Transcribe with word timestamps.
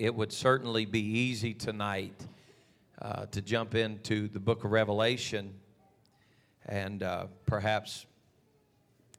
it 0.00 0.14
would 0.14 0.32
certainly 0.32 0.86
be 0.86 1.02
easy 1.02 1.52
tonight 1.52 2.14
uh, 3.02 3.26
to 3.26 3.42
jump 3.42 3.74
into 3.74 4.28
the 4.28 4.40
book 4.40 4.64
of 4.64 4.70
Revelation 4.70 5.52
and 6.64 7.02
uh, 7.02 7.26
perhaps 7.44 8.06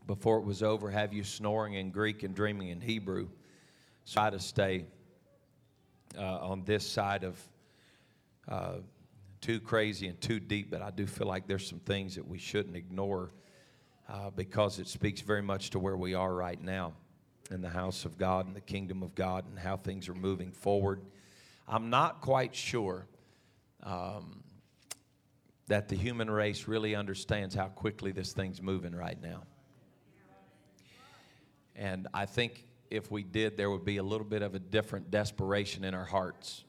before 0.08 0.40
it 0.40 0.44
was 0.44 0.64
over 0.64 0.90
have 0.90 1.14
you 1.14 1.24
snoring 1.24 1.76
in 1.76 1.92
Greek 1.92 2.24
and 2.24 2.34
dreaming 2.34 2.70
in 2.70 2.82
Hebrew. 2.82 3.28
So 4.06 4.22
I 4.22 4.32
to 4.32 4.40
stay 4.40 4.86
uh, 6.18 6.40
on 6.40 6.64
this 6.66 6.84
side 6.84 7.26
of 7.26 7.40
uh, 8.48 8.78
too 9.40 9.60
crazy 9.60 10.08
and 10.08 10.20
too 10.20 10.40
deep, 10.40 10.72
but 10.72 10.82
I 10.82 10.90
do 10.90 11.06
feel 11.06 11.28
like 11.28 11.46
there's 11.46 11.68
some 11.68 11.82
things 11.82 12.16
that 12.16 12.28
we 12.28 12.40
shouldn't 12.40 12.76
ignore 12.76 13.30
uh, 14.10 14.32
because 14.32 14.80
it 14.80 14.88
speaks 14.88 15.22
very 15.22 15.44
much 15.44 15.70
to 15.70 15.80
where 15.80 15.96
we 15.96 16.16
are 16.16 16.34
right 16.34 16.60
now 16.60 16.94
in 17.52 17.62
the 17.62 17.70
house 17.70 18.06
of 18.06 18.18
God 18.18 18.48
and 18.48 18.56
the 18.56 18.62
kingdom 18.62 19.04
of 19.04 19.14
God 19.16 19.46
and 19.50 19.60
how 19.60 19.78
things 19.78 20.08
are 20.10 20.16
moving 20.16 20.52
forward. 20.52 21.02
I'm 21.68 21.90
not 21.90 22.22
quite 22.22 22.56
sure 22.56 23.08
um, 23.84 24.44
that 25.68 25.88
the 25.88 25.96
human 25.96 26.30
race 26.30 26.68
really 26.68 26.96
understands 26.96 27.56
how 27.56 27.68
quickly 27.68 28.12
this 28.12 28.34
thing's 28.34 28.62
moving 28.62 28.96
right 28.96 29.22
now. 29.22 29.44
And 31.76 32.08
I 32.14 32.26
think 32.26 32.66
if 32.90 33.10
we 33.10 33.24
did, 33.24 33.58
there 33.58 33.72
would 33.72 33.86
be 33.86 33.98
a 33.98 34.04
little 34.04 34.26
bit 34.26 34.42
of 34.42 34.54
a 34.54 34.60
different 34.60 35.10
desperation 35.10 35.84
in 35.84 35.94
our 35.94 36.06
hearts 36.06 36.64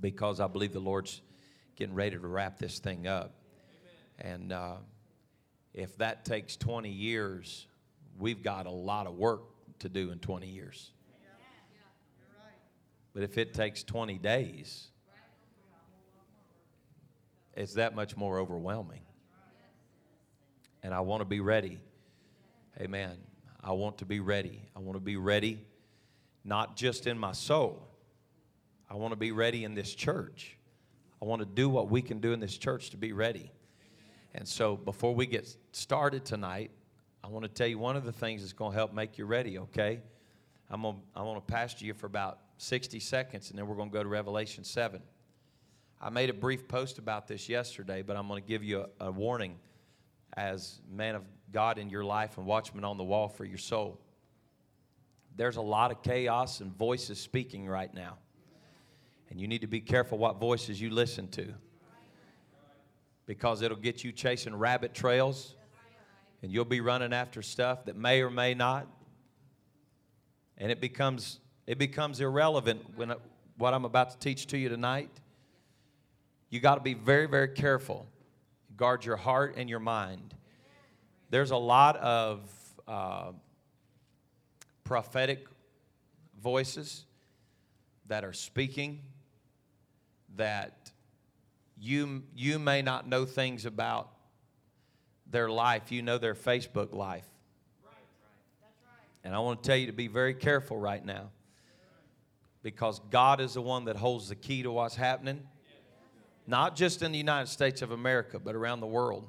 because 0.00 0.40
I 0.40 0.46
believe 0.46 0.72
the 0.72 0.80
Lord's 0.80 1.20
getting 1.76 1.94
ready 1.94 2.16
to 2.16 2.26
wrap 2.26 2.58
this 2.58 2.78
thing 2.78 3.06
up. 3.06 3.34
And 4.18 4.52
uh, 4.52 4.76
if 5.74 5.96
that 5.98 6.24
takes 6.24 6.56
20 6.56 6.88
years, 6.88 7.66
we've 8.18 8.42
got 8.42 8.66
a 8.66 8.70
lot 8.70 9.06
of 9.06 9.14
work 9.14 9.42
to 9.80 9.88
do 9.88 10.10
in 10.10 10.18
20 10.18 10.46
years. 10.46 10.92
But 13.14 13.22
if 13.22 13.38
it 13.38 13.54
takes 13.54 13.82
20 13.82 14.18
days, 14.18 14.88
it's 17.54 17.74
that 17.74 17.94
much 17.94 18.16
more 18.16 18.38
overwhelming. 18.38 19.00
And 20.82 20.94
I 20.94 21.00
want 21.00 21.20
to 21.22 21.24
be 21.24 21.40
ready. 21.40 21.80
Amen. 22.80 23.16
I 23.62 23.72
want 23.72 23.98
to 23.98 24.04
be 24.04 24.20
ready. 24.20 24.62
I 24.76 24.78
want 24.78 24.96
to 24.96 25.00
be 25.00 25.16
ready 25.16 25.66
not 26.48 26.76
just 26.76 27.06
in 27.06 27.18
my 27.18 27.32
soul, 27.32 27.86
I 28.88 28.94
want 28.94 29.12
to 29.12 29.16
be 29.16 29.32
ready 29.32 29.64
in 29.64 29.74
this 29.74 29.94
church. 29.94 30.56
I 31.20 31.26
want 31.26 31.40
to 31.40 31.46
do 31.46 31.68
what 31.68 31.90
we 31.90 32.00
can 32.00 32.20
do 32.20 32.32
in 32.32 32.40
this 32.40 32.56
church 32.56 32.90
to 32.90 32.96
be 32.96 33.12
ready. 33.12 33.52
And 34.34 34.48
so 34.48 34.76
before 34.76 35.14
we 35.14 35.26
get 35.26 35.54
started 35.72 36.24
tonight, 36.24 36.70
I 37.22 37.28
want 37.28 37.44
to 37.44 37.48
tell 37.48 37.66
you 37.66 37.78
one 37.78 37.96
of 37.96 38.04
the 38.04 38.12
things 38.12 38.42
that's 38.42 38.52
going 38.52 38.72
to 38.72 38.76
help 38.76 38.92
make 38.92 39.18
you 39.18 39.26
ready, 39.26 39.58
okay? 39.58 40.00
I'm 40.70 40.82
going 40.82 40.96
to, 40.96 41.00
I 41.16 41.22
want 41.22 41.44
to 41.44 41.52
pastor 41.52 41.84
you 41.84 41.94
for 41.94 42.06
about 42.06 42.38
60 42.58 43.00
seconds, 43.00 43.50
and 43.50 43.58
then 43.58 43.66
we're 43.66 43.76
going 43.76 43.90
to 43.90 43.92
go 43.92 44.02
to 44.02 44.08
Revelation 44.08 44.64
7. 44.64 45.02
I 46.00 46.10
made 46.10 46.30
a 46.30 46.34
brief 46.34 46.68
post 46.68 46.98
about 46.98 47.26
this 47.26 47.48
yesterday, 47.48 48.02
but 48.02 48.16
I'm 48.16 48.28
going 48.28 48.42
to 48.42 48.48
give 48.48 48.62
you 48.62 48.86
a, 49.00 49.06
a 49.06 49.10
warning 49.10 49.56
as 50.36 50.80
man 50.90 51.16
of 51.16 51.24
God 51.52 51.78
in 51.78 51.90
your 51.90 52.04
life 52.04 52.38
and 52.38 52.46
watchman 52.46 52.84
on 52.84 52.98
the 52.98 53.04
wall 53.04 53.28
for 53.28 53.44
your 53.44 53.58
soul. 53.58 53.98
There's 55.36 55.56
a 55.56 55.62
lot 55.62 55.90
of 55.90 56.02
chaos 56.02 56.60
and 56.60 56.76
voices 56.76 57.20
speaking 57.20 57.66
right 57.66 57.92
now. 57.92 58.18
And 59.30 59.40
you 59.40 59.48
need 59.48 59.60
to 59.60 59.66
be 59.66 59.80
careful 59.80 60.18
what 60.18 60.38
voices 60.38 60.80
you 60.80 60.90
listen 60.90 61.28
to 61.28 61.52
because 63.26 63.60
it'll 63.60 63.76
get 63.76 64.02
you 64.02 64.10
chasing 64.10 64.54
rabbit 64.54 64.94
trails 64.94 65.54
and 66.42 66.52
you'll 66.52 66.64
be 66.64 66.80
running 66.80 67.12
after 67.12 67.42
stuff 67.42 67.84
that 67.86 67.96
may 67.96 68.22
or 68.22 68.30
may 68.30 68.54
not 68.54 68.86
and 70.58 70.72
it 70.72 70.80
becomes 70.80 71.38
it 71.66 71.78
becomes 71.78 72.20
irrelevant 72.20 72.82
when 72.96 73.14
what 73.56 73.72
I'm 73.72 73.84
about 73.84 74.10
to 74.10 74.18
teach 74.18 74.46
to 74.48 74.58
you 74.58 74.68
tonight. 74.68 75.10
You 76.50 76.60
got 76.60 76.74
to 76.74 76.80
be 76.80 76.94
very 76.94 77.26
very 77.26 77.48
careful. 77.48 78.06
Guard 78.76 79.04
your 79.04 79.16
heart 79.16 79.54
and 79.56 79.70
your 79.70 79.80
mind. 79.80 80.34
There's 81.30 81.50
a 81.50 81.56
lot 81.56 81.96
of 81.96 82.50
uh, 82.86 83.32
prophetic 84.84 85.46
voices 86.40 87.04
that 88.06 88.24
are 88.24 88.32
speaking 88.32 89.02
that 90.36 90.90
you 91.78 92.22
you 92.34 92.58
may 92.58 92.82
not 92.82 93.08
know 93.08 93.24
things 93.24 93.64
about 93.64 94.10
their 95.30 95.48
life, 95.48 95.92
you 95.92 96.02
know 96.02 96.18
their 96.18 96.34
Facebook 96.34 96.94
life. 96.94 97.26
And 99.24 99.34
I 99.34 99.40
want 99.40 99.62
to 99.62 99.66
tell 99.66 99.76
you 99.76 99.86
to 99.86 99.92
be 99.92 100.08
very 100.08 100.34
careful 100.34 100.78
right 100.78 101.04
now 101.04 101.30
because 102.62 103.00
God 103.10 103.40
is 103.40 103.54
the 103.54 103.62
one 103.62 103.84
that 103.86 103.96
holds 103.96 104.28
the 104.28 104.34
key 104.34 104.62
to 104.62 104.70
what's 104.70 104.96
happening, 104.96 105.46
not 106.46 106.76
just 106.76 107.02
in 107.02 107.12
the 107.12 107.18
United 107.18 107.48
States 107.48 107.82
of 107.82 107.90
America, 107.90 108.38
but 108.38 108.54
around 108.54 108.80
the 108.80 108.86
world. 108.86 109.28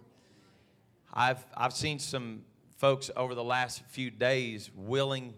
I've, 1.14 1.46
I've 1.56 1.74
seen 1.74 2.00
some 2.00 2.44
folks 2.78 3.12
over 3.16 3.36
the 3.36 3.44
last 3.44 3.84
few 3.90 4.10
days 4.10 4.72
willing 4.76 5.34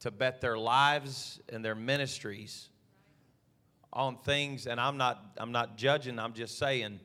to 0.00 0.10
bet 0.10 0.40
their 0.40 0.58
lives 0.58 1.40
and 1.48 1.64
their 1.64 1.74
ministries 1.74 2.68
on 3.92 4.16
things, 4.18 4.66
and 4.66 4.80
I'm 4.80 4.96
not, 4.96 5.34
I'm 5.36 5.52
not 5.52 5.76
judging, 5.76 6.18
I'm 6.18 6.32
just 6.32 6.58
saying 6.58 7.00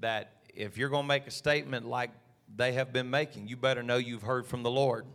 that 0.00 0.39
if 0.54 0.76
you're 0.76 0.88
going 0.88 1.04
to 1.04 1.08
make 1.08 1.26
a 1.26 1.30
statement 1.30 1.86
like 1.86 2.10
they 2.56 2.72
have 2.72 2.92
been 2.92 3.10
making, 3.10 3.48
you 3.48 3.56
better 3.56 3.82
know 3.82 3.96
you've 3.96 4.22
heard 4.22 4.46
from 4.46 4.62
the 4.62 4.70
Lord. 4.70 5.06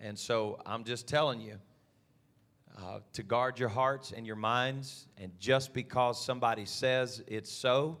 And 0.00 0.18
so 0.18 0.60
I'm 0.64 0.84
just 0.84 1.06
telling 1.06 1.40
you 1.40 1.58
uh, 2.78 3.00
to 3.12 3.22
guard 3.22 3.58
your 3.58 3.68
hearts 3.68 4.12
and 4.16 4.26
your 4.26 4.36
minds. 4.36 5.06
And 5.18 5.32
just 5.38 5.74
because 5.74 6.24
somebody 6.24 6.64
says 6.64 7.22
it's 7.26 7.52
so, 7.52 7.98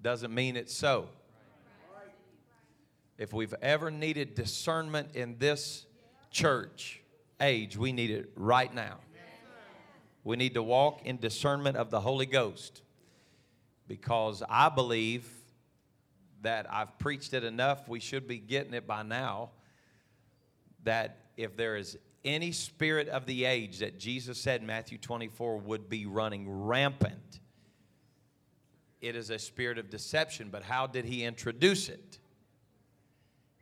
doesn't 0.00 0.32
mean 0.32 0.56
it's 0.56 0.74
so. 0.74 1.08
If 3.18 3.32
we've 3.32 3.54
ever 3.62 3.90
needed 3.90 4.34
discernment 4.34 5.14
in 5.14 5.38
this 5.38 5.86
church 6.30 7.02
age, 7.40 7.76
we 7.76 7.92
need 7.92 8.10
it 8.10 8.30
right 8.36 8.72
now. 8.72 8.98
We 10.24 10.36
need 10.36 10.54
to 10.54 10.62
walk 10.62 11.02
in 11.04 11.18
discernment 11.18 11.76
of 11.76 11.90
the 11.90 12.00
Holy 12.00 12.26
Ghost 12.26 12.82
because 13.92 14.42
I 14.48 14.70
believe 14.70 15.28
that 16.40 16.64
I've 16.72 16.98
preached 16.98 17.34
it 17.34 17.44
enough, 17.44 17.90
we 17.90 18.00
should 18.00 18.26
be 18.26 18.38
getting 18.38 18.72
it 18.72 18.86
by 18.86 19.02
now. 19.02 19.50
That 20.84 21.26
if 21.36 21.58
there 21.58 21.76
is 21.76 21.98
any 22.24 22.52
spirit 22.52 23.08
of 23.08 23.26
the 23.26 23.44
age 23.44 23.80
that 23.80 23.98
Jesus 23.98 24.38
said 24.38 24.62
in 24.62 24.66
Matthew 24.66 24.96
24 24.96 25.58
would 25.58 25.90
be 25.90 26.06
running 26.06 26.64
rampant, 26.64 27.40
it 29.02 29.14
is 29.14 29.28
a 29.28 29.38
spirit 29.38 29.76
of 29.76 29.90
deception. 29.90 30.48
But 30.50 30.62
how 30.62 30.86
did 30.86 31.04
he 31.04 31.22
introduce 31.22 31.90
it? 31.90 32.18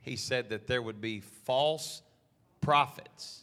He 0.01 0.15
said 0.15 0.47
that 0.51 0.65
there 0.65 0.81
would 0.81 1.01
be 1.01 1.19
false 1.19 2.03
prophets. 2.61 3.41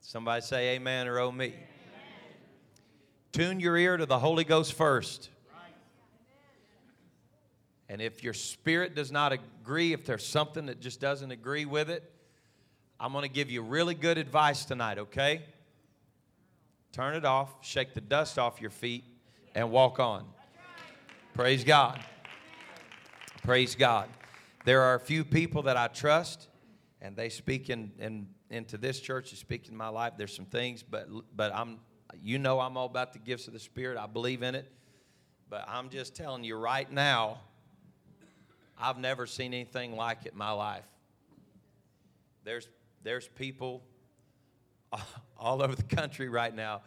Somebody 0.00 0.42
say 0.42 0.76
amen 0.76 1.08
or 1.08 1.18
oh 1.18 1.32
me. 1.32 1.54
Tune 3.38 3.60
your 3.60 3.76
ear 3.76 3.96
to 3.96 4.04
the 4.04 4.18
Holy 4.18 4.42
Ghost 4.42 4.72
first. 4.72 5.30
And 7.88 8.02
if 8.02 8.24
your 8.24 8.34
spirit 8.34 8.96
does 8.96 9.12
not 9.12 9.32
agree, 9.32 9.92
if 9.92 10.04
there's 10.04 10.26
something 10.26 10.66
that 10.66 10.80
just 10.80 11.00
doesn't 11.00 11.30
agree 11.30 11.64
with 11.64 11.88
it, 11.88 12.02
I'm 12.98 13.12
going 13.12 13.22
to 13.22 13.28
give 13.28 13.48
you 13.48 13.62
really 13.62 13.94
good 13.94 14.18
advice 14.18 14.64
tonight, 14.64 14.98
okay? 14.98 15.44
Turn 16.90 17.14
it 17.14 17.24
off, 17.24 17.64
shake 17.64 17.94
the 17.94 18.00
dust 18.00 18.40
off 18.40 18.60
your 18.60 18.70
feet, 18.70 19.04
and 19.54 19.70
walk 19.70 20.00
on. 20.00 20.24
Praise 21.32 21.62
God. 21.62 22.04
Praise 23.44 23.76
God. 23.76 24.08
There 24.64 24.82
are 24.82 24.96
a 24.96 25.00
few 25.00 25.24
people 25.24 25.62
that 25.62 25.76
I 25.76 25.86
trust, 25.86 26.48
and 27.00 27.14
they 27.14 27.28
speak 27.28 27.70
in, 27.70 27.92
in 28.00 28.26
into 28.50 28.78
this 28.78 28.98
church, 28.98 29.30
they 29.30 29.36
speak 29.36 29.68
in 29.68 29.76
my 29.76 29.88
life. 29.88 30.14
There's 30.18 30.34
some 30.34 30.46
things, 30.46 30.82
but 30.82 31.06
but 31.36 31.54
I'm 31.54 31.78
you 32.22 32.38
know 32.38 32.60
I'm 32.60 32.76
all 32.76 32.86
about 32.86 33.12
the 33.12 33.18
gifts 33.18 33.46
of 33.46 33.52
the 33.52 33.60
Spirit. 33.60 33.98
I 33.98 34.06
believe 34.06 34.42
in 34.42 34.54
it. 34.54 34.70
But 35.50 35.64
I'm 35.66 35.88
just 35.88 36.14
telling 36.14 36.44
you 36.44 36.56
right 36.56 36.90
now, 36.90 37.38
I've 38.78 38.98
never 38.98 39.26
seen 39.26 39.54
anything 39.54 39.96
like 39.96 40.26
it 40.26 40.32
in 40.32 40.38
my 40.38 40.50
life. 40.50 40.84
There's, 42.44 42.68
there's 43.02 43.28
people 43.28 43.82
all 45.38 45.62
over 45.62 45.74
the 45.74 45.82
country 45.82 46.28
right 46.28 46.54
now. 46.54 46.82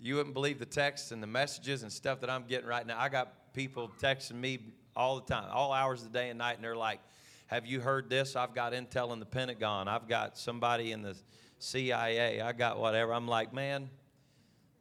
You 0.00 0.16
wouldn't 0.16 0.34
believe 0.34 0.58
the 0.58 0.66
texts 0.66 1.10
and 1.10 1.22
the 1.22 1.26
messages 1.26 1.82
and 1.82 1.92
stuff 1.92 2.20
that 2.20 2.30
I'm 2.30 2.44
getting 2.44 2.68
right 2.68 2.86
now. 2.86 2.98
I 2.98 3.08
got 3.08 3.52
people 3.52 3.90
texting 4.00 4.36
me 4.36 4.60
all 4.94 5.20
the 5.20 5.26
time, 5.32 5.48
all 5.50 5.72
hours 5.72 6.02
of 6.02 6.12
the 6.12 6.18
day 6.18 6.28
and 6.28 6.38
night, 6.38 6.56
and 6.56 6.64
they're 6.64 6.76
like, 6.76 7.00
Have 7.46 7.66
you 7.66 7.80
heard 7.80 8.08
this? 8.08 8.36
I've 8.36 8.54
got 8.54 8.72
intel 8.72 9.12
in 9.12 9.18
the 9.18 9.26
Pentagon. 9.26 9.88
I've 9.88 10.08
got 10.08 10.38
somebody 10.38 10.92
in 10.92 11.02
the 11.02 11.16
CIA. 11.58 12.40
I 12.40 12.52
got 12.52 12.78
whatever. 12.78 13.12
I'm 13.12 13.26
like, 13.26 13.52
Man, 13.52 13.90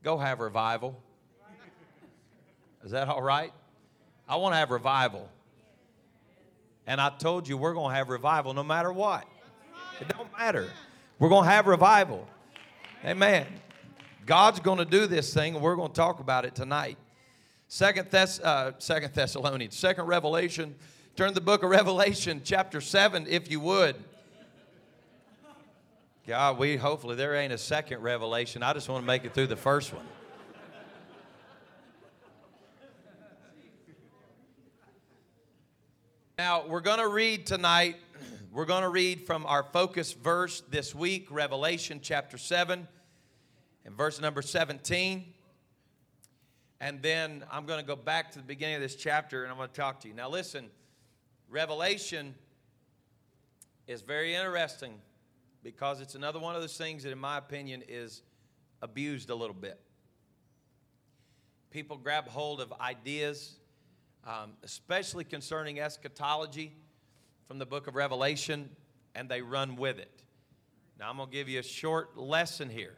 Go 0.07 0.18
have 0.18 0.39
revival. 0.39 0.98
Is 2.86 2.92
that 2.92 3.09
all 3.09 3.21
right? 3.21 3.51
I 4.25 4.38
want 4.38 4.54
to 4.54 4.57
have 4.57 4.71
revival. 4.71 5.30
And 6.86 7.01
I 7.01 7.09
told 7.09 7.45
you 7.45 7.57
we're 7.57 7.74
going 7.74 7.92
to 7.92 7.95
have 7.98 8.07
revival 8.07 8.54
no 8.54 8.63
matter 8.63 8.94
what. 8.94 9.25
It 10.00 10.07
don't 10.07 10.31
matter. 10.38 10.69
We're 11.19 11.27
going 11.27 11.44
to 11.44 11.50
have 11.50 11.68
revival. 11.68 12.25
Amen. 13.04 13.48
God's 14.25 14.62
going 14.62 14.77
to 14.77 14.86
do 14.86 15.07
this 15.07 15.33
thing, 15.33 15.56
and 15.56 15.62
we're 15.62 15.75
going 15.75 15.92
to 15.92 15.98
talk 15.98 16.21
about 16.21 16.45
it 16.45 16.56
tonight. 16.56 16.98
Second, 17.68 18.10
Thess- 18.10 18.39
uh, 18.39 18.71
Second 18.77 19.13
Thessalonians, 19.13 19.77
Second 19.77 20.06
Revelation. 20.06 20.74
Turn 21.18 21.33
the 21.33 21.42
book 21.42 21.63
of 21.63 21.69
Revelation, 21.69 22.39
chapter 22.45 22.80
7, 22.80 23.25
if 23.27 23.51
you 23.51 23.60
would. 23.60 23.98
God, 26.27 26.57
we 26.57 26.75
hopefully 26.75 27.15
there 27.15 27.35
ain't 27.35 27.53
a 27.53 27.57
second 27.57 28.01
revelation. 28.01 28.62
I 28.62 28.74
just 28.74 28.89
want 28.89 29.01
to 29.01 29.07
make 29.07 29.24
it 29.24 29.33
through 29.33 29.47
the 29.47 29.56
first 29.56 29.94
one. 29.94 30.03
Now, 36.38 36.68
we're 36.68 36.81
going 36.81 37.00
to 37.00 37.07
read 37.07 37.45
tonight, 37.45 37.95
we're 38.51 38.65
going 38.65 38.81
to 38.81 38.89
read 38.89 39.25
from 39.25 39.45
our 39.45 39.63
focus 39.63 40.12
verse 40.12 40.62
this 40.69 40.94
week, 40.94 41.29
Revelation 41.31 42.01
chapter 42.03 42.38
7 42.38 42.85
and 43.85 43.95
verse 43.95 44.19
number 44.19 44.41
17. 44.41 45.33
And 46.81 47.01
then 47.01 47.45
I'm 47.50 47.65
going 47.65 47.79
to 47.79 47.88
go 47.88 47.95
back 47.95 48.33
to 48.33 48.39
the 48.39 48.45
beginning 48.45 48.75
of 48.75 48.81
this 48.81 48.97
chapter 48.97 49.44
and 49.44 49.51
I'm 49.51 49.57
going 49.57 49.69
to 49.69 49.74
talk 49.74 50.01
to 50.01 50.09
you. 50.09 50.13
Now, 50.13 50.29
listen, 50.29 50.71
Revelation 51.50 52.35
is 53.88 54.01
very 54.01 54.35
interesting 54.35 55.00
because 55.63 56.01
it's 56.01 56.15
another 56.15 56.39
one 56.39 56.56
of 56.56 56.62
those 56.62 56.77
things 56.77 57.04
that, 57.04 57.12
in 57.12 57.18
my 57.18 57.38
opinion, 57.38 57.83
is 57.88 58.21
abused 58.81 59.30
a 59.30 59.36
little 59.36 59.56
bit. 59.56 59.80
People 61.71 61.98
grab 61.98 62.27
hold 62.27 62.62
of 62.62 62.74
ideas, 62.80 63.56
um, 64.25 64.54
especially 64.63 65.24
concerning 65.24 65.80
eschatology 65.80 66.74
from 67.48 67.59
the 67.59 67.65
book 67.65 67.88
of 67.88 67.95
Revelation, 67.95 68.69
and 69.15 69.30
they 69.30 69.42
run 69.42 69.75
with 69.75 70.00
it. 70.00 70.24
Now, 71.00 71.09
I'm 71.09 71.18
going 71.18 71.30
to 71.30 71.33
give 71.33 71.50
you 71.50 71.60
a 71.60 71.63
short 71.63 72.18
lesson 72.18 72.69
here. 72.69 72.95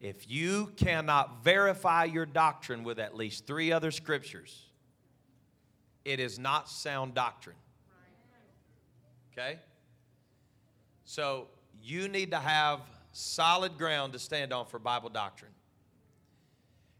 If 0.00 0.28
you 0.28 0.72
cannot 0.76 1.42
verify 1.42 2.04
your 2.04 2.26
doctrine 2.26 2.84
with 2.84 2.98
at 2.98 3.16
least 3.16 3.46
three 3.46 3.72
other 3.72 3.90
scriptures, 3.90 4.66
it 6.04 6.20
is 6.20 6.38
not 6.38 6.68
sound 6.68 7.14
doctrine. 7.14 7.56
Okay? 9.32 9.58
So 11.06 11.46
you 11.82 12.08
need 12.08 12.32
to 12.32 12.38
have 12.38 12.80
solid 13.12 13.78
ground 13.78 14.12
to 14.12 14.18
stand 14.18 14.52
on 14.52 14.66
for 14.66 14.78
Bible 14.78 15.08
doctrine. 15.08 15.52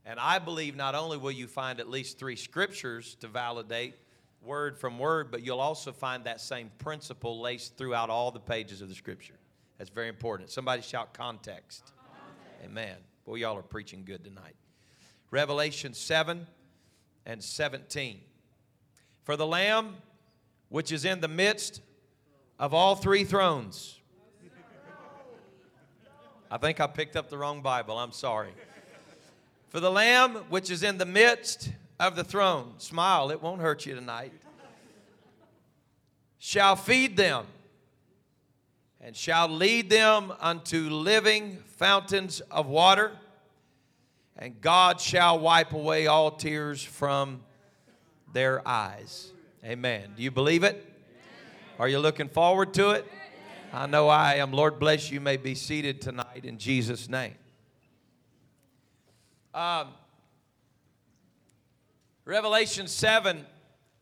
And 0.06 0.20
I 0.20 0.38
believe 0.38 0.76
not 0.76 0.94
only 0.94 1.18
will 1.18 1.32
you 1.32 1.48
find 1.48 1.80
at 1.80 1.90
least 1.90 2.18
three 2.18 2.36
scriptures 2.36 3.16
to 3.16 3.26
validate 3.26 3.96
word 4.40 4.78
from 4.78 4.98
word, 5.00 5.32
but 5.32 5.44
you'll 5.44 5.60
also 5.60 5.90
find 5.90 6.24
that 6.24 6.40
same 6.40 6.70
principle 6.78 7.40
laced 7.40 7.76
throughout 7.76 8.08
all 8.08 8.30
the 8.30 8.40
pages 8.40 8.80
of 8.80 8.88
the 8.88 8.94
scripture. 8.94 9.34
That's 9.76 9.90
very 9.90 10.08
important. 10.08 10.50
Somebody 10.50 10.82
shout 10.82 11.12
context. 11.12 11.92
context. 11.96 12.64
Amen. 12.64 12.96
Boy, 13.24 13.36
y'all 13.36 13.58
are 13.58 13.62
preaching 13.62 14.04
good 14.04 14.22
tonight. 14.22 14.54
Revelation 15.32 15.92
7 15.92 16.46
and 17.26 17.42
17. 17.42 18.20
For 19.24 19.36
the 19.36 19.46
Lamb 19.46 19.96
which 20.68 20.92
is 20.92 21.04
in 21.04 21.20
the 21.20 21.28
midst 21.28 21.80
of 22.58 22.74
all 22.74 22.94
three 22.96 23.24
thrones. 23.24 23.98
I 26.50 26.58
think 26.58 26.80
I 26.80 26.86
picked 26.86 27.16
up 27.16 27.28
the 27.28 27.38
wrong 27.38 27.60
Bible. 27.60 27.98
I'm 27.98 28.12
sorry. 28.12 28.50
For 29.68 29.80
the 29.80 29.90
Lamb 29.90 30.36
which 30.48 30.70
is 30.70 30.82
in 30.82 30.96
the 30.96 31.04
midst 31.04 31.70
of 31.98 32.16
the 32.16 32.24
throne, 32.24 32.74
smile, 32.78 33.30
it 33.30 33.42
won't 33.42 33.60
hurt 33.60 33.84
you 33.84 33.94
tonight, 33.94 34.32
shall 36.38 36.76
feed 36.76 37.16
them 37.16 37.46
and 39.00 39.16
shall 39.16 39.48
lead 39.48 39.90
them 39.90 40.32
unto 40.40 40.88
living 40.88 41.58
fountains 41.76 42.40
of 42.50 42.66
water, 42.66 43.12
and 44.36 44.60
God 44.60 45.00
shall 45.00 45.38
wipe 45.38 45.72
away 45.72 46.06
all 46.06 46.30
tears 46.30 46.82
from 46.82 47.40
their 48.32 48.66
eyes. 48.66 49.32
Amen. 49.64 50.10
Do 50.16 50.22
you 50.22 50.30
believe 50.30 50.64
it? 50.64 50.95
Are 51.78 51.88
you 51.88 51.99
looking 51.99 52.31
forward 52.31 52.73
to 52.75 52.93
it? 52.93 53.05
I 53.70 53.84
know 53.84 54.08
I 54.08 54.37
am. 54.37 54.50
Lord 54.50 54.78
bless 54.78 55.11
you. 55.11 55.20
May 55.20 55.37
be 55.37 55.55
seated 55.55 56.00
tonight 56.00 56.44
in 56.44 56.56
Jesus' 56.56 57.06
name. 57.06 57.34
Um, 59.52 59.88
Revelation 62.25 62.88
7 62.88 63.44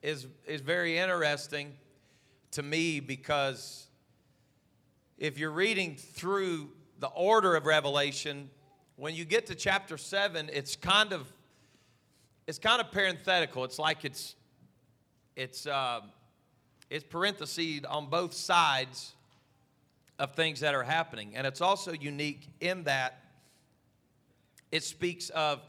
is, 0.02 0.28
is 0.46 0.60
very 0.60 0.98
interesting 0.98 1.72
to 2.52 2.62
me 2.62 3.00
because 3.00 3.88
if 5.18 5.36
you're 5.36 5.50
reading 5.50 5.96
through 5.96 6.70
the 7.00 7.08
order 7.08 7.56
of 7.56 7.66
Revelation, 7.66 8.50
when 8.94 9.16
you 9.16 9.24
get 9.24 9.46
to 9.46 9.56
chapter 9.56 9.98
7, 9.98 10.48
it's 10.52 10.76
kind 10.76 11.12
of 11.12 11.26
it's 12.46 12.60
kind 12.60 12.80
of 12.80 12.92
parenthetical. 12.92 13.64
It's 13.64 13.80
like 13.80 14.04
it's 14.04 14.36
it's 15.34 15.66
uh, 15.66 16.02
it's 16.90 17.04
parentheses 17.04 17.84
on 17.84 18.06
both 18.06 18.32
sides 18.32 19.14
of 20.18 20.34
things 20.34 20.60
that 20.60 20.74
are 20.74 20.82
happening. 20.82 21.32
And 21.34 21.46
it's 21.46 21.60
also 21.60 21.92
unique 21.92 22.46
in 22.60 22.84
that 22.84 23.20
it 24.70 24.82
speaks 24.84 25.30
of 25.30 25.60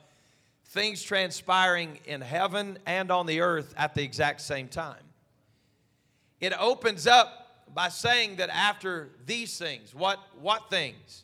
things 0.67 1.01
transpiring 1.01 1.99
in 2.05 2.21
heaven 2.21 2.77
and 2.85 3.11
on 3.11 3.25
the 3.25 3.41
earth 3.41 3.73
at 3.77 3.95
the 3.95 4.03
exact 4.03 4.41
same 4.41 4.67
time. 4.67 5.01
It 6.39 6.53
opens 6.59 7.07
up 7.07 7.65
by 7.73 7.89
saying 7.89 8.37
that 8.37 8.49
after 8.49 9.09
these 9.25 9.57
things, 9.57 9.93
what, 9.93 10.19
what 10.39 10.69
things? 10.69 11.23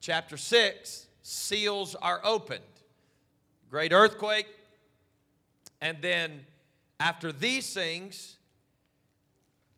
Chapter 0.00 0.36
6, 0.36 1.06
seals 1.22 1.94
are 1.96 2.20
opened. 2.22 2.60
Great 3.70 3.92
earthquake. 3.92 4.46
And 5.80 5.98
then 6.00 6.44
after 7.00 7.32
these 7.32 7.72
things, 7.72 8.36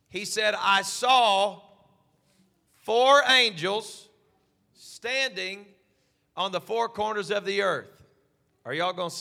he 0.08 0.24
said, 0.24 0.54
I 0.58 0.82
saw 0.82 1.60
four 2.76 3.22
angels 3.28 4.08
standing 4.74 5.66
on 6.36 6.52
the 6.52 6.60
four 6.60 6.88
corners 6.88 7.30
of 7.30 7.44
the 7.44 7.62
earth. 7.62 8.02
Are 8.64 8.74
y'all 8.74 8.92
going 8.92 9.10
to 9.10 9.16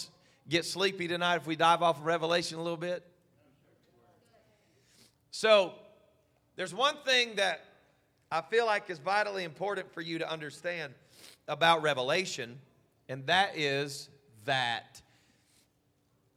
get 0.50 0.66
sleepy 0.66 1.08
tonight 1.08 1.38
if 1.38 1.48
we 1.48 1.56
dive 1.56 1.82
off 1.82 2.00
of 2.00 2.06
Revelation 2.06 2.58
a 2.58 2.62
little 2.62 2.78
bit? 2.78 3.04
So, 5.32 5.74
there's 6.56 6.74
one 6.74 6.96
thing 7.06 7.36
that 7.36 7.66
I 8.32 8.42
feel 8.42 8.66
like 8.66 8.90
is 8.90 9.00
vitally 9.00 9.44
important 9.44 9.92
for 9.94 10.02
you 10.02 10.20
to 10.20 10.32
understand 10.32 10.94
about 11.48 11.82
Revelation, 11.82 12.58
and 13.10 13.26
that 13.28 13.58
is 13.58 14.10
that 14.46 15.02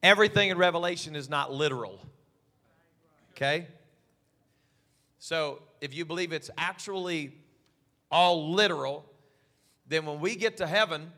everything 0.02 0.50
in 0.50 0.58
Revelation 0.58 1.14
is 1.14 1.28
not 1.28 1.52
literal. 1.52 2.00
Okay? 3.32 3.68
So, 5.18 5.62
if 5.80 5.94
you 5.94 6.04
believe 6.04 6.32
it's 6.32 6.50
actually 6.56 7.32
all 8.10 8.52
literal, 8.52 9.04
then 9.87 10.06
when 10.06 10.20
we 10.20 10.37
get 10.37 10.58
to 10.58 10.66
heaven, 10.66 11.12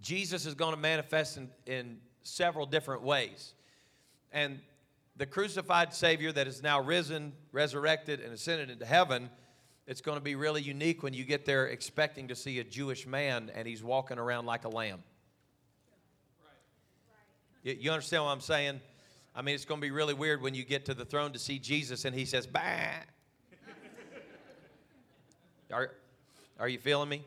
Jesus 0.00 0.46
is 0.46 0.54
going 0.54 0.74
to 0.74 0.80
manifest 0.80 1.36
in, 1.36 1.48
in 1.66 1.98
several 2.22 2.66
different 2.66 3.02
ways. 3.02 3.54
And 4.32 4.60
the 5.16 5.26
crucified 5.26 5.94
Savior 5.94 6.32
that 6.32 6.46
is 6.46 6.62
now 6.62 6.80
risen, 6.80 7.32
resurrected, 7.52 8.20
and 8.20 8.32
ascended 8.32 8.68
into 8.68 8.84
heaven, 8.84 9.30
it's 9.86 10.00
going 10.00 10.18
to 10.18 10.22
be 10.22 10.34
really 10.34 10.60
unique 10.60 11.02
when 11.02 11.14
you 11.14 11.24
get 11.24 11.46
there 11.46 11.66
expecting 11.66 12.28
to 12.28 12.34
see 12.34 12.58
a 12.58 12.64
Jewish 12.64 13.06
man 13.06 13.50
and 13.54 13.66
he's 13.66 13.82
walking 13.82 14.18
around 14.18 14.44
like 14.44 14.64
a 14.64 14.68
lamb. 14.68 15.02
You 17.62 17.90
understand 17.90 18.24
what 18.24 18.30
I'm 18.30 18.40
saying? 18.40 18.80
I 19.38 19.42
mean, 19.42 19.54
it's 19.54 19.66
going 19.66 19.82
to 19.82 19.86
be 19.86 19.90
really 19.90 20.14
weird 20.14 20.40
when 20.40 20.54
you 20.54 20.64
get 20.64 20.86
to 20.86 20.94
the 20.94 21.04
throne 21.04 21.32
to 21.32 21.38
see 21.38 21.58
Jesus 21.58 22.06
and 22.06 22.14
he 22.14 22.24
says, 22.24 22.46
bah. 22.46 22.62
Are, 25.70 25.90
are 26.58 26.68
you 26.68 26.78
feeling 26.78 27.10
me? 27.10 27.22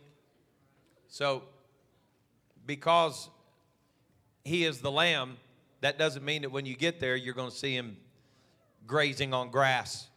So, 1.08 1.44
because 2.66 3.30
he 4.44 4.64
is 4.64 4.80
the 4.80 4.90
lamb, 4.90 5.38
that 5.82 6.00
doesn't 6.00 6.26
mean 6.26 6.42
that 6.42 6.52
when 6.52 6.66
you 6.66 6.76
get 6.76 7.00
there, 7.00 7.16
you're 7.16 7.36
going 7.36 7.52
to 7.52 7.56
see 7.56 7.76
him 7.76 7.96
grazing 8.88 9.32
on 9.32 9.52
grass. 9.52 10.08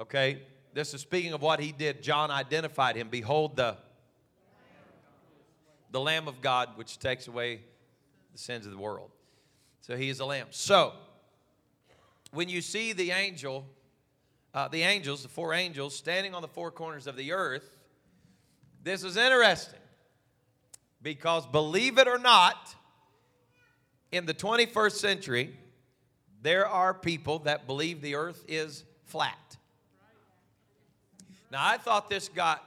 Okay? 0.00 0.40
This 0.72 0.94
is 0.94 1.02
speaking 1.02 1.34
of 1.34 1.42
what 1.42 1.60
he 1.60 1.70
did. 1.70 2.02
John 2.02 2.30
identified 2.30 2.96
him. 2.96 3.08
Behold, 3.10 3.56
the, 3.56 3.76
the 5.90 6.00
Lamb 6.00 6.28
of 6.28 6.40
God, 6.40 6.70
which 6.76 6.98
takes 6.98 7.28
away 7.28 7.60
the 8.32 8.38
sins 8.38 8.64
of 8.64 8.72
the 8.72 8.78
world. 8.78 9.10
So 9.88 9.96
he 9.96 10.10
is 10.10 10.20
a 10.20 10.26
lamb. 10.26 10.48
So, 10.50 10.92
when 12.30 12.50
you 12.50 12.60
see 12.60 12.92
the 12.92 13.10
angel, 13.10 13.64
uh, 14.52 14.68
the 14.68 14.82
angels, 14.82 15.22
the 15.22 15.30
four 15.30 15.54
angels, 15.54 15.96
standing 15.96 16.34
on 16.34 16.42
the 16.42 16.48
four 16.48 16.70
corners 16.70 17.06
of 17.06 17.16
the 17.16 17.32
earth, 17.32 17.78
this 18.84 19.02
is 19.02 19.16
interesting 19.16 19.80
because 21.00 21.46
believe 21.46 21.96
it 21.96 22.06
or 22.06 22.18
not, 22.18 22.74
in 24.12 24.26
the 24.26 24.34
21st 24.34 24.92
century, 24.92 25.56
there 26.42 26.66
are 26.66 26.92
people 26.92 27.38
that 27.40 27.66
believe 27.66 28.02
the 28.02 28.14
earth 28.14 28.44
is 28.46 28.84
flat. 29.06 29.56
Now, 31.50 31.66
I 31.66 31.78
thought 31.78 32.10
this 32.10 32.28
got 32.28 32.62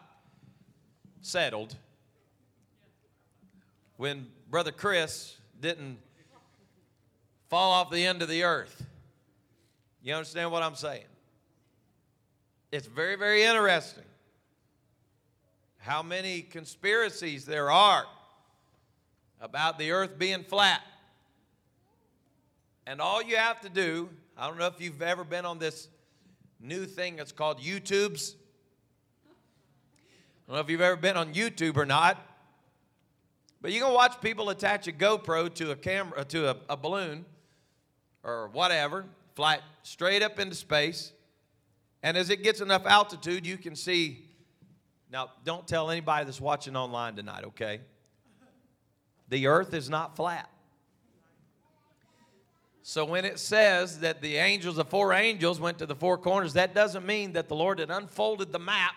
settled 1.21 1.75
when 3.97 4.25
Brother 4.49 4.71
Chris 4.71 5.37
didn't 5.59 5.99
fall 7.51 7.73
off 7.73 7.91
the 7.91 8.05
end 8.05 8.21
of 8.21 8.29
the 8.29 8.43
earth. 8.43 8.85
You 10.01 10.13
understand 10.13 10.53
what 10.53 10.63
I'm 10.63 10.75
saying? 10.75 11.03
It's 12.71 12.87
very, 12.87 13.17
very 13.17 13.43
interesting 13.43 14.05
how 15.79 16.01
many 16.01 16.43
conspiracies 16.43 17.45
there 17.45 17.69
are 17.69 18.05
about 19.41 19.77
the 19.77 19.91
earth 19.91 20.17
being 20.17 20.45
flat. 20.45 20.79
And 22.87 23.01
all 23.01 23.21
you 23.21 23.35
have 23.35 23.59
to 23.61 23.69
do, 23.69 24.07
I 24.37 24.47
don't 24.47 24.57
know 24.57 24.67
if 24.67 24.79
you've 24.79 25.01
ever 25.01 25.25
been 25.25 25.45
on 25.45 25.59
this 25.59 25.89
new 26.61 26.85
thing 26.85 27.17
that's 27.17 27.33
called 27.33 27.59
YouTubes. 27.59 28.33
I 29.25 30.47
don't 30.47 30.55
know 30.55 30.61
if 30.61 30.69
you've 30.69 30.79
ever 30.79 30.95
been 30.95 31.17
on 31.17 31.33
YouTube 31.33 31.75
or 31.75 31.85
not, 31.85 32.17
but 33.61 33.73
you 33.73 33.81
can 33.81 33.93
watch 33.93 34.21
people 34.21 34.49
attach 34.51 34.87
a 34.87 34.93
GoPro 34.93 35.53
to 35.55 35.71
a 35.71 35.75
camera 35.75 36.23
to 36.23 36.51
a, 36.51 36.55
a 36.69 36.77
balloon 36.77 37.25
or 38.23 38.49
whatever, 38.49 39.05
fly 39.35 39.59
straight 39.83 40.21
up 40.21 40.39
into 40.39 40.55
space, 40.55 41.11
and 42.03 42.17
as 42.17 42.29
it 42.29 42.43
gets 42.43 42.61
enough 42.61 42.85
altitude, 42.85 43.45
you 43.45 43.57
can 43.57 43.75
see. 43.75 44.25
Now, 45.11 45.31
don't 45.43 45.67
tell 45.67 45.91
anybody 45.91 46.25
that's 46.25 46.41
watching 46.41 46.75
online 46.75 47.15
tonight, 47.15 47.43
okay? 47.45 47.81
The 49.29 49.47
earth 49.47 49.73
is 49.73 49.89
not 49.89 50.15
flat. 50.15 50.49
So 52.83 53.05
when 53.05 53.25
it 53.25 53.39
says 53.39 53.99
that 53.99 54.21
the 54.21 54.37
angels, 54.37 54.77
the 54.77 54.85
four 54.85 55.13
angels, 55.13 55.59
went 55.59 55.77
to 55.79 55.85
the 55.85 55.95
four 55.95 56.17
corners, 56.17 56.53
that 56.53 56.73
doesn't 56.73 57.05
mean 57.05 57.33
that 57.33 57.47
the 57.47 57.55
Lord 57.55 57.79
had 57.79 57.91
unfolded 57.91 58.51
the 58.51 58.59
map. 58.59 58.95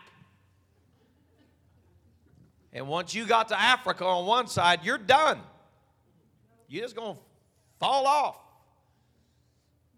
And 2.73 2.89
once 2.89 3.15
you 3.15 3.27
got 3.27 3.49
to 3.49 3.61
Africa 3.61 4.05
on 4.05 4.27
one 4.27 4.49
side, 4.49 4.81
you're 4.83 4.99
done. 4.99 5.41
You're 6.69 6.83
just 6.83 6.97
going 6.97 7.15
to 7.15 7.21
fall 7.79 8.07
off. 8.07 8.37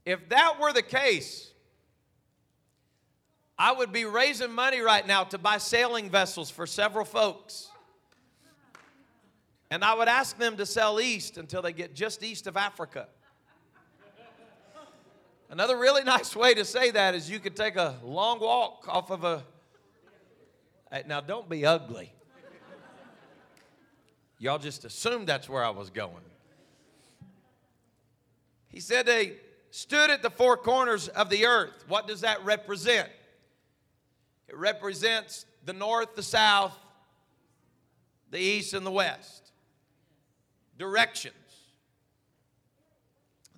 If 0.07 0.29
that 0.29 0.61
were 0.61 0.73
the 0.73 0.83
case, 0.83 1.51
I 3.59 3.73
would 3.73 3.93
be 3.93 4.05
raising 4.05 4.53
money 4.53 4.81
right 4.81 5.05
now 5.05 5.25
to 5.25 5.37
buy 5.37 5.59
sailing 5.59 6.09
vessels 6.09 6.49
for 6.49 6.65
several 6.65 7.05
folks. 7.05 7.69
And 9.69 9.85
I 9.85 9.95
would 9.95 10.07
ask 10.07 10.39
them 10.39 10.57
to 10.59 10.65
sail 10.65 11.01
east 11.01 11.39
until 11.39 11.61
they 11.61 11.73
get 11.73 11.93
just 11.93 12.23
east 12.23 12.47
of 12.47 12.57
Africa. 12.57 13.09
Another 15.51 15.77
really 15.77 16.05
nice 16.05 16.37
way 16.37 16.55
to 16.55 16.65
say 16.65 16.93
that 16.93 17.17
is 17.17 17.29
you 17.29 17.41
could 17.41 17.57
take 17.57 17.75
a 17.75 17.97
long 18.05 18.39
walk 18.39 18.87
off 18.89 19.11
of 19.11 19.25
a. 19.25 19.43
Now, 21.07 21.21
don't 21.21 21.49
be 21.49 21.67
ugly. 21.67 22.13
Y'all 24.39 24.59
just 24.59 24.85
assumed 24.85 25.27
that's 25.27 25.49
where 25.49 25.65
I 25.65 25.71
was 25.71 25.91
going. 25.91 26.23
He 28.69 28.79
said 28.81 29.07
they 29.07 29.37
stood 29.77 30.09
at 30.09 30.23
the 30.23 30.31
four 30.31 30.57
corners 30.57 31.09
of 31.09 31.29
the 31.29 31.45
earth. 31.45 31.85
What 31.87 32.09
does 32.09 32.23
that 32.23 32.43
represent? 32.47 33.11
It 34.49 34.57
represents 34.57 35.45
the 35.67 35.75
north, 35.75 36.17
the 36.17 36.23
south, 36.23 36.75
the 38.31 38.39
east, 38.39 38.73
and 38.73 38.87
the 38.87 38.91
west. 38.91 39.53
Directions. 40.79 41.35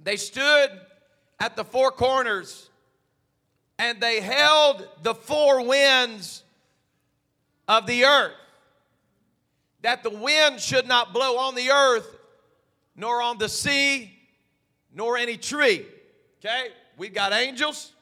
They 0.03 0.17
stood 0.17 0.71
at 1.39 1.55
the 1.55 1.63
four 1.65 1.93
corners 1.93 2.69
and 3.79 4.01
they 4.01 4.21
held 4.21 4.89
the 5.05 5.15
four 5.15 5.65
winds 5.65 6.43
of 7.69 7.87
the 7.87 8.07
earth. 8.07 8.35
That 9.83 10.03
the 10.03 10.11
wind 10.11 10.59
should 10.59 10.89
not 10.89 11.13
blow 11.13 11.39
on 11.39 11.55
the 11.55 11.71
earth, 11.71 12.13
nor 12.97 13.23
on 13.23 13.39
the 13.39 13.49
sea, 13.49 14.11
nor 14.93 15.17
any 15.17 15.37
tree. 15.37 15.87
Okay? 16.39 16.69
We've 16.97 17.15
got 17.15 17.33
angels 17.33 17.93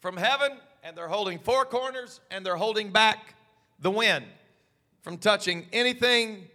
from 0.00 0.16
heaven, 0.16 0.52
and 0.82 0.96
they're 0.96 1.08
holding 1.08 1.38
four 1.38 1.64
corners, 1.64 2.20
and 2.30 2.44
they're 2.44 2.56
holding 2.56 2.90
back 2.90 3.34
the 3.80 3.90
wind 3.90 4.24
from 5.02 5.18
touching 5.18 5.66
anything 5.72 6.46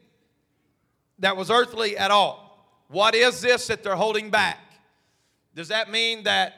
that 1.19 1.37
was 1.37 1.49
earthly 1.49 1.97
at 1.97 2.11
all. 2.11 2.45
What 2.87 3.15
is 3.15 3.41
this 3.41 3.67
that 3.67 3.83
they're 3.83 3.95
holding 3.95 4.29
back? 4.29 4.59
Does 5.55 5.69
that 5.69 5.89
mean 5.89 6.23
that 6.23 6.53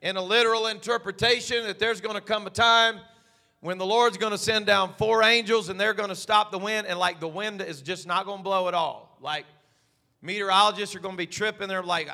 in 0.00 0.16
a 0.16 0.22
literal 0.22 0.66
interpretation 0.66 1.64
that 1.64 1.78
there's 1.78 2.00
going 2.00 2.16
to 2.16 2.20
come 2.20 2.46
a 2.46 2.50
time 2.50 2.98
when 3.60 3.78
the 3.78 3.86
Lord's 3.86 4.18
going 4.18 4.32
to 4.32 4.38
send 4.38 4.66
down 4.66 4.92
four 4.98 5.22
angels 5.22 5.68
and 5.68 5.80
they're 5.80 5.94
going 5.94 6.08
to 6.08 6.16
stop 6.16 6.50
the 6.50 6.58
wind 6.58 6.86
and 6.88 6.98
like 6.98 7.20
the 7.20 7.28
wind 7.28 7.62
is 7.62 7.80
just 7.80 8.06
not 8.06 8.26
going 8.26 8.38
to 8.38 8.44
blow 8.44 8.66
at 8.66 8.74
all. 8.74 9.16
Like 9.20 9.46
meteorologists 10.20 10.96
are 10.96 10.98
going 10.98 11.14
to 11.14 11.18
be 11.18 11.28
tripping. 11.28 11.68
They're 11.68 11.82
like, 11.82 12.08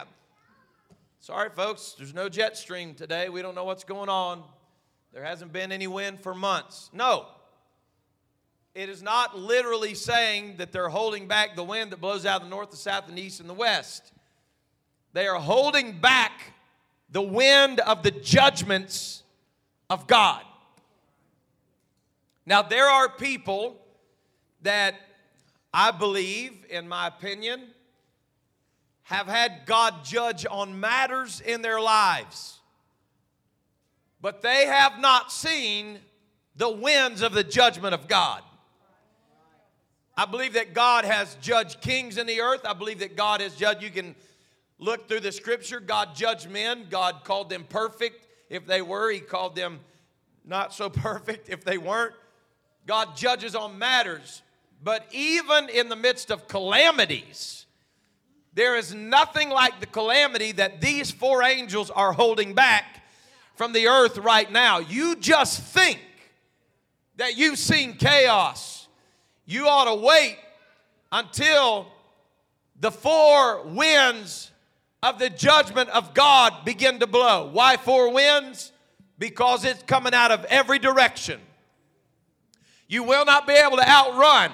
sorry, 1.20 1.50
folks, 1.50 1.94
there's 1.98 2.14
no 2.14 2.28
jet 2.28 2.56
stream 2.56 2.94
today. 2.94 3.28
We 3.28 3.42
don't 3.42 3.54
know 3.54 3.64
what's 3.64 3.84
going 3.84 4.08
on. 4.08 4.42
There 5.12 5.24
hasn't 5.24 5.52
been 5.52 5.72
any 5.72 5.86
wind 5.86 6.20
for 6.20 6.34
months. 6.34 6.90
No. 6.92 7.26
It 8.74 8.88
is 8.88 9.02
not 9.02 9.36
literally 9.36 9.94
saying 9.94 10.56
that 10.58 10.70
they're 10.70 10.88
holding 10.88 11.26
back 11.26 11.56
the 11.56 11.64
wind 11.64 11.90
that 11.92 12.00
blows 12.00 12.26
out 12.26 12.42
of 12.42 12.48
the 12.48 12.50
north, 12.50 12.70
the 12.70 12.76
south, 12.76 13.08
and 13.08 13.18
the 13.18 13.22
east, 13.22 13.40
and 13.40 13.48
the 13.48 13.54
west. 13.54 14.12
They 15.14 15.26
are 15.26 15.40
holding 15.40 15.98
back 15.98 16.52
the 17.10 17.22
wind 17.22 17.80
of 17.80 18.02
the 18.02 18.10
judgments 18.10 19.22
of 19.90 20.06
God. 20.06 20.42
Now, 22.46 22.62
there 22.62 22.86
are 22.86 23.08
people 23.08 23.76
that 24.62 24.94
I 25.72 25.90
believe, 25.90 26.52
in 26.70 26.88
my 26.88 27.08
opinion, 27.08 27.62
have 29.08 29.26
had 29.26 29.62
God 29.64 30.04
judge 30.04 30.44
on 30.50 30.80
matters 30.80 31.40
in 31.40 31.62
their 31.62 31.80
lives, 31.80 32.60
but 34.20 34.42
they 34.42 34.66
have 34.66 35.00
not 35.00 35.32
seen 35.32 35.98
the 36.56 36.68
winds 36.68 37.22
of 37.22 37.32
the 37.32 37.42
judgment 37.42 37.94
of 37.94 38.06
God. 38.06 38.42
I 40.14 40.26
believe 40.26 40.52
that 40.52 40.74
God 40.74 41.06
has 41.06 41.38
judged 41.40 41.80
kings 41.80 42.18
in 42.18 42.26
the 42.26 42.42
earth. 42.42 42.60
I 42.66 42.74
believe 42.74 42.98
that 42.98 43.16
God 43.16 43.40
has 43.40 43.54
judged, 43.54 43.82
you 43.82 43.88
can 43.88 44.14
look 44.78 45.08
through 45.08 45.20
the 45.20 45.32
scripture, 45.32 45.80
God 45.80 46.14
judged 46.14 46.50
men. 46.50 46.88
God 46.90 47.24
called 47.24 47.48
them 47.48 47.64
perfect 47.66 48.26
if 48.50 48.66
they 48.66 48.82
were, 48.82 49.10
He 49.10 49.20
called 49.20 49.56
them 49.56 49.80
not 50.44 50.74
so 50.74 50.90
perfect 50.90 51.48
if 51.48 51.64
they 51.64 51.78
weren't. 51.78 52.14
God 52.86 53.16
judges 53.16 53.54
on 53.54 53.78
matters. 53.78 54.42
But 54.84 55.06
even 55.12 55.70
in 55.70 55.88
the 55.88 55.96
midst 55.96 56.30
of 56.30 56.46
calamities, 56.46 57.64
there 58.54 58.76
is 58.76 58.94
nothing 58.94 59.50
like 59.50 59.80
the 59.80 59.86
calamity 59.86 60.52
that 60.52 60.80
these 60.80 61.10
four 61.10 61.42
angels 61.42 61.90
are 61.90 62.12
holding 62.12 62.54
back 62.54 63.02
from 63.54 63.72
the 63.72 63.88
earth 63.88 64.18
right 64.18 64.50
now. 64.50 64.78
You 64.78 65.16
just 65.16 65.62
think 65.62 66.00
that 67.16 67.36
you've 67.36 67.58
seen 67.58 67.94
chaos. 67.94 68.88
You 69.44 69.66
ought 69.68 69.84
to 69.84 69.94
wait 69.94 70.38
until 71.12 71.86
the 72.80 72.90
four 72.90 73.62
winds 73.64 74.50
of 75.02 75.18
the 75.18 75.30
judgment 75.30 75.88
of 75.90 76.14
God 76.14 76.64
begin 76.64 76.98
to 77.00 77.06
blow. 77.06 77.50
Why 77.52 77.76
four 77.76 78.12
winds? 78.12 78.72
Because 79.18 79.64
it's 79.64 79.82
coming 79.82 80.14
out 80.14 80.30
of 80.30 80.44
every 80.46 80.78
direction. 80.78 81.40
You 82.86 83.02
will 83.02 83.24
not 83.24 83.46
be 83.46 83.52
able 83.52 83.76
to 83.76 83.88
outrun 83.88 84.52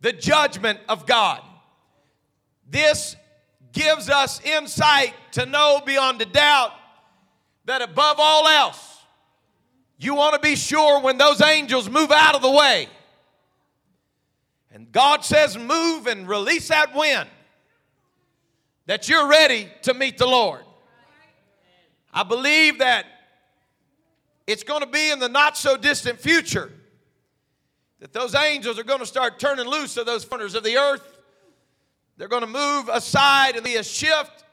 the 0.00 0.12
judgment 0.12 0.80
of 0.88 1.06
God. 1.06 1.40
This 2.68 3.16
gives 3.72 4.08
us 4.08 4.40
insight 4.44 5.14
to 5.32 5.46
know 5.46 5.82
beyond 5.84 6.22
a 6.22 6.26
doubt 6.26 6.72
that 7.64 7.82
above 7.82 8.16
all 8.18 8.46
else, 8.46 8.98
you 9.98 10.14
want 10.14 10.34
to 10.34 10.40
be 10.40 10.56
sure 10.56 11.00
when 11.00 11.18
those 11.18 11.40
angels 11.40 11.88
move 11.88 12.10
out 12.10 12.34
of 12.34 12.42
the 12.42 12.50
way. 12.50 12.88
And 14.72 14.90
God 14.90 15.24
says, 15.24 15.56
move 15.56 16.06
and 16.06 16.28
release 16.28 16.68
that 16.68 16.94
wind 16.94 17.28
that 18.86 19.08
you're 19.08 19.28
ready 19.28 19.68
to 19.82 19.94
meet 19.94 20.18
the 20.18 20.26
Lord. 20.26 20.62
I 22.12 22.22
believe 22.22 22.78
that 22.78 23.06
it's 24.46 24.62
going 24.62 24.80
to 24.80 24.86
be 24.86 25.10
in 25.10 25.18
the 25.18 25.28
not 25.28 25.56
so 25.56 25.76
distant 25.76 26.20
future 26.20 26.70
that 28.00 28.12
those 28.12 28.34
angels 28.34 28.78
are 28.78 28.84
going 28.84 29.00
to 29.00 29.06
start 29.06 29.38
turning 29.38 29.66
loose 29.66 29.96
of 29.96 30.06
those 30.06 30.24
corners 30.24 30.54
of 30.54 30.62
the 30.64 30.76
earth. 30.76 31.13
They're 32.16 32.28
going 32.28 32.42
to 32.42 32.46
move 32.46 32.88
aside 32.88 33.56
and 33.56 33.64
be 33.64 33.76
a 33.76 33.82
shift 33.82 34.44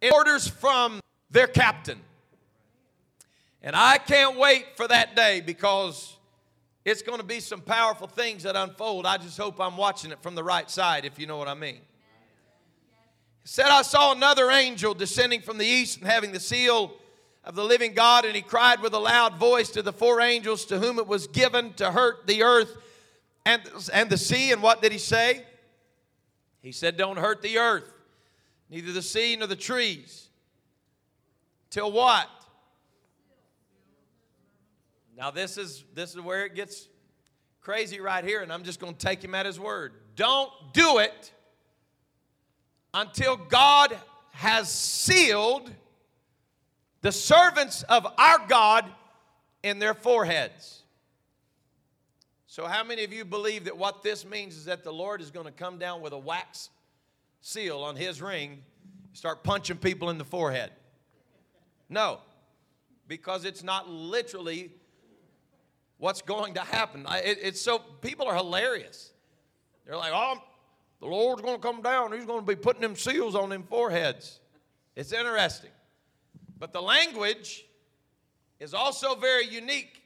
in 0.00 0.12
orders 0.12 0.48
from 0.48 1.00
their 1.30 1.46
captain. 1.46 2.00
And 3.62 3.74
I 3.74 3.98
can't 3.98 4.36
wait 4.36 4.76
for 4.76 4.86
that 4.88 5.16
day 5.16 5.40
because 5.40 6.16
it's 6.84 7.02
going 7.02 7.18
to 7.18 7.26
be 7.26 7.40
some 7.40 7.60
powerful 7.60 8.06
things 8.06 8.44
that 8.44 8.54
unfold. 8.54 9.06
I 9.06 9.16
just 9.16 9.36
hope 9.36 9.60
I'm 9.60 9.76
watching 9.76 10.12
it 10.12 10.22
from 10.22 10.34
the 10.34 10.44
right 10.44 10.70
side, 10.70 11.04
if 11.04 11.18
you 11.18 11.26
know 11.26 11.36
what 11.36 11.48
I 11.48 11.54
mean 11.54 11.80
He 13.42 13.48
said, 13.48 13.66
I 13.66 13.82
saw 13.82 14.12
another 14.12 14.50
angel 14.50 14.94
descending 14.94 15.40
from 15.40 15.58
the 15.58 15.66
east 15.66 15.98
and 15.98 16.08
having 16.08 16.32
the 16.32 16.40
seal 16.40 16.92
of 17.44 17.54
the 17.54 17.64
living 17.64 17.92
God, 17.92 18.24
and 18.24 18.34
he 18.34 18.42
cried 18.42 18.80
with 18.80 18.92
a 18.92 18.98
loud 18.98 19.36
voice 19.36 19.70
to 19.70 19.82
the 19.82 19.92
four 19.92 20.20
angels 20.20 20.64
to 20.66 20.78
whom 20.78 20.98
it 20.98 21.06
was 21.06 21.28
given 21.28 21.72
to 21.74 21.92
hurt 21.92 22.26
the 22.26 22.42
earth 22.42 22.76
and, 23.44 23.62
and 23.92 24.10
the 24.10 24.18
sea. 24.18 24.50
And 24.50 24.62
what 24.62 24.82
did 24.82 24.90
he 24.90 24.98
say? 24.98 25.44
He 26.66 26.72
said, 26.72 26.96
Don't 26.96 27.16
hurt 27.16 27.42
the 27.42 27.58
earth, 27.58 27.94
neither 28.70 28.90
the 28.92 29.00
sea 29.00 29.36
nor 29.36 29.46
the 29.46 29.54
trees. 29.54 30.28
Till 31.70 31.92
what? 31.92 32.28
Now 35.16 35.30
this 35.30 35.58
is 35.58 35.84
this 35.94 36.16
is 36.16 36.20
where 36.20 36.44
it 36.44 36.56
gets 36.56 36.88
crazy 37.60 38.00
right 38.00 38.24
here, 38.24 38.42
and 38.42 38.52
I'm 38.52 38.64
just 38.64 38.80
going 38.80 38.96
to 38.96 38.98
take 38.98 39.22
him 39.22 39.32
at 39.32 39.46
his 39.46 39.60
word. 39.60 39.92
Don't 40.16 40.50
do 40.72 40.98
it 40.98 41.32
until 42.92 43.36
God 43.36 43.96
has 44.32 44.68
sealed 44.68 45.70
the 47.00 47.12
servants 47.12 47.84
of 47.84 48.08
our 48.18 48.44
God 48.48 48.86
in 49.62 49.78
their 49.78 49.94
foreheads. 49.94 50.82
So, 52.56 52.66
how 52.66 52.82
many 52.82 53.04
of 53.04 53.12
you 53.12 53.26
believe 53.26 53.64
that 53.64 53.76
what 53.76 54.02
this 54.02 54.24
means 54.24 54.56
is 54.56 54.64
that 54.64 54.82
the 54.82 54.90
Lord 54.90 55.20
is 55.20 55.30
going 55.30 55.44
to 55.44 55.52
come 55.52 55.76
down 55.78 56.00
with 56.00 56.14
a 56.14 56.18
wax 56.18 56.70
seal 57.42 57.80
on 57.80 57.96
his 57.96 58.22
ring, 58.22 58.62
start 59.12 59.44
punching 59.44 59.76
people 59.76 60.08
in 60.08 60.16
the 60.16 60.24
forehead? 60.24 60.70
No, 61.90 62.18
because 63.08 63.44
it's 63.44 63.62
not 63.62 63.90
literally 63.90 64.70
what's 65.98 66.22
going 66.22 66.54
to 66.54 66.62
happen. 66.62 67.04
It, 67.22 67.40
it's 67.42 67.60
so, 67.60 67.78
people 67.78 68.26
are 68.26 68.34
hilarious. 68.34 69.12
They're 69.84 69.98
like, 69.98 70.12
oh, 70.14 70.38
the 71.00 71.08
Lord's 71.08 71.42
going 71.42 71.56
to 71.56 71.62
come 71.62 71.82
down. 71.82 72.10
He's 72.12 72.24
going 72.24 72.40
to 72.40 72.46
be 72.46 72.56
putting 72.56 72.80
them 72.80 72.96
seals 72.96 73.34
on 73.34 73.50
them 73.50 73.64
foreheads. 73.64 74.40
It's 74.94 75.12
interesting. 75.12 75.72
But 76.58 76.72
the 76.72 76.80
language 76.80 77.66
is 78.58 78.72
also 78.72 79.14
very 79.14 79.46
unique. 79.46 80.04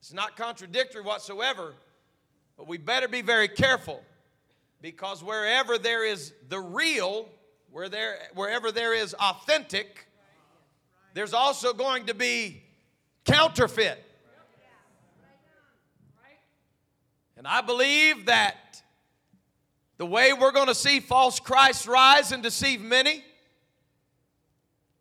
It's 0.00 0.12
not 0.12 0.36
contradictory 0.36 1.02
whatsoever, 1.02 1.74
but 2.56 2.66
we 2.66 2.78
better 2.78 3.08
be 3.08 3.22
very 3.22 3.48
careful 3.48 4.02
because 4.80 5.22
wherever 5.22 5.78
there 5.78 6.04
is 6.04 6.32
the 6.48 6.60
real, 6.60 7.28
where 7.70 7.88
there, 7.88 8.18
wherever 8.34 8.70
there 8.70 8.94
is 8.94 9.14
authentic, 9.14 10.06
there's 11.14 11.34
also 11.34 11.72
going 11.72 12.06
to 12.06 12.14
be 12.14 12.62
counterfeit. 13.24 14.04
And 17.36 17.46
I 17.46 17.60
believe 17.60 18.26
that 18.26 18.82
the 19.96 20.06
way 20.06 20.32
we're 20.32 20.52
going 20.52 20.68
to 20.68 20.74
see 20.74 21.00
false 21.00 21.38
Christ 21.40 21.86
rise 21.86 22.32
and 22.32 22.42
deceive 22.42 22.80
many 22.80 23.24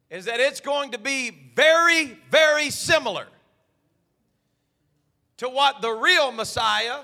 is 0.09 0.25
that 0.25 0.39
it's 0.39 0.59
going 0.59 0.91
to 0.91 0.97
be 0.97 1.51
very, 1.55 2.17
very 2.29 2.69
similar 2.69 3.27
to 5.37 5.49
what 5.49 5.81
the 5.81 5.91
real 5.91 6.31
Messiah 6.31 6.99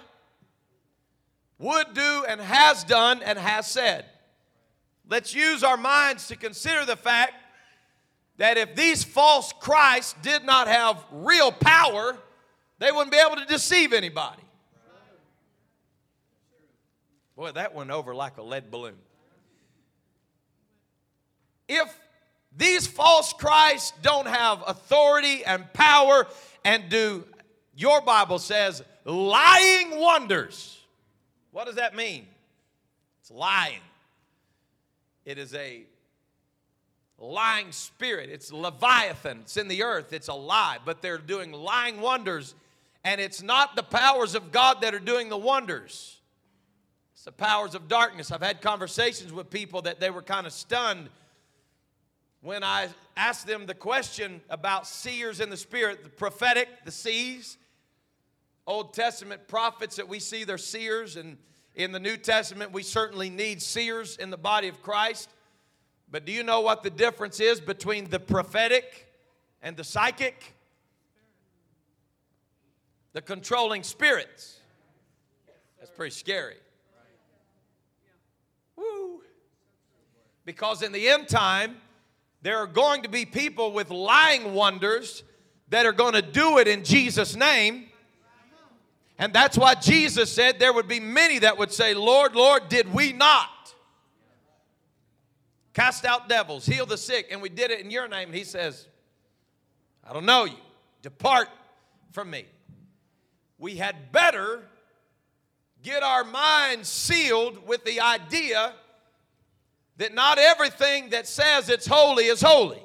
would 1.60 1.94
do 1.94 2.26
and 2.28 2.42
has 2.42 2.84
done 2.84 3.22
and 3.24 3.38
has 3.38 3.68
said. 3.68 4.06
Let's 5.10 5.34
use 5.34 5.64
our 5.64 5.78
minds 5.78 6.28
to 6.28 6.36
consider 6.36 6.86
the 6.86 6.96
fact 6.96 7.34
that 8.38 8.58
if 8.58 8.76
these 8.76 9.04
false 9.04 9.54
Christs 9.60 10.16
did 10.22 10.44
not 10.44 10.68
have 10.68 11.04
real 11.12 11.52
power, 11.52 12.18
they 12.80 12.92
wouldn't 12.92 13.12
be 13.12 13.20
able 13.20 13.36
to 13.36 13.46
deceive 13.46 13.94
anybody. 13.94 14.42
Boy, 17.36 17.52
that 17.52 17.74
went 17.74 17.92
over 17.92 18.14
like 18.14 18.38
a 18.38 18.44
lead 18.44 18.70
balloon. 18.72 18.96
If 21.68 21.96
these 22.56 22.86
false 22.86 23.34
Christs 23.34 23.94
don't 24.02 24.28
have 24.28 24.64
authority 24.68 25.44
and 25.46 25.72
power 25.74 26.28
and 26.64 26.90
do, 26.90 27.24
your 27.76 28.02
Bible 28.02 28.40
says, 28.40 28.84
lying 29.06 30.00
wonders. 30.00 30.80
What 31.52 31.66
does 31.66 31.76
that 31.76 31.96
mean? 31.96 32.28
It's 33.22 33.32
lying. 33.32 33.80
It 35.26 35.38
is 35.38 35.54
a 35.54 35.84
lying 37.18 37.72
spirit. 37.72 38.30
It's 38.30 38.52
Leviathan. 38.52 39.40
It's 39.42 39.58
in 39.58 39.68
the 39.68 39.84
earth. 39.84 40.14
It's 40.14 40.28
a 40.28 40.34
lie. 40.34 40.78
But 40.84 41.02
they're 41.02 41.18
doing 41.18 41.52
lying 41.52 42.02
wonders. 42.02 42.56
And 43.04 43.20
it's 43.20 43.42
not 43.42 43.76
the 43.76 43.84
powers 43.84 44.36
of 44.36 44.52
God 44.52 44.82
that 44.82 44.94
are 44.94 45.00
doing 45.00 45.30
the 45.30 45.38
wonders, 45.38 46.20
it's 47.14 47.26
the 47.26 47.32
powers 47.32 47.76
of 47.76 47.88
darkness. 47.88 48.32
I've 48.32 48.42
had 48.42 48.62
conversations 48.62 49.32
with 49.32 49.50
people 49.50 49.82
that 49.84 50.00
they 50.00 50.10
were 50.10 50.22
kind 50.22 50.48
of 50.48 50.54
stunned 50.54 51.10
when 52.42 52.62
I 52.62 52.90
asked 53.16 53.48
them 53.48 53.66
the 53.66 53.74
question 53.74 54.42
about 54.50 54.86
seers 54.86 55.40
in 55.40 55.50
the 55.50 55.56
spirit, 55.56 56.04
the 56.04 56.10
prophetic, 56.10 56.68
the 56.84 56.92
seers, 56.92 57.58
Old 58.66 58.94
Testament 58.94 59.48
prophets 59.48 59.98
that 59.98 60.08
we 60.08 60.20
see, 60.20 60.44
they're 60.44 60.58
seers, 60.58 61.18
and 61.18 61.38
in 61.76 61.92
the 61.92 62.00
New 62.00 62.18
Testament, 62.18 62.72
we 62.72 62.84
certainly 62.84 63.30
need 63.30 63.62
seers 63.62 64.18
in 64.18 64.30
the 64.30 64.38
body 64.38 64.68
of 64.68 64.82
Christ. 64.82 65.30
But 66.10 66.26
do 66.26 66.32
you 66.32 66.44
know 66.44 66.62
what 66.62 66.84
the 66.84 66.90
difference 66.90 67.40
is 67.40 67.60
between 67.60 68.10
the 68.10 68.20
prophetic 68.20 69.08
and 69.62 69.76
the 69.76 69.84
psychic? 69.84 70.54
The 73.14 73.22
controlling 73.22 73.84
spirits. 73.84 74.60
That's 75.80 75.92
pretty 75.92 76.16
scary. 76.16 76.56
Woo. 78.76 79.22
Because 80.46 80.84
in 80.84 80.92
the 80.92 81.10
end 81.10 81.28
time, 81.28 81.78
there 82.42 82.58
are 82.58 82.68
going 82.68 83.02
to 83.04 83.10
be 83.10 83.26
people 83.26 83.72
with 83.72 83.90
lying 83.90 84.54
wonders 84.54 85.24
that 85.70 85.86
are 85.86 85.92
going 85.92 86.14
to 86.14 86.22
do 86.22 86.60
it 86.60 86.68
in 86.68 86.84
Jesus' 86.84 87.36
name. 87.36 87.90
And 89.20 89.32
that's 89.32 89.58
why 89.58 89.76
Jesus 89.76 90.32
said 90.32 90.60
there 90.60 90.74
would 90.74 90.88
be 90.88 91.00
many 91.00 91.40
that 91.40 91.58
would 91.58 91.72
say, 91.72 91.94
Lord, 91.94 92.36
Lord, 92.36 92.68
did 92.70 92.94
we 92.94 93.14
not 93.14 93.74
cast 95.74 96.06
out 96.06 96.28
devils, 96.30 96.66
heal 96.66 96.86
the 96.86 96.98
sick, 96.98 97.28
and 97.32 97.42
we 97.42 97.50
did 97.50 97.72
it 97.72 97.80
in 97.80 97.92
your 97.92 98.08
name? 98.08 98.30
And 98.30 98.36
he 98.36 98.44
says, 98.44 98.88
I 100.08 100.14
don't 100.14 100.26
know 100.26 100.46
you. 100.46 100.58
Depart 101.02 101.50
from 102.12 102.30
me. 102.30 102.46
We 103.58 103.76
had 103.76 104.12
better 104.12 104.64
get 105.84 106.02
our 106.02 106.24
minds 106.24 106.90
sealed 106.90 107.68
with 107.68 107.84
the 107.86 108.02
idea 108.02 108.74
that 109.98 110.14
not 110.14 110.40
everything 110.40 111.10
that 111.10 111.28
says 111.28 111.70
it's 111.70 111.86
holy 111.86 112.26
is 112.26 112.42
holy. 112.42 112.82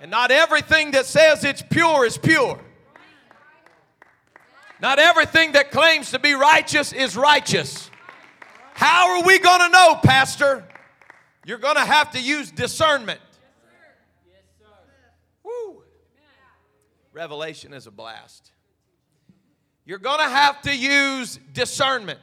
And 0.00 0.10
not 0.10 0.30
everything 0.30 0.92
that 0.92 1.06
says 1.06 1.44
it's 1.44 1.62
pure 1.62 2.04
is 2.04 2.18
pure. 2.18 2.60
Not 4.82 4.98
everything 4.98 5.52
that 5.52 5.70
claims 5.70 6.10
to 6.10 6.18
be 6.18 6.34
righteous 6.34 6.92
is 6.92 7.16
righteous. 7.16 7.88
How 8.74 9.16
are 9.16 9.24
we 9.24 9.38
going 9.38 9.60
to 9.60 9.68
know, 9.68 9.94
Pastor? 10.02 10.64
You're 11.46 11.58
going 11.58 11.76
to 11.76 11.84
have 11.84 12.10
to 12.10 12.20
use 12.20 12.50
discernment. 12.50 13.20
Woo. 15.44 15.84
Revelation 17.12 17.72
is 17.72 17.86
a 17.86 17.92
blast. 17.92 18.50
You're 19.84 19.98
going 19.98 20.18
to 20.18 20.28
have 20.28 20.60
to 20.62 20.76
use 20.76 21.38
discernment. 21.52 22.18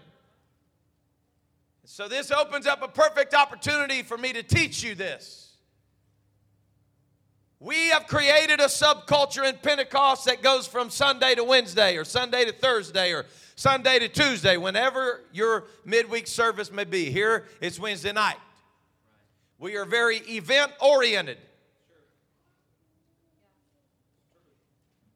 So, 1.85 2.07
this 2.09 2.29
opens 2.29 2.67
up 2.67 2.81
a 2.83 2.87
perfect 2.87 3.33
opportunity 3.33 4.03
for 4.03 4.17
me 4.17 4.33
to 4.33 4.43
teach 4.43 4.83
you 4.83 4.95
this. 4.95 5.48
We 7.59 7.89
have 7.89 8.07
created 8.07 8.61
a 8.61 8.65
subculture 8.65 9.47
in 9.47 9.57
Pentecost 9.57 10.25
that 10.25 10.41
goes 10.41 10.65
from 10.65 10.89
Sunday 10.89 11.35
to 11.35 11.43
Wednesday, 11.43 11.97
or 11.97 12.05
Sunday 12.05 12.45
to 12.45 12.53
Thursday, 12.53 13.11
or 13.11 13.25
Sunday 13.55 13.99
to 13.99 14.07
Tuesday, 14.07 14.55
whenever 14.55 15.21
your 15.33 15.65
midweek 15.83 16.27
service 16.27 16.71
may 16.71 16.85
be. 16.85 17.11
Here, 17.11 17.45
it's 17.59 17.77
Wednesday 17.77 18.13
night. 18.13 18.37
We 19.57 19.75
are 19.75 19.83
very 19.83 20.19
event 20.19 20.71
oriented. 20.79 21.37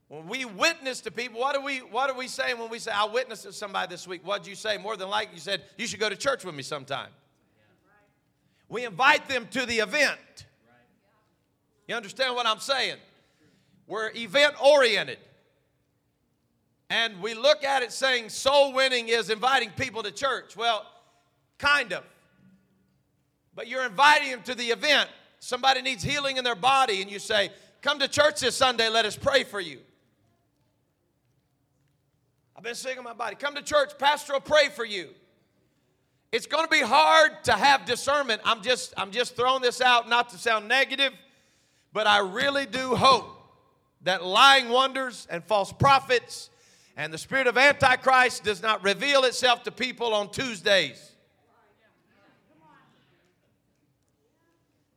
When 0.09 0.27
we 0.27 0.43
witness 0.43 0.99
to 1.01 1.11
people, 1.11 1.39
what 1.39 1.55
do 1.55 1.61
we 1.61 1.77
what 1.77 2.09
are 2.09 2.15
we 2.15 2.27
saying 2.27 2.59
when 2.59 2.69
we 2.69 2.77
say 2.77 2.91
I 2.91 3.05
witnessed 3.05 3.43
to 3.43 3.53
somebody 3.53 3.89
this 3.89 4.05
week? 4.05 4.21
What'd 4.23 4.45
you 4.45 4.53
say? 4.53 4.77
More 4.77 4.97
than 4.97 5.09
likely 5.09 5.35
you 5.35 5.39
said 5.39 5.63
you 5.77 5.87
should 5.87 5.99
go 5.99 6.09
to 6.09 6.15
church 6.15 6.43
with 6.43 6.53
me 6.53 6.61
sometime. 6.61 7.09
We 8.67 8.85
invite 8.85 9.27
them 9.29 9.47
to 9.51 9.65
the 9.65 9.79
event. 9.79 10.45
You 11.87 11.95
understand 11.95 12.35
what 12.35 12.45
I'm 12.45 12.59
saying? 12.59 12.97
We're 13.87 14.11
event 14.15 14.55
oriented. 14.63 15.19
And 16.89 17.21
we 17.21 17.33
look 17.33 17.63
at 17.63 17.81
it 17.81 17.91
saying 17.91 18.29
soul 18.29 18.73
winning 18.73 19.07
is 19.07 19.29
inviting 19.29 19.71
people 19.71 20.03
to 20.03 20.11
church. 20.11 20.55
Well, 20.55 20.85
kind 21.57 21.91
of. 21.93 22.03
But 23.55 23.67
you're 23.67 23.85
inviting 23.85 24.31
them 24.31 24.43
to 24.43 24.55
the 24.55 24.65
event. 24.65 25.09
Somebody 25.39 25.81
needs 25.81 26.03
healing 26.03 26.37
in 26.37 26.43
their 26.43 26.55
body, 26.55 27.01
and 27.01 27.11
you 27.11 27.19
say, 27.19 27.51
Come 27.81 27.99
to 27.99 28.07
church 28.07 28.39
this 28.39 28.55
Sunday, 28.55 28.87
let 28.89 29.05
us 29.05 29.17
pray 29.17 29.43
for 29.43 29.59
you. 29.59 29.79
I've 32.55 32.63
been 32.63 32.75
sick 32.75 32.97
in 32.97 33.03
my 33.03 33.13
body. 33.13 33.35
Come 33.35 33.55
to 33.55 33.61
church, 33.61 33.97
pastor 33.99 34.33
will 34.33 34.39
pray 34.39 34.69
for 34.69 34.85
you. 34.85 35.09
It's 36.31 36.47
going 36.47 36.63
to 36.63 36.69
be 36.69 36.79
hard 36.79 37.43
to 37.43 37.51
have 37.51 37.85
discernment. 37.85 38.41
I'm 38.45 38.61
just 38.61 38.93
I'm 38.97 39.11
just 39.11 39.35
throwing 39.35 39.61
this 39.61 39.81
out 39.81 40.07
not 40.07 40.29
to 40.29 40.37
sound 40.37 40.67
negative, 40.67 41.11
But 41.93 42.07
I 42.07 42.19
really 42.19 42.65
do 42.65 42.95
hope 42.95 43.29
that 44.01 44.25
lying 44.25 44.69
wonders 44.69 45.27
and 45.29 45.43
false 45.43 45.71
prophets 45.71 46.49
and 46.97 47.13
the 47.13 47.17
spirit 47.17 47.47
of 47.47 47.57
Antichrist 47.57 48.43
does 48.43 48.61
not 48.61 48.83
reveal 48.83 49.23
itself 49.23 49.63
to 49.63 49.71
people 49.71 50.13
on 50.13 50.29
Tuesdays. 50.29 51.11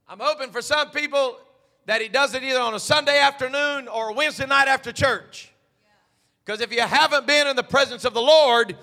I'm 0.09 0.19
hoping 0.21 0.51
for 0.51 0.63
some 0.63 0.91
people 0.91 1.39
that 1.87 2.01
he 2.01 2.09
does 2.09 2.35
it 2.35 2.43
either 2.43 2.61
on 2.61 2.75
a 2.75 2.81
Sunday 2.81 3.19
afternoon 3.19 3.89
or 3.89 4.13
Wednesday 4.13 4.47
night 4.47 4.69
after 4.69 4.93
church. 4.93 5.51
Because 6.45 6.61
if 6.61 6.73
you 6.73 6.81
haven't 6.81 7.27
been 7.27 7.47
in 7.47 7.57
the 7.57 7.63
presence 7.63 8.05
of 8.05 8.15
the 8.15 8.23
Lord, 8.23 8.77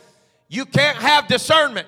you 0.49 0.65
can't 0.65 0.97
have 0.97 1.28
discernment. 1.28 1.88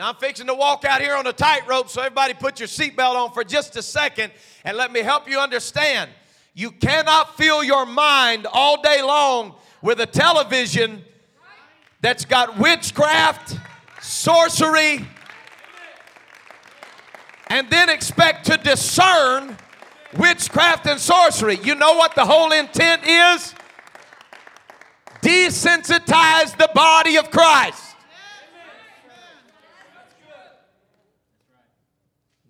Now 0.00 0.08
I'm 0.08 0.14
fixing 0.14 0.46
to 0.46 0.54
walk 0.54 0.86
out 0.86 1.02
here 1.02 1.14
on 1.14 1.26
a 1.26 1.32
tightrope, 1.34 1.90
so 1.90 2.00
everybody 2.00 2.32
put 2.32 2.58
your 2.58 2.68
seatbelt 2.68 3.16
on 3.16 3.32
for 3.32 3.44
just 3.44 3.76
a 3.76 3.82
second 3.82 4.32
and 4.64 4.74
let 4.74 4.90
me 4.92 5.00
help 5.00 5.28
you 5.28 5.38
understand. 5.38 6.08
You 6.54 6.70
cannot 6.70 7.36
fill 7.36 7.62
your 7.62 7.84
mind 7.84 8.46
all 8.50 8.80
day 8.80 9.02
long 9.02 9.56
with 9.82 10.00
a 10.00 10.06
television 10.06 11.04
that's 12.00 12.24
got 12.24 12.56
witchcraft, 12.56 13.58
sorcery, 14.00 15.06
and 17.48 17.68
then 17.68 17.90
expect 17.90 18.46
to 18.46 18.56
discern 18.56 19.54
witchcraft 20.16 20.86
and 20.86 20.98
sorcery. 20.98 21.58
You 21.62 21.74
know 21.74 21.92
what 21.92 22.14
the 22.14 22.24
whole 22.24 22.52
intent 22.52 23.02
is? 23.04 23.54
Desensitize 25.20 26.56
the 26.56 26.70
body 26.74 27.18
of 27.18 27.30
Christ. 27.30 27.88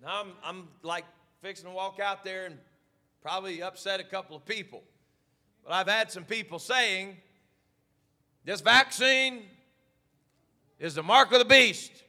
I'm, 0.11 0.33
I'm 0.43 0.67
like 0.83 1.05
fixing 1.41 1.67
to 1.67 1.71
walk 1.71 1.99
out 1.99 2.23
there 2.23 2.45
and 2.45 2.57
probably 3.21 3.61
upset 3.61 3.99
a 4.01 4.03
couple 4.03 4.35
of 4.35 4.45
people. 4.45 4.83
But 5.63 5.73
I've 5.73 5.87
had 5.87 6.11
some 6.11 6.25
people 6.25 6.59
saying 6.59 7.15
this 8.43 8.59
vaccine 8.61 9.43
is 10.79 10.95
the 10.95 11.03
mark 11.03 11.31
of 11.31 11.39
the 11.39 11.45
beast 11.45 11.91
You 11.93 12.01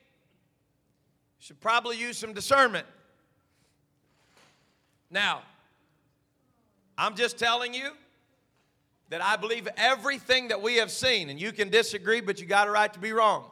should 1.38 1.60
probably 1.60 1.96
use 1.96 2.18
some 2.18 2.32
discernment. 2.32 2.86
Now, 5.10 5.42
I'm 6.98 7.14
just 7.14 7.38
telling 7.38 7.72
you 7.72 7.90
that 9.10 9.22
I 9.22 9.36
believe 9.36 9.68
everything 9.76 10.48
that 10.48 10.60
we 10.60 10.76
have 10.76 10.90
seen, 10.90 11.28
and 11.28 11.40
you 11.40 11.52
can 11.52 11.68
disagree, 11.68 12.20
but 12.20 12.40
you 12.40 12.46
got 12.46 12.66
a 12.66 12.70
right 12.70 12.92
to 12.94 12.98
be 12.98 13.12
wrong. 13.12 13.44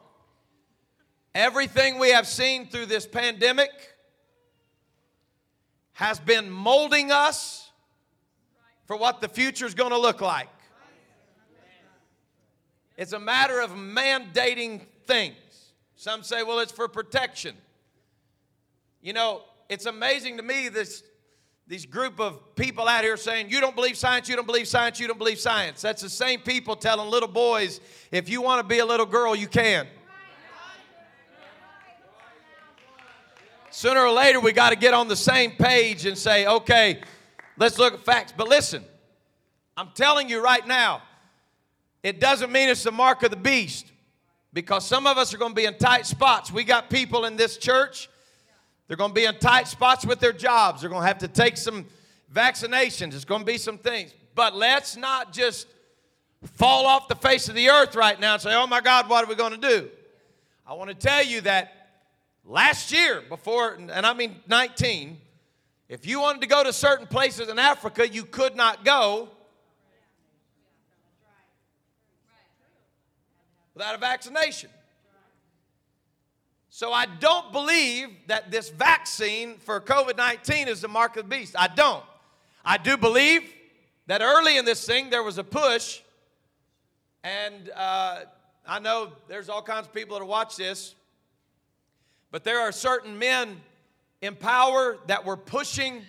Everything 1.33 1.99
we 1.99 2.09
have 2.09 2.27
seen 2.27 2.67
through 2.67 2.87
this 2.87 3.07
pandemic 3.07 3.69
has 6.01 6.19
been 6.19 6.49
molding 6.49 7.11
us 7.11 7.69
for 8.87 8.97
what 8.97 9.21
the 9.21 9.29
future 9.29 9.67
is 9.67 9.75
going 9.75 9.91
to 9.91 9.99
look 9.99 10.19
like. 10.19 10.49
It's 12.97 13.13
a 13.13 13.19
matter 13.19 13.61
of 13.61 13.69
mandating 13.71 14.81
things. 15.05 15.35
Some 15.95 16.23
say, 16.23 16.41
well, 16.41 16.57
it's 16.57 16.71
for 16.71 16.87
protection. 16.87 17.55
You 19.03 19.13
know, 19.13 19.43
it's 19.69 19.85
amazing 19.85 20.37
to 20.37 20.43
me 20.43 20.69
this 20.69 21.03
these 21.67 21.85
group 21.85 22.19
of 22.19 22.55
people 22.55 22.87
out 22.87 23.03
here 23.03 23.15
saying, 23.15 23.51
You 23.51 23.61
don't 23.61 23.75
believe 23.75 23.95
science, 23.95 24.27
you 24.27 24.35
don't 24.35 24.47
believe 24.47 24.67
science, 24.67 24.99
you 24.99 25.07
don't 25.07 25.19
believe 25.19 25.39
science. 25.39 25.81
That's 25.81 26.01
the 26.01 26.09
same 26.09 26.39
people 26.41 26.75
telling 26.75 27.09
little 27.09 27.29
boys, 27.29 27.79
If 28.11 28.27
you 28.27 28.41
want 28.41 28.59
to 28.59 28.67
be 28.67 28.79
a 28.79 28.85
little 28.85 29.05
girl, 29.05 29.35
you 29.35 29.47
can. 29.47 29.87
Sooner 33.71 34.01
or 34.01 34.11
later, 34.11 34.39
we 34.39 34.51
got 34.51 34.69
to 34.69 34.75
get 34.75 34.93
on 34.93 35.07
the 35.07 35.15
same 35.15 35.51
page 35.51 36.05
and 36.05 36.17
say, 36.17 36.45
Okay, 36.45 37.01
let's 37.57 37.77
look 37.77 37.93
at 37.93 38.05
facts. 38.05 38.33
But 38.35 38.47
listen, 38.47 38.83
I'm 39.75 39.89
telling 39.95 40.29
you 40.29 40.43
right 40.43 40.65
now, 40.65 41.01
it 42.03 42.19
doesn't 42.19 42.51
mean 42.51 42.69
it's 42.69 42.83
the 42.83 42.91
mark 42.91 43.23
of 43.23 43.31
the 43.31 43.37
beast 43.37 43.91
because 44.53 44.85
some 44.85 45.07
of 45.07 45.17
us 45.17 45.33
are 45.33 45.37
going 45.37 45.51
to 45.51 45.55
be 45.55 45.65
in 45.65 45.77
tight 45.77 46.05
spots. 46.05 46.51
We 46.51 46.63
got 46.63 46.89
people 46.89 47.25
in 47.25 47.35
this 47.35 47.57
church 47.57 48.09
they're 48.91 48.97
going 48.97 49.11
to 49.11 49.15
be 49.15 49.23
in 49.23 49.39
tight 49.39 49.69
spots 49.69 50.05
with 50.05 50.19
their 50.19 50.33
jobs. 50.33 50.81
They're 50.81 50.89
going 50.89 51.03
to 51.03 51.07
have 51.07 51.19
to 51.19 51.29
take 51.29 51.55
some 51.55 51.85
vaccinations. 52.35 53.11
There's 53.11 53.23
going 53.23 53.39
to 53.39 53.45
be 53.45 53.57
some 53.57 53.77
things. 53.77 54.13
But 54.35 54.53
let's 54.53 54.97
not 54.97 55.31
just 55.31 55.67
fall 56.57 56.85
off 56.85 57.07
the 57.07 57.15
face 57.15 57.47
of 57.47 57.55
the 57.55 57.69
earth 57.69 57.95
right 57.95 58.19
now 58.19 58.33
and 58.33 58.41
say, 58.41 58.53
oh 58.53 58.67
my 58.67 58.81
God, 58.81 59.09
what 59.09 59.23
are 59.23 59.27
we 59.27 59.35
going 59.35 59.53
to 59.53 59.69
do? 59.69 59.89
I 60.67 60.73
want 60.73 60.89
to 60.89 60.93
tell 60.93 61.23
you 61.23 61.39
that 61.39 61.80
last 62.45 62.91
year, 62.91 63.21
before, 63.27 63.73
and 63.73 64.05
I 64.05 64.13
mean 64.13 64.37
19, 64.47 65.17
if 65.89 66.05
you 66.05 66.21
wanted 66.21 66.41
to 66.41 66.47
go 66.47 66.63
to 66.63 66.71
certain 66.71 67.07
places 67.07 67.49
in 67.49 67.59
Africa, 67.59 68.07
you 68.07 68.23
could 68.23 68.55
not 68.55 68.85
go 68.85 69.29
without 73.73 73.95
a 73.95 73.97
vaccination. 73.97 74.69
So 76.69 76.93
I 76.93 77.05
don't 77.05 77.51
believe 77.51 78.07
that 78.27 78.49
this 78.49 78.69
vaccine 78.69 79.57
for 79.57 79.81
COVID 79.81 80.15
19 80.15 80.69
is 80.69 80.81
the 80.81 80.87
mark 80.87 81.17
of 81.17 81.29
the 81.29 81.35
beast. 81.35 81.55
I 81.59 81.67
don't. 81.67 82.03
I 82.63 82.77
do 82.77 82.95
believe 82.95 83.43
that 84.07 84.21
early 84.21 84.57
in 84.57 84.63
this 84.63 84.85
thing 84.85 85.09
there 85.09 85.23
was 85.23 85.37
a 85.37 85.43
push, 85.43 85.99
and 87.23 87.69
uh, 87.75 88.21
I 88.65 88.79
know 88.79 89.11
there's 89.27 89.49
all 89.49 89.61
kinds 89.61 89.87
of 89.87 89.93
people 89.93 90.17
that 90.17 90.25
watch 90.25 90.55
this, 90.55 90.95
but 92.31 92.43
there 92.43 92.61
are 92.61 92.71
certain 92.71 93.19
men 93.19 93.61
in 94.21 94.35
power 94.35 94.97
that 95.07 95.25
were 95.25 95.37
pushing 95.37 96.01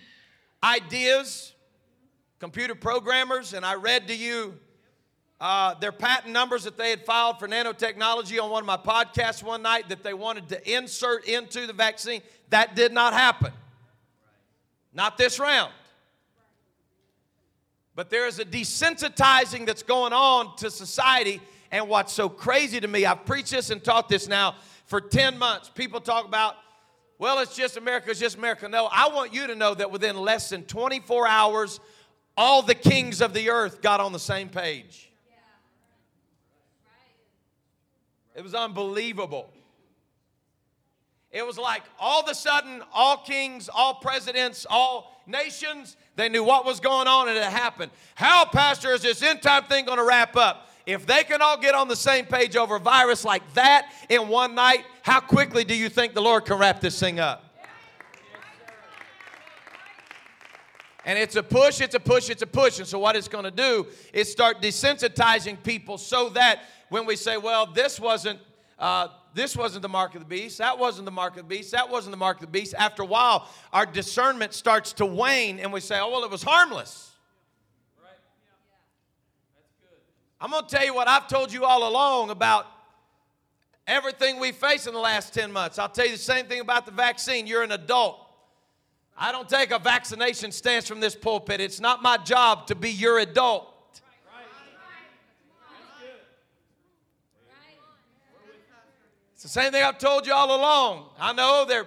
ideas, 0.62 1.52
computer 2.38 2.74
programmers, 2.74 3.52
and 3.52 3.66
I 3.66 3.74
read 3.74 4.08
to 4.08 4.14
you 4.14 4.58
uh, 5.40 5.74
their 5.74 5.90
patent 5.90 6.32
numbers 6.32 6.62
that 6.62 6.78
they 6.78 6.90
had 6.90 7.04
filed 7.04 7.40
for 7.40 7.48
nanotechnology 7.48 8.40
on 8.40 8.48
one 8.48 8.62
of 8.62 8.66
my 8.66 8.76
podcasts 8.76 9.42
one 9.42 9.60
night 9.60 9.88
that 9.88 10.04
they 10.04 10.14
wanted 10.14 10.48
to 10.50 10.72
insert 10.72 11.26
into 11.26 11.66
the 11.66 11.72
vaccine. 11.72 12.22
That 12.50 12.76
did 12.76 12.92
not 12.92 13.12
happen. 13.12 13.52
Not 14.94 15.18
this 15.18 15.40
round. 15.40 15.72
But 17.96 18.08
there 18.08 18.28
is 18.28 18.38
a 18.38 18.44
desensitizing 18.44 19.66
that's 19.66 19.82
going 19.82 20.12
on 20.12 20.54
to 20.58 20.70
society. 20.70 21.40
And 21.72 21.88
what's 21.88 22.12
so 22.12 22.28
crazy 22.28 22.78
to 22.78 22.86
me, 22.86 23.04
I've 23.04 23.26
preached 23.26 23.50
this 23.50 23.70
and 23.70 23.82
taught 23.82 24.08
this 24.08 24.28
now 24.28 24.54
for 24.92 25.00
10 25.00 25.38
months. 25.38 25.70
People 25.70 26.02
talk 26.02 26.26
about, 26.26 26.54
well, 27.18 27.38
it's 27.38 27.56
just 27.56 27.78
America, 27.78 28.10
it's 28.10 28.20
just 28.20 28.36
America. 28.36 28.68
No, 28.68 28.90
I 28.92 29.08
want 29.08 29.32
you 29.32 29.46
to 29.46 29.54
know 29.54 29.72
that 29.72 29.90
within 29.90 30.18
less 30.18 30.50
than 30.50 30.64
24 30.64 31.26
hours, 31.26 31.80
all 32.36 32.60
the 32.60 32.74
kings 32.74 33.22
of 33.22 33.32
the 33.32 33.48
earth 33.48 33.80
got 33.80 34.00
on 34.00 34.12
the 34.12 34.18
same 34.18 34.50
page. 34.50 35.10
It 38.36 38.42
was 38.42 38.54
unbelievable. 38.54 39.48
It 41.30 41.46
was 41.46 41.56
like 41.56 41.84
all 41.98 42.20
of 42.20 42.28
a 42.28 42.34
sudden, 42.34 42.82
all 42.92 43.16
kings, 43.16 43.70
all 43.74 43.94
presidents, 43.94 44.66
all 44.68 45.22
nations, 45.26 45.96
they 46.16 46.28
knew 46.28 46.44
what 46.44 46.66
was 46.66 46.80
going 46.80 47.08
on 47.08 47.28
and 47.28 47.38
it 47.38 47.44
happened. 47.44 47.92
How, 48.14 48.44
Pastor, 48.44 48.92
is 48.92 49.00
this 49.00 49.22
end 49.22 49.40
time 49.40 49.64
thing 49.64 49.86
going 49.86 49.96
to 49.96 50.04
wrap 50.04 50.36
up? 50.36 50.68
If 50.84 51.06
they 51.06 51.24
can 51.24 51.40
all 51.40 51.56
get 51.56 51.74
on 51.74 51.88
the 51.88 51.96
same 51.96 52.26
page 52.26 52.56
over 52.56 52.76
a 52.76 52.80
virus 52.80 53.24
like 53.24 53.54
that 53.54 53.92
in 54.08 54.28
one 54.28 54.54
night, 54.54 54.84
how 55.02 55.20
quickly 55.20 55.64
do 55.64 55.76
you 55.76 55.88
think 55.88 56.14
the 56.14 56.22
Lord 56.22 56.44
can 56.44 56.58
wrap 56.58 56.80
this 56.80 56.98
thing 56.98 57.20
up? 57.20 57.44
And 61.04 61.18
it's 61.18 61.36
a 61.36 61.42
push, 61.42 61.80
it's 61.80 61.94
a 61.94 62.00
push, 62.00 62.30
it's 62.30 62.42
a 62.42 62.46
push. 62.46 62.78
And 62.78 62.86
so, 62.86 62.98
what 62.98 63.16
it's 63.16 63.28
going 63.28 63.44
to 63.44 63.50
do 63.50 63.86
is 64.12 64.30
start 64.30 64.62
desensitizing 64.62 65.60
people 65.62 65.98
so 65.98 66.28
that 66.30 66.60
when 66.90 67.06
we 67.06 67.16
say, 67.16 67.36
well, 67.36 67.66
this 67.66 67.98
wasn't. 67.98 68.38
Uh, 68.78 69.08
this 69.34 69.56
wasn't 69.56 69.80
the 69.80 69.88
mark 69.88 70.14
of 70.14 70.20
the 70.20 70.26
beast. 70.26 70.58
That 70.58 70.78
wasn't 70.78 71.06
the 71.06 71.10
mark 71.10 71.32
of 71.32 71.48
the 71.48 71.56
beast. 71.56 71.72
That 71.72 71.88
wasn't 71.88 72.10
the 72.10 72.18
mark 72.18 72.36
of 72.36 72.42
the 72.42 72.52
beast. 72.52 72.74
After 72.76 73.02
a 73.02 73.06
while, 73.06 73.48
our 73.72 73.86
discernment 73.86 74.52
starts 74.52 74.92
to 74.94 75.06
wane 75.06 75.58
and 75.58 75.72
we 75.72 75.80
say, 75.80 75.98
oh, 75.98 76.10
well, 76.10 76.24
it 76.24 76.30
was 76.30 76.42
harmless. 76.42 77.12
Right. 78.02 78.10
I'm 80.42 80.50
going 80.50 80.64
to 80.64 80.68
tell 80.68 80.84
you 80.84 80.92
what 80.92 81.06
I've 81.06 81.28
told 81.28 81.52
you 81.52 81.64
all 81.64 81.88
along 81.88 82.30
about 82.30 82.66
everything 83.86 84.40
we 84.40 84.50
face 84.50 84.88
in 84.88 84.92
the 84.92 84.98
last 84.98 85.32
10 85.32 85.52
months. 85.52 85.78
I'll 85.78 85.88
tell 85.88 86.04
you 86.04 86.10
the 86.10 86.18
same 86.18 86.46
thing 86.46 86.58
about 86.58 86.84
the 86.84 86.90
vaccine. 86.90 87.46
You're 87.46 87.62
an 87.62 87.70
adult. 87.70 88.18
I 89.16 89.30
don't 89.30 89.48
take 89.48 89.70
a 89.70 89.78
vaccination 89.78 90.50
stance 90.50 90.88
from 90.88 90.98
this 90.98 91.14
pulpit. 91.14 91.60
It's 91.60 91.78
not 91.78 92.02
my 92.02 92.16
job 92.16 92.66
to 92.66 92.74
be 92.74 92.90
your 92.90 93.20
adult. 93.20 93.68
It's 99.34 99.44
the 99.44 99.48
same 99.48 99.70
thing 99.70 99.84
I've 99.84 99.98
told 99.98 100.26
you 100.26 100.32
all 100.32 100.56
along. 100.56 101.06
I 101.20 101.32
know 101.32 101.64
there 101.68 101.84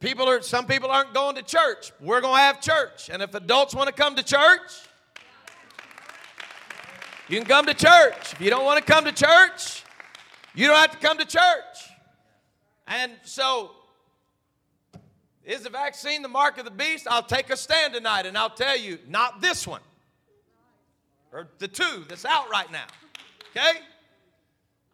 people 0.00 0.28
are 0.28 0.42
some 0.42 0.66
people 0.66 0.90
aren't 0.90 1.14
going 1.14 1.36
to 1.36 1.42
church. 1.42 1.92
We're 2.00 2.20
going 2.20 2.38
to 2.38 2.42
have 2.42 2.60
church. 2.60 3.08
And 3.08 3.22
if 3.22 3.34
adults 3.34 3.72
want 3.72 3.86
to 3.86 3.94
come 3.94 4.16
to 4.16 4.24
church, 4.24 4.72
you 7.28 7.38
can 7.38 7.46
come 7.46 7.66
to 7.66 7.74
church. 7.74 8.32
If 8.32 8.40
you 8.40 8.50
don't 8.50 8.64
want 8.64 8.84
to 8.84 8.92
come 8.92 9.04
to 9.04 9.12
church, 9.12 9.82
you 10.54 10.66
don't 10.66 10.76
have 10.76 10.92
to 10.92 10.98
come 10.98 11.18
to 11.18 11.24
church. 11.24 11.90
And 12.86 13.12
so 13.22 13.70
Is 15.44 15.62
the 15.62 15.70
vaccine 15.70 16.22
the 16.22 16.28
mark 16.28 16.56
of 16.58 16.64
the 16.64 16.70
beast? 16.70 17.06
I'll 17.08 17.22
take 17.22 17.50
a 17.50 17.56
stand 17.56 17.92
tonight 17.92 18.24
and 18.24 18.36
I'll 18.36 18.48
tell 18.48 18.78
you, 18.78 18.98
not 19.06 19.42
this 19.42 19.66
one. 19.66 19.82
Or 21.32 21.48
the 21.58 21.68
two 21.68 22.04
that's 22.08 22.24
out 22.24 22.48
right 22.50 22.70
now. 22.72 22.86
Okay? 23.50 23.80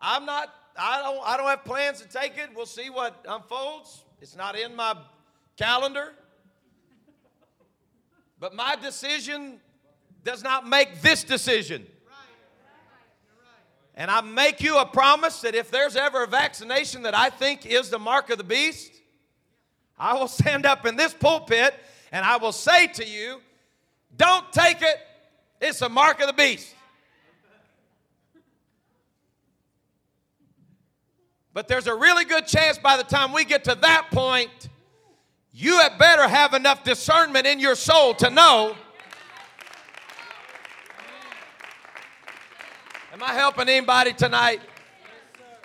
I'm 0.00 0.24
not, 0.24 0.52
I 0.76 1.00
don't, 1.02 1.20
I 1.24 1.36
don't 1.36 1.46
have 1.46 1.64
plans 1.64 2.00
to 2.02 2.08
take 2.08 2.36
it. 2.36 2.50
We'll 2.54 2.66
see 2.66 2.90
what 2.90 3.24
unfolds. 3.28 4.04
It's 4.20 4.34
not 4.36 4.58
in 4.58 4.74
my 4.74 4.96
calendar. 5.56 6.14
But 8.40 8.54
my 8.54 8.74
decision 8.74 9.60
does 10.24 10.42
not 10.42 10.66
make 10.66 11.00
this 11.00 11.22
decision. 11.22 11.86
And 13.94 14.10
I 14.10 14.20
make 14.20 14.62
you 14.62 14.78
a 14.78 14.86
promise 14.86 15.40
that 15.42 15.54
if 15.54 15.70
there's 15.70 15.96
ever 15.96 16.24
a 16.24 16.26
vaccination 16.26 17.02
that 17.02 17.14
I 17.14 17.30
think 17.30 17.66
is 17.66 17.90
the 17.90 17.98
mark 17.98 18.30
of 18.30 18.38
the 18.38 18.44
beast, 18.44 18.92
I 19.98 20.14
will 20.14 20.28
stand 20.40 20.66
up 20.66 20.86
in 20.86 20.96
this 20.96 21.12
pulpit 21.12 21.74
and 22.12 22.24
I 22.24 22.36
will 22.36 22.52
say 22.52 22.86
to 22.88 23.06
you, 23.06 23.40
don't 24.16 24.50
take 24.52 24.82
it, 24.82 24.96
it's 25.60 25.82
a 25.82 25.88
mark 25.88 26.20
of 26.20 26.26
the 26.26 26.32
beast. 26.32 26.74
But 31.52 31.68
there's 31.68 31.86
a 31.86 31.94
really 31.94 32.24
good 32.24 32.46
chance 32.46 32.78
by 32.78 32.96
the 32.96 33.02
time 33.02 33.32
we 33.32 33.44
get 33.44 33.64
to 33.64 33.74
that 33.74 34.08
point, 34.10 34.68
you 35.52 35.78
had 35.78 35.98
better 35.98 36.28
have 36.28 36.54
enough 36.54 36.84
discernment 36.84 37.46
in 37.46 37.58
your 37.58 37.74
soul 37.74 38.14
to 38.14 38.30
know. 38.30 38.76
Am 43.20 43.28
I 43.28 43.34
helping 43.34 43.68
anybody 43.68 44.14
tonight? 44.14 44.62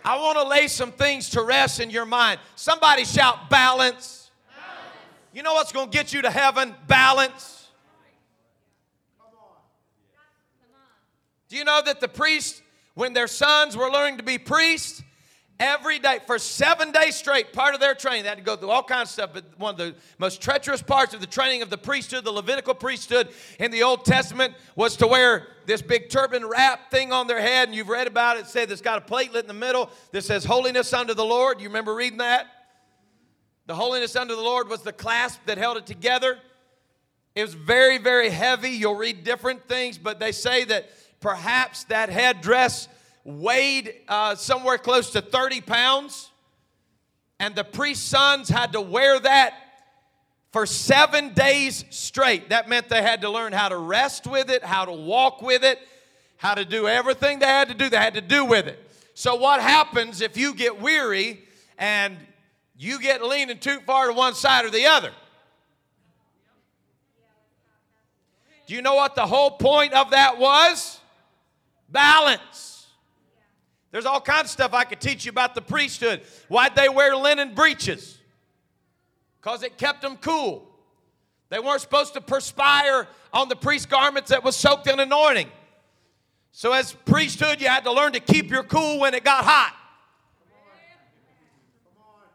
I 0.03 0.17
want 0.17 0.37
to 0.37 0.43
lay 0.43 0.67
some 0.67 0.91
things 0.91 1.29
to 1.29 1.41
rest 1.41 1.79
in 1.79 1.89
your 1.89 2.05
mind. 2.05 2.41
Somebody 2.57 3.05
shout 3.05 3.49
balance. 3.49 3.49
balance. 3.49 4.29
You 5.31 5.41
know 5.41 5.53
what's 5.53 5.71
going 5.71 5.89
to 5.89 5.97
get 5.97 6.11
you 6.11 6.21
to 6.23 6.29
heaven? 6.29 6.75
Balance. 6.87 7.69
Do 11.47 11.55
you 11.55 11.63
know 11.63 11.81
that 11.85 12.01
the 12.01 12.09
priests, 12.09 12.61
when 12.93 13.13
their 13.13 13.27
sons 13.27 13.77
were 13.77 13.89
learning 13.89 14.17
to 14.17 14.23
be 14.23 14.37
priests, 14.37 15.01
every 15.59 15.99
day 15.99 16.19
for 16.25 16.37
seven 16.37 16.91
days 16.91 17.15
straight 17.15 17.53
part 17.53 17.73
of 17.73 17.79
their 17.79 17.95
training 17.95 18.23
they 18.23 18.29
had 18.29 18.37
to 18.37 18.43
go 18.43 18.55
through 18.55 18.69
all 18.69 18.83
kinds 18.83 19.09
of 19.09 19.13
stuff 19.13 19.29
but 19.33 19.45
one 19.57 19.73
of 19.73 19.77
the 19.77 19.95
most 20.17 20.41
treacherous 20.41 20.81
parts 20.81 21.13
of 21.13 21.21
the 21.21 21.27
training 21.27 21.61
of 21.61 21.69
the 21.69 21.77
priesthood 21.77 22.25
the 22.25 22.31
levitical 22.31 22.73
priesthood 22.73 23.29
in 23.59 23.71
the 23.71 23.81
old 23.81 24.03
testament 24.03 24.53
was 24.75 24.97
to 24.97 25.07
wear 25.07 25.47
this 25.65 25.81
big 25.81 26.09
turban 26.09 26.45
wrap 26.45 26.91
thing 26.91 27.11
on 27.11 27.27
their 27.27 27.41
head 27.41 27.67
and 27.67 27.75
you've 27.75 27.89
read 27.89 28.07
about 28.07 28.37
it, 28.37 28.41
it 28.41 28.47
said 28.47 28.71
it's 28.71 28.81
got 28.81 28.97
a 28.97 29.13
platelet 29.13 29.41
in 29.41 29.47
the 29.47 29.53
middle 29.53 29.89
that 30.11 30.23
says 30.23 30.45
holiness 30.45 30.93
unto 30.93 31.13
the 31.13 31.25
lord. 31.25 31.59
You 31.59 31.67
remember 31.67 31.95
reading 31.95 32.19
that? 32.19 32.47
The 33.67 33.75
holiness 33.75 34.15
unto 34.15 34.35
the 34.35 34.41
lord 34.41 34.69
was 34.69 34.81
the 34.81 34.93
clasp 34.93 35.41
that 35.45 35.57
held 35.57 35.77
it 35.77 35.85
together. 35.85 36.37
It 37.33 37.41
was 37.41 37.53
very 37.53 37.97
very 37.97 38.29
heavy. 38.29 38.71
You'll 38.71 38.95
read 38.95 39.23
different 39.23 39.67
things 39.67 39.97
but 39.97 40.19
they 40.19 40.31
say 40.31 40.63
that 40.65 40.89
perhaps 41.19 41.85
that 41.85 42.09
headdress 42.09 42.87
weighed 43.25 43.93
uh, 44.07 44.35
somewhere 44.35 44.77
close 44.77 45.09
to 45.09 45.21
30 45.21 45.61
pounds. 45.61 46.29
And 47.39 47.53
the 47.55 47.65
priest's 47.65 48.05
sons 48.05 48.47
had 48.47 48.71
to 48.73 48.81
wear 48.81 49.19
that 49.19 49.53
for 50.53 50.65
seven 50.65 51.33
days 51.33 51.83
straight. 51.89 52.49
That 52.49 52.69
meant 52.69 52.88
they 52.88 53.01
had 53.01 53.21
to 53.21 53.29
learn 53.29 53.51
how 53.51 53.67
to 53.67 53.77
rest 53.77 54.25
with 54.25 54.49
it, 54.49 54.63
how 54.63 54.85
to 54.85 54.93
walk 54.93 55.41
with 55.41 55.65
it, 55.65 55.79
how 56.38 56.53
to 56.53 56.63
do 56.63 56.88
everything 56.88 57.39
they 57.39 57.45
had 57.45 57.67
to 57.67 57.73
do, 57.73 57.89
they 57.89 57.97
had 57.97 58.13
to 58.13 58.21
do 58.21 58.45
with 58.45 58.67
it. 58.67 58.79
So, 59.15 59.35
what 59.35 59.61
happens 59.61 60.21
if 60.21 60.38
you 60.38 60.53
get 60.53 60.79
weary 60.79 61.41
and 61.77 62.15
you 62.77 63.01
get 63.01 63.23
leaning 63.23 63.57
too 63.57 63.79
far 63.85 64.07
to 64.07 64.13
one 64.13 64.33
side 64.33 64.65
or 64.65 64.69
the 64.69 64.85
other? 64.85 65.11
Do 68.67 68.75
you 68.75 68.81
know 68.81 68.95
what 68.95 69.15
the 69.15 69.25
whole 69.25 69.51
point 69.51 69.93
of 69.93 70.11
that 70.11 70.38
was? 70.38 70.99
Balance. 71.89 72.74
There's 73.95 74.05
all 74.05 74.19
kinds 74.19 74.47
of 74.47 74.49
stuff 74.49 74.73
I 74.73 74.84
could 74.84 74.99
teach 74.99 75.23
you 75.23 75.29
about 75.29 75.55
the 75.55 75.62
priesthood. 75.62 76.23
Why'd 76.49 76.75
they 76.75 76.89
wear 76.89 77.15
linen 77.15 77.55
breeches? 77.55 78.17
Because 79.39 79.63
it 79.63 79.77
kept 79.77 80.01
them 80.01 80.17
cool. 80.17 80.67
They 81.47 81.60
weren't 81.60 81.79
supposed 81.79 82.13
to 82.15 82.19
perspire 82.19 83.08
on 83.31 83.47
the 83.47 83.55
priest 83.55 83.89
garments 83.89 84.31
that 84.31 84.43
was 84.43 84.58
soaked 84.58 84.88
in 84.88 84.99
anointing. 84.99 85.47
So, 86.51 86.73
as 86.73 86.91
priesthood, 87.05 87.62
you 87.62 87.69
had 87.69 87.86
to 87.86 87.93
learn 87.93 88.12
to 88.12 88.19
keep 88.19 88.49
your 88.49 88.63
cool 88.63 88.99
when 88.99 89.13
it 89.13 89.23
got 89.23 89.45
hot. 89.45 89.73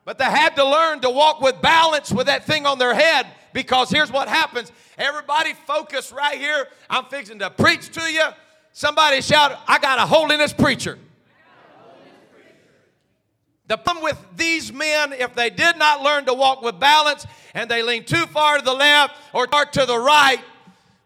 But 0.06 0.16
they 0.16 0.24
had 0.24 0.56
to 0.56 0.64
learn 0.64 1.00
to 1.00 1.10
walk 1.10 1.42
with 1.42 1.60
balance 1.60 2.10
with 2.10 2.28
that 2.28 2.46
thing 2.46 2.64
on 2.64 2.78
their 2.78 2.94
head 2.94 3.26
because 3.52 3.90
here's 3.90 4.10
what 4.10 4.28
happens. 4.28 4.72
Everybody 4.96 5.52
focus 5.66 6.10
right 6.10 6.38
here. 6.38 6.68
I'm 6.88 7.04
fixing 7.04 7.38
to 7.40 7.50
preach 7.50 7.90
to 7.90 8.10
you. 8.10 8.28
Somebody 8.72 9.20
shout, 9.20 9.60
I 9.68 9.78
got 9.78 9.98
a 9.98 10.06
holiness 10.06 10.54
preacher. 10.54 10.98
The 13.70 13.76
problem 13.76 14.02
with 14.02 14.18
these 14.36 14.72
men, 14.72 15.12
if 15.12 15.36
they 15.36 15.48
did 15.48 15.76
not 15.76 16.02
learn 16.02 16.24
to 16.24 16.34
walk 16.34 16.60
with 16.60 16.80
balance 16.80 17.24
and 17.54 17.70
they 17.70 17.84
lean 17.84 18.02
too 18.02 18.26
far 18.26 18.58
to 18.58 18.64
the 18.64 18.74
left 18.74 19.14
or 19.32 19.46
to 19.46 19.86
the 19.86 19.96
right, 19.96 20.40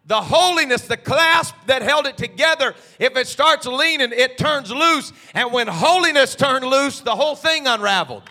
the 0.07 0.23
holiness, 0.23 0.89
the 0.89 0.97
clasp 0.97 1.55
that 1.67 1.83
held 1.83 2.07
it 2.07 2.17
together, 2.17 2.75
if 2.99 3.19
it 3.19 3.27
starts 3.27 3.67
leaning, 3.67 4.13
it 4.13 4.39
turns 4.39 4.71
loose. 4.71 5.13
And 5.35 5.53
when 5.53 5.67
holiness 5.67 6.35
turned 6.35 6.65
loose, 6.65 7.01
the 7.01 7.15
whole 7.15 7.37
thing 7.37 7.67
unraveled. 7.67 8.23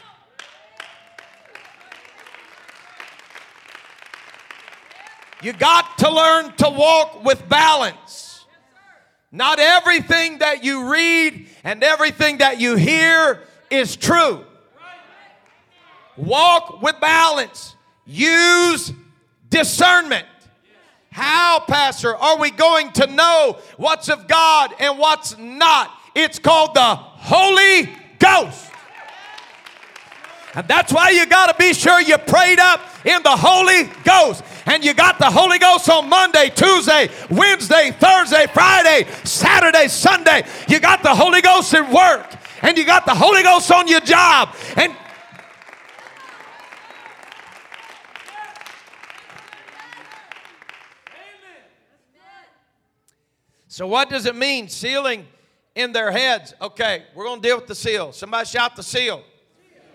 You 5.44 5.54
got 5.54 6.00
to 6.00 6.10
learn 6.10 6.54
to 6.54 6.72
walk 6.72 7.24
with 7.24 7.48
balance. 7.48 8.46
Not 9.32 9.60
everything 9.60 10.40
that 10.40 10.64
you 10.64 10.92
read 10.92 11.50
and 11.64 11.84
everything 11.84 12.40
that 12.40 12.60
you 12.60 12.76
hear 12.78 13.44
is 13.74 13.96
true. 13.96 14.46
Walk 16.16 16.82
with 16.82 17.00
balance. 17.00 17.76
Use 18.06 18.94
discernment. 19.50 20.28
How, 21.12 21.60
Pastor, 21.60 22.16
are 22.16 22.38
we 22.38 22.52
going 22.52 22.92
to 22.94 23.08
know 23.08 23.58
what's 23.78 24.10
of 24.10 24.28
God 24.28 24.74
and 24.80 24.98
what's 24.98 25.38
not? 25.38 25.92
It's 26.16 26.40
called 26.40 26.76
the 26.76 26.96
Holy 26.96 27.90
Ghost. 28.20 28.72
And 30.56 30.68
that's 30.68 30.94
why 30.94 31.10
you 31.10 31.26
got 31.26 31.48
to 31.48 31.56
be 31.56 31.74
sure 31.74 32.00
you 32.00 32.18
prayed 32.20 32.60
up 32.60 32.80
in 33.06 33.24
the 33.24 33.36
Holy 33.36 33.90
Ghost. 34.04 34.44
And 34.68 34.86
you 34.86 34.94
got 34.94 35.18
the 35.18 35.30
Holy 35.30 35.58
Ghost 35.58 35.90
on 35.90 36.10
Monday, 36.10 36.52
Tuesday, 36.54 37.10
Wednesday, 37.32 37.92
Thursday, 37.92 38.46
Friday, 38.54 39.08
Saturday, 39.24 39.88
Sunday. 39.88 40.44
You 40.68 40.80
got 40.80 41.02
the 41.02 41.14
Holy 41.14 41.42
Ghost 41.42 41.74
at 41.74 41.92
work 41.92 42.43
and 42.64 42.78
you 42.78 42.86
got 42.86 43.06
the 43.06 43.14
Holy 43.14 43.44
Ghost 43.44 43.70
on 43.72 43.88
your 43.88 44.00
job. 44.00 44.56
And 44.76 44.96
So, 53.68 53.88
what 53.88 54.08
does 54.08 54.28
it 54.28 54.36
mean, 54.36 54.70
sealing 54.70 55.26
in 55.74 55.94
their 55.94 56.12
heads? 56.12 56.54
Okay, 56.62 57.06
we're 57.16 57.24
going 57.24 57.42
to 57.42 57.48
deal 57.48 57.58
with 57.58 57.66
the 57.66 57.74
seal. 57.74 58.12
Somebody 58.12 58.46
shout 58.46 58.76
the 58.76 58.84
seal. 58.84 59.24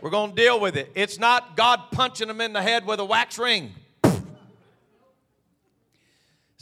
We're 0.01 0.11
going 0.11 0.31
to 0.31 0.37
deal 0.37 0.59
with 0.59 0.77
it. 0.77 0.91
It's 0.97 1.17
not 1.17 1.57
God 1.57 1.83
punching 1.93 2.27
them 2.27 2.41
in 2.41 2.53
the 2.53 2.61
head 2.61 2.85
with 2.85 2.99
a 2.99 3.05
wax 3.05 3.39
ring. 3.39 3.73
It's 4.03 4.27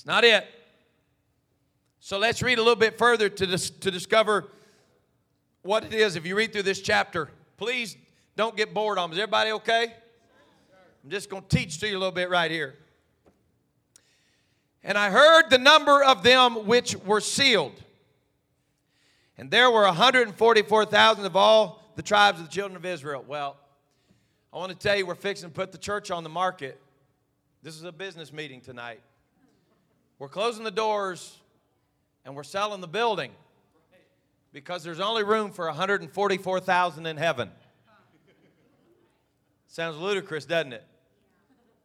not 0.05 0.25
it. 0.25 0.47
So, 2.01 2.19
let's 2.19 2.43
read 2.43 2.59
a 2.59 2.61
little 2.61 2.77
bit 2.77 2.99
further 2.99 3.31
to, 3.31 3.47
dis- 3.47 3.71
to 3.71 3.91
discover 3.91 4.49
what 5.67 5.85
it 5.85 5.93
is 5.93 6.17
if 6.17 6.25
you 6.25 6.37
read 6.37 6.53
through 6.53 6.63
this 6.63 6.81
chapter. 6.81 7.29
Please 7.57 7.97
don't 8.37 8.57
get 8.57 8.73
bored 8.73 8.99
on 8.99 9.11
me. 9.11 9.17
Is 9.17 9.23
everybody 9.23 9.53
okay? 9.53 9.93
I'm 11.05 11.11
just 11.11 11.29
going 11.29 11.43
to 11.43 11.49
teach 11.49 11.79
to 11.81 11.89
you 11.89 11.97
a 11.97 11.99
little 11.99 12.13
bit 12.13 12.31
right 12.31 12.51
here. 12.51 12.77
And 14.83 14.97
I 14.97 15.11
heard 15.11 15.51
the 15.51 15.59
number 15.59 16.03
of 16.03 16.23
them 16.23 16.67
which 16.67 16.97
were 16.97 17.21
sealed. 17.21 17.83
And 19.37 19.51
there 19.51 19.71
were 19.71 19.83
144,000 19.83 21.25
of 21.25 21.37
all 21.37 21.83
the 21.97 22.03
tribes 22.03 22.39
of 22.39 22.47
the 22.47 22.53
children 22.53 22.77
of 22.77 22.87
Israel. 22.87 23.25
Well, 23.27 23.57
I 24.53 24.59
want 24.59 24.73
to 24.73 24.79
tell 24.79 24.97
you, 24.97 25.05
we're 25.05 25.15
fixing 25.17 25.49
to 25.49 25.55
put 25.55 25.73
the 25.73 25.79
church 25.79 26.11
on 26.11 26.23
the 26.23 26.31
market. 26.31 26.81
This 27.63 27.75
is 27.75 27.83
a 27.83 27.93
business 27.93 28.33
meeting 28.33 28.61
tonight. 28.61 29.01
We're 30.19 30.29
closing 30.29 30.65
the 30.65 30.71
doors 30.71 31.37
and 32.25 32.35
we're 32.35 32.45
selling 32.45 32.81
the 32.81 32.89
building 32.89 33.33
because 34.57 34.83
there's 34.83 35.01
only 35.01 35.23
room 35.23 35.51
for 35.51 35.67
144,000 35.67 37.05
in 37.05 37.19
heaven. 37.19 37.51
Sounds 39.67 39.99
ludicrous, 39.99 40.47
doesn't 40.47 40.73
it? 40.73 40.83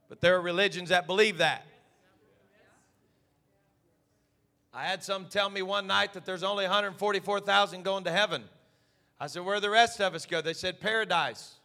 But 0.08 0.22
there 0.22 0.38
are 0.38 0.42
religions 0.42 0.88
that 0.88 1.06
believe 1.06 1.40
that. 1.40 1.66
I 4.74 4.86
had 4.86 5.04
some 5.04 5.26
tell 5.26 5.50
me 5.50 5.62
one 5.62 5.86
night 5.86 6.14
that 6.14 6.26
there's 6.26 6.44
only 6.44 6.64
144,000 6.64 7.84
going 7.84 8.06
to 8.06 8.12
heaven. 8.12 8.46
I 9.20 9.28
said, 9.28 9.44
Where 9.44 9.60
the 9.60 9.70
rest 9.70 10.00
of 10.00 10.16
us 10.16 10.26
go? 10.26 10.40
They 10.40 10.54
said, 10.54 10.80
Paradise. 10.80 11.56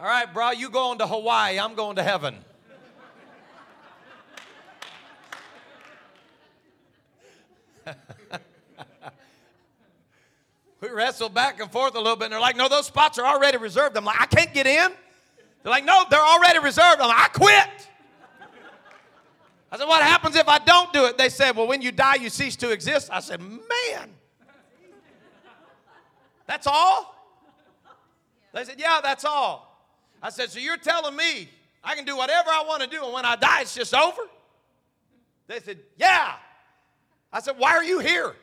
All 0.00 0.06
right, 0.06 0.32
bro, 0.32 0.52
you 0.52 0.70
going 0.70 1.00
to 1.00 1.06
Hawaii, 1.06 1.60
I'm 1.60 1.74
going 1.74 1.96
to 1.96 2.02
heaven. 2.02 2.36
We 10.80 10.88
wrestled 10.90 11.34
back 11.34 11.60
and 11.60 11.70
forth 11.70 11.94
a 11.94 11.98
little 11.98 12.16
bit, 12.16 12.26
and 12.26 12.32
they're 12.32 12.40
like, 12.40 12.56
no, 12.56 12.68
those 12.68 12.86
spots 12.86 13.18
are 13.18 13.26
already 13.26 13.56
reserved. 13.56 13.96
I'm 13.96 14.04
like, 14.04 14.20
I 14.20 14.26
can't 14.26 14.52
get 14.52 14.66
in. 14.66 14.92
They're 15.62 15.72
like, 15.72 15.84
no, 15.84 16.04
they're 16.10 16.20
already 16.20 16.58
reserved. 16.60 17.00
I'm 17.00 17.08
like, 17.08 17.18
I 17.18 17.28
quit. 17.28 17.88
I 19.70 19.78
said, 19.78 19.88
what 19.88 20.02
happens 20.02 20.36
if 20.36 20.48
I 20.48 20.58
don't 20.58 20.92
do 20.92 21.06
it? 21.06 21.18
They 21.18 21.28
said, 21.28 21.56
well, 21.56 21.66
when 21.66 21.82
you 21.82 21.90
die, 21.90 22.14
you 22.16 22.30
cease 22.30 22.54
to 22.56 22.70
exist. 22.70 23.10
I 23.12 23.20
said, 23.20 23.40
man, 23.40 24.10
that's 26.46 26.66
all? 26.66 27.14
They 28.52 28.64
said, 28.64 28.76
yeah, 28.78 29.00
that's 29.02 29.24
all. 29.24 29.84
I 30.22 30.30
said, 30.30 30.50
so 30.50 30.60
you're 30.60 30.76
telling 30.76 31.16
me 31.16 31.48
I 31.82 31.94
can 31.94 32.04
do 32.04 32.16
whatever 32.16 32.48
I 32.48 32.64
want 32.66 32.82
to 32.82 32.88
do, 32.88 33.04
and 33.04 33.12
when 33.12 33.24
I 33.24 33.36
die, 33.36 33.62
it's 33.62 33.74
just 33.74 33.94
over? 33.94 34.22
They 35.46 35.60
said, 35.60 35.78
yeah. 35.98 36.36
I 37.32 37.40
said, 37.40 37.56
why 37.58 37.72
are 37.72 37.84
you 37.84 37.98
here? 37.98 38.34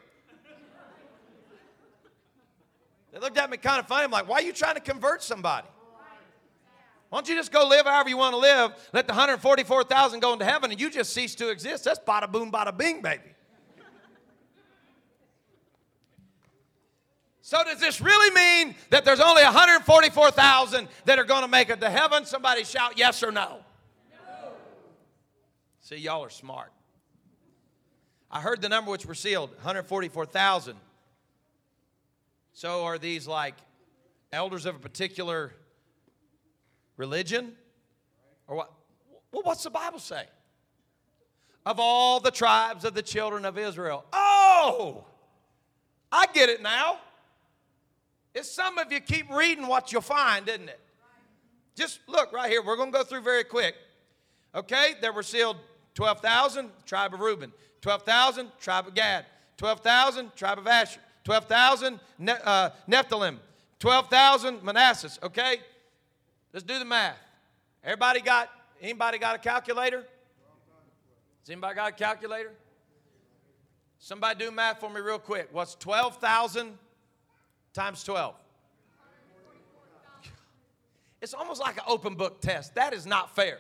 They 3.12 3.20
looked 3.20 3.38
at 3.38 3.50
me 3.50 3.58
kind 3.58 3.80
of 3.80 3.88
funny. 3.88 4.06
I'm 4.06 4.12
like, 4.12 4.28
why 4.28 4.38
are 4.38 4.42
you 4.42 4.54
trying 4.54 4.76
to 4.76 4.82
convert 4.82 5.22
somebody? 5.22 5.68
Why 7.10 7.20
don't 7.20 7.30
you 7.30 7.36
just 7.36 7.52
go 7.52 7.68
live 7.68 7.86
however 7.86 8.10
you 8.10 8.18
want 8.18 8.34
to 8.34 8.40
live? 8.40 8.72
Let 8.92 9.06
the 9.06 9.14
144,000 9.14 10.20
go 10.20 10.34
into 10.34 10.46
heaven 10.46 10.72
and 10.72 10.82
you 10.82 10.90
just 10.90 11.14
cease 11.14 11.36
to 11.36 11.50
exist. 11.50 11.84
That's 11.84 12.00
bada 12.00 12.32
boom, 12.32 12.52
bada 12.52 12.76
bing, 12.76 13.04
baby. 13.04 13.22
So, 17.46 17.64
does 17.64 17.80
this 17.80 18.02
really 18.02 18.34
mean 18.34 18.74
that 18.90 19.06
there's 19.06 19.20
only 19.20 19.44
144,000 19.44 20.88
that 21.06 21.20
are 21.20 21.24
going 21.24 21.44
to 21.44 21.48
make 21.48 21.70
it 21.70 21.82
to 21.82 21.90
heaven? 21.90 22.26
Somebody 22.26 22.64
shout 22.64 22.98
yes 22.98 23.22
or 23.22 23.32
no. 23.32 23.60
no. 24.12 24.50
See, 25.82 25.98
y'all 25.98 26.24
are 26.24 26.32
smart. 26.32 26.72
I 28.34 28.42
heard 28.42 28.64
the 28.64 28.70
number 28.70 28.90
which 28.90 29.06
were 29.06 29.14
sealed 29.14 29.52
144,000. 29.52 30.76
So, 32.54 32.84
are 32.84 32.98
these 32.98 33.28
like 33.28 33.54
elders 34.32 34.66
of 34.66 34.76
a 34.76 34.80
particular 34.80 35.54
religion? 36.98 37.54
Or 38.48 38.56
what? 38.56 38.74
Well, 39.32 39.44
what's 39.44 39.62
the 39.64 39.70
Bible 39.70 40.00
say? 40.00 40.26
Of 41.64 41.80
all 41.80 42.20
the 42.20 42.32
tribes 42.32 42.86
of 42.86 42.96
the 42.96 43.04
children 43.04 43.46
of 43.46 43.60
Israel. 43.60 44.04
Oh, 44.12 45.06
I 46.12 46.26
get 46.34 46.50
it 46.50 46.64
now. 46.64 46.98
It's 48.34 48.50
some 48.50 48.80
of 48.80 48.92
you 48.92 49.00
keep 49.00 49.32
reading 49.32 49.68
what 49.68 49.92
you'll 49.92 50.02
find, 50.02 50.50
isn't 50.50 50.70
it? 50.70 50.80
Just 51.76 52.00
look 52.08 52.34
right 52.34 52.50
here. 52.50 52.64
We're 52.64 52.78
going 52.78 52.92
to 52.92 52.98
go 52.98 53.04
through 53.04 53.22
very 53.22 53.44
quick. 53.44 53.76
Okay, 54.56 54.96
there 55.02 55.14
were 55.14 55.24
sealed 55.24 55.58
12,000, 55.94 56.72
tribe 56.86 57.14
of 57.14 57.20
Reuben. 57.20 57.54
12,000, 57.84 58.50
tribe 58.62 58.88
of 58.88 58.96
Gad. 58.96 59.26
12,000, 59.58 60.34
tribe 60.38 60.58
of 60.58 60.66
Asher. 60.66 61.02
12,000, 61.26 62.00
ne- 62.18 62.32
uh, 62.44 62.70
Nephilim. 62.90 63.38
12,000, 63.80 64.64
Manasseh. 64.64 65.20
Okay, 65.22 65.58
let's 66.54 66.66
do 66.66 66.80
the 66.80 66.86
math. 66.86 67.18
Everybody 67.84 68.22
got, 68.22 68.50
anybody 68.82 69.18
got 69.18 69.36
a 69.36 69.38
calculator? 69.38 69.98
Has 69.98 71.50
anybody 71.50 71.76
got 71.76 71.90
a 71.90 71.92
calculator? 71.92 72.54
Somebody 74.00 74.46
do 74.46 74.52
math 74.52 74.80
for 74.80 74.90
me 74.90 75.02
real 75.02 75.20
quick. 75.20 75.50
What's 75.52 75.76
12,000 75.76 76.78
times 77.74 78.02
12? 78.06 78.34
It's 81.22 81.34
almost 81.34 81.60
like 81.60 81.76
an 81.76 81.84
open 81.86 82.16
book 82.16 82.40
test. 82.40 82.76
That 82.76 82.94
is 82.94 83.06
not 83.06 83.36
fair. 83.36 83.60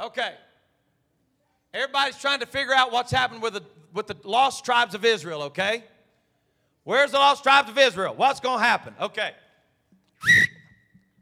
Okay. 0.00 0.34
Everybody's 1.76 2.18
trying 2.18 2.40
to 2.40 2.46
figure 2.46 2.72
out 2.72 2.90
what's 2.90 3.12
happened 3.12 3.42
with 3.42 3.52
the, 3.52 3.62
with 3.92 4.06
the 4.06 4.16
lost 4.24 4.64
tribes 4.64 4.94
of 4.94 5.04
Israel, 5.04 5.42
okay? 5.42 5.84
Where's 6.84 7.10
the 7.10 7.18
lost 7.18 7.42
tribes 7.42 7.68
of 7.68 7.76
Israel? 7.76 8.14
What's 8.16 8.40
going 8.40 8.60
to 8.60 8.64
happen? 8.64 8.94
Okay. 8.98 9.32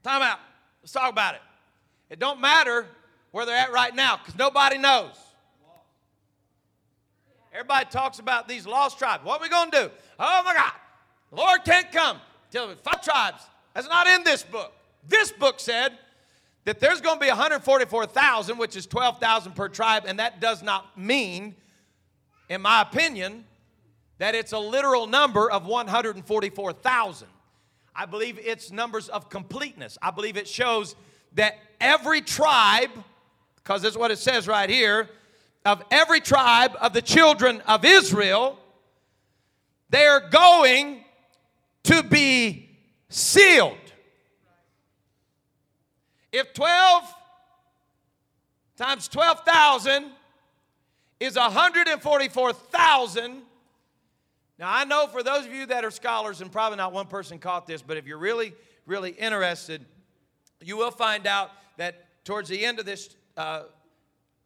Time 0.04 0.22
out. 0.22 0.38
Let's 0.80 0.92
talk 0.92 1.10
about 1.10 1.34
it. 1.34 1.40
It 2.08 2.20
don't 2.20 2.40
matter 2.40 2.86
where 3.32 3.44
they're 3.44 3.56
at 3.56 3.72
right 3.72 3.92
now 3.96 4.16
because 4.16 4.38
nobody 4.38 4.78
knows. 4.78 5.16
Everybody 7.52 7.86
talks 7.90 8.20
about 8.20 8.46
these 8.46 8.64
lost 8.64 8.96
tribes. 8.96 9.24
What 9.24 9.40
are 9.40 9.42
we 9.42 9.48
going 9.48 9.72
to 9.72 9.88
do? 9.88 9.90
Oh 10.20 10.42
my 10.44 10.54
God. 10.54 10.72
The 11.30 11.36
Lord 11.36 11.64
can't 11.64 11.90
come 11.90 12.18
till 12.52 12.72
five 12.76 13.02
tribes. 13.02 13.42
That's 13.74 13.88
not 13.88 14.06
in 14.06 14.22
this 14.22 14.44
book. 14.44 14.72
This 15.08 15.32
book 15.32 15.58
said 15.58 15.98
that 16.64 16.80
there's 16.80 17.00
going 17.00 17.16
to 17.16 17.20
be 17.20 17.28
144,000, 17.28 18.58
which 18.58 18.76
is 18.76 18.86
12,000 18.86 19.52
per 19.52 19.68
tribe, 19.68 20.04
and 20.06 20.18
that 20.18 20.40
does 20.40 20.62
not 20.62 20.98
mean, 20.98 21.54
in 22.48 22.60
my 22.62 22.80
opinion, 22.82 23.44
that 24.18 24.34
it's 24.34 24.52
a 24.52 24.58
literal 24.58 25.06
number 25.06 25.50
of 25.50 25.66
144,000. 25.66 27.28
I 27.94 28.06
believe 28.06 28.38
it's 28.42 28.70
numbers 28.70 29.08
of 29.08 29.28
completeness. 29.28 29.98
I 30.00 30.10
believe 30.10 30.36
it 30.36 30.48
shows 30.48 30.96
that 31.34 31.56
every 31.80 32.20
tribe, 32.20 32.90
because 33.56 33.82
that's 33.82 33.96
what 33.96 34.10
it 34.10 34.18
says 34.18 34.48
right 34.48 34.70
here, 34.70 35.08
of 35.64 35.82
every 35.90 36.20
tribe 36.20 36.76
of 36.80 36.92
the 36.92 37.02
children 37.02 37.60
of 37.62 37.84
Israel, 37.84 38.58
they 39.90 40.06
are 40.06 40.28
going 40.28 41.04
to 41.84 42.02
be 42.02 42.68
sealed. 43.08 43.76
If 46.34 46.52
12 46.52 47.14
times 48.76 49.06
12,000 49.06 50.10
is 51.20 51.36
144,000, 51.36 53.42
now 54.58 54.68
I 54.68 54.84
know 54.84 55.06
for 55.06 55.22
those 55.22 55.46
of 55.46 55.52
you 55.52 55.66
that 55.66 55.84
are 55.84 55.92
scholars, 55.92 56.40
and 56.40 56.50
probably 56.50 56.78
not 56.78 56.92
one 56.92 57.06
person 57.06 57.38
caught 57.38 57.68
this, 57.68 57.82
but 57.82 57.96
if 57.96 58.08
you're 58.08 58.18
really, 58.18 58.52
really 58.84 59.10
interested, 59.10 59.86
you 60.60 60.76
will 60.76 60.90
find 60.90 61.28
out 61.28 61.52
that 61.76 62.24
towards 62.24 62.48
the 62.48 62.64
end 62.64 62.80
of 62.80 62.84
this 62.84 63.14
uh, 63.36 63.62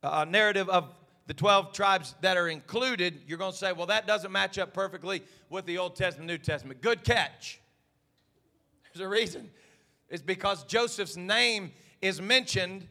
uh, 0.02 0.26
narrative 0.28 0.68
of 0.68 0.92
the 1.26 1.32
12 1.32 1.72
tribes 1.72 2.14
that 2.20 2.36
are 2.36 2.48
included, 2.48 3.22
you're 3.26 3.38
going 3.38 3.52
to 3.52 3.58
say, 3.58 3.72
well, 3.72 3.86
that 3.86 4.06
doesn't 4.06 4.30
match 4.30 4.58
up 4.58 4.74
perfectly 4.74 5.22
with 5.48 5.64
the 5.64 5.78
Old 5.78 5.96
Testament, 5.96 6.28
New 6.28 6.36
Testament. 6.36 6.82
Good 6.82 7.02
catch. 7.02 7.62
There's 8.92 9.06
a 9.06 9.08
reason. 9.08 9.48
It's 10.08 10.22
because 10.22 10.64
Joseph's 10.64 11.16
name 11.16 11.72
is 12.00 12.20
mentioned 12.20 12.86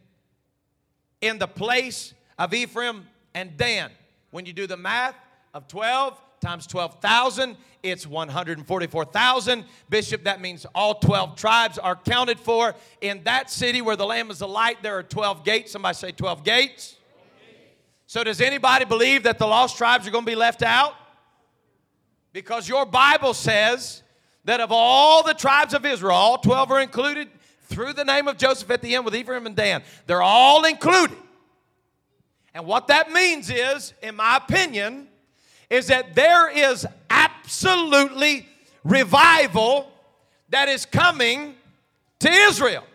in 1.21 1.39
the 1.39 1.47
place 1.47 2.13
of 2.37 2.53
Ephraim 2.53 3.07
and 3.33 3.57
Dan. 3.57 3.91
When 4.31 4.45
you 4.45 4.53
do 4.53 4.67
the 4.67 4.77
math 4.77 5.15
of 5.53 5.67
12 5.67 6.19
times 6.39 6.67
12,000, 6.67 7.57
it's 7.81 8.05
144,000. 8.05 9.65
Bishop, 9.89 10.23
that 10.25 10.41
means 10.41 10.65
all 10.75 10.95
12 10.95 11.35
tribes 11.35 11.77
are 11.77 11.95
counted 11.95 12.39
for. 12.39 12.75
In 13.01 13.23
that 13.23 13.49
city 13.49 13.81
where 13.81 13.95
the 13.95 14.05
Lamb 14.05 14.29
is 14.29 14.39
the 14.39 14.47
light, 14.47 14.83
there 14.83 14.97
are 14.97 15.03
12 15.03 15.43
gates. 15.43 15.71
Somebody 15.71 15.95
say 15.95 16.11
12 16.11 16.43
gates. 16.43 16.95
So, 18.05 18.23
does 18.23 18.39
anybody 18.39 18.85
believe 18.85 19.23
that 19.23 19.37
the 19.37 19.47
lost 19.47 19.77
tribes 19.77 20.07
are 20.07 20.11
going 20.11 20.23
to 20.23 20.31
be 20.31 20.35
left 20.35 20.63
out? 20.63 20.93
Because 22.31 22.69
your 22.69 22.85
Bible 22.85 23.33
says 23.33 24.03
that 24.47 24.61
of 24.61 24.71
all 24.71 25.23
the 25.23 25.33
tribes 25.33 25.73
of 25.73 25.85
Israel, 25.85 26.15
all 26.15 26.37
12 26.37 26.71
are 26.71 26.79
included 26.79 27.27
through 27.63 27.91
the 27.91 28.05
name 28.05 28.29
of 28.29 28.37
Joseph 28.37 28.71
at 28.71 28.81
the 28.81 28.95
end 28.95 29.03
with 29.03 29.13
Ephraim 29.13 29.45
and 29.45 29.57
Dan. 29.57 29.83
They're 30.05 30.21
all 30.21 30.63
included. 30.63 31.17
And 32.53 32.65
what 32.65 32.87
that 32.87 33.11
means 33.11 33.49
is, 33.49 33.93
in 34.01 34.15
my 34.15 34.37
opinion, 34.37 35.09
is 35.69 35.87
that 35.87 36.15
there 36.15 36.49
is 36.49 36.87
absolutely 37.09 38.47
revival 38.85 39.91
that 40.47 40.69
is 40.69 40.85
coming 40.85 41.53
to 42.19 42.31
Israel. 42.31 42.85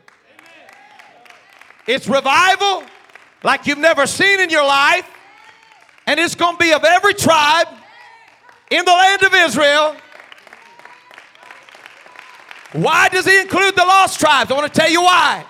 It's 1.86 2.08
revival 2.08 2.82
like 3.44 3.66
you've 3.66 3.76
never 3.76 4.06
seen 4.06 4.40
in 4.40 4.48
your 4.48 4.66
life, 4.66 5.06
and 6.06 6.18
it's 6.18 6.34
going 6.34 6.56
to 6.56 6.58
be 6.58 6.72
of 6.72 6.82
every 6.82 7.12
tribe 7.12 7.68
in 8.70 8.86
the 8.86 8.90
land 8.90 9.22
of 9.22 9.34
Israel 9.34 9.96
why 12.72 13.08
does 13.08 13.26
he 13.26 13.40
include 13.40 13.76
the 13.76 13.84
lost 13.84 14.18
tribes? 14.18 14.50
I 14.50 14.54
want 14.54 14.72
to 14.72 14.80
tell 14.80 14.90
you 14.90 15.02
why. 15.02 15.44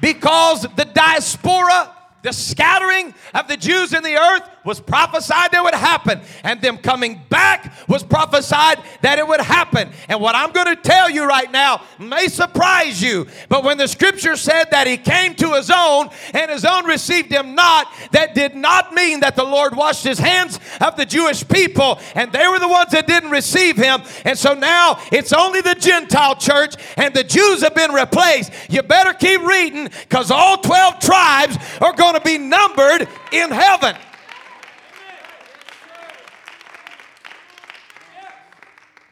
Because 0.00 0.62
the 0.76 0.84
diaspora 0.84 1.94
the 2.22 2.32
scattering 2.32 3.14
of 3.34 3.48
the 3.48 3.56
Jews 3.56 3.92
in 3.92 4.02
the 4.02 4.16
earth 4.16 4.42
was 4.68 4.80
prophesied 4.80 5.50
that 5.52 5.64
would 5.64 5.74
happen, 5.74 6.20
and 6.44 6.60
them 6.60 6.76
coming 6.76 7.18
back 7.30 7.72
was 7.88 8.04
prophesied 8.04 8.78
that 9.00 9.18
it 9.18 9.26
would 9.26 9.40
happen. 9.40 9.90
And 10.10 10.20
what 10.20 10.36
I'm 10.36 10.52
going 10.52 10.66
to 10.66 10.76
tell 10.76 11.08
you 11.08 11.26
right 11.26 11.50
now 11.50 11.82
may 11.98 12.28
surprise 12.28 13.02
you, 13.02 13.26
but 13.48 13.64
when 13.64 13.78
the 13.78 13.88
scripture 13.88 14.36
said 14.36 14.66
that 14.72 14.86
he 14.86 14.98
came 14.98 15.34
to 15.36 15.54
his 15.54 15.70
own 15.74 16.10
and 16.34 16.50
his 16.50 16.66
own 16.66 16.84
received 16.84 17.32
him 17.32 17.54
not, 17.54 17.90
that 18.12 18.34
did 18.34 18.54
not 18.54 18.92
mean 18.92 19.20
that 19.20 19.36
the 19.36 19.42
Lord 19.42 19.74
washed 19.74 20.04
his 20.04 20.18
hands 20.18 20.60
of 20.82 20.96
the 20.96 21.06
Jewish 21.06 21.48
people, 21.48 21.98
and 22.14 22.30
they 22.30 22.46
were 22.46 22.58
the 22.58 22.68
ones 22.68 22.90
that 22.90 23.06
didn't 23.06 23.30
receive 23.30 23.78
him. 23.78 24.02
And 24.26 24.36
so 24.36 24.52
now 24.52 25.00
it's 25.10 25.32
only 25.32 25.62
the 25.62 25.76
Gentile 25.76 26.36
church, 26.36 26.74
and 26.98 27.14
the 27.14 27.24
Jews 27.24 27.62
have 27.62 27.74
been 27.74 27.92
replaced. 27.92 28.52
You 28.68 28.82
better 28.82 29.14
keep 29.14 29.40
reading 29.40 29.88
because 30.02 30.30
all 30.30 30.58
12 30.58 30.98
tribes 30.98 31.56
are 31.80 31.94
going 31.94 32.16
to 32.16 32.20
be 32.20 32.36
numbered 32.36 33.08
in 33.32 33.50
heaven. 33.50 33.96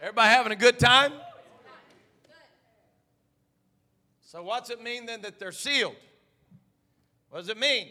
Everybody 0.06 0.28
having 0.28 0.52
a 0.52 0.56
good 0.56 0.78
time? 0.78 1.12
So, 4.20 4.40
what's 4.40 4.70
it 4.70 4.80
mean 4.80 5.04
then 5.04 5.22
that 5.22 5.40
they're 5.40 5.50
sealed? 5.50 5.96
What 7.28 7.40
does 7.40 7.48
it 7.48 7.58
mean? 7.58 7.88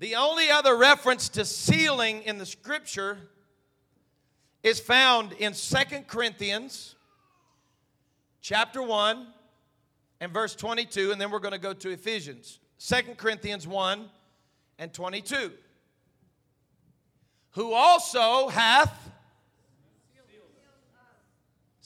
The 0.00 0.16
only 0.16 0.50
other 0.50 0.76
reference 0.76 1.28
to 1.28 1.44
sealing 1.44 2.22
in 2.22 2.38
the 2.38 2.46
scripture 2.46 3.16
is 4.64 4.80
found 4.80 5.34
in 5.34 5.54
Second 5.54 6.08
Corinthians 6.08 6.96
chapter 8.40 8.82
1 8.82 9.24
and 10.18 10.32
verse 10.32 10.56
22, 10.56 11.12
and 11.12 11.20
then 11.20 11.30
we're 11.30 11.38
going 11.38 11.52
to 11.52 11.60
go 11.60 11.74
to 11.74 11.90
Ephesians. 11.90 12.58
Second 12.76 13.18
Corinthians 13.18 13.68
1 13.68 14.10
and 14.80 14.92
22. 14.92 15.52
Who 17.52 17.72
also 17.72 18.48
hath 18.48 19.01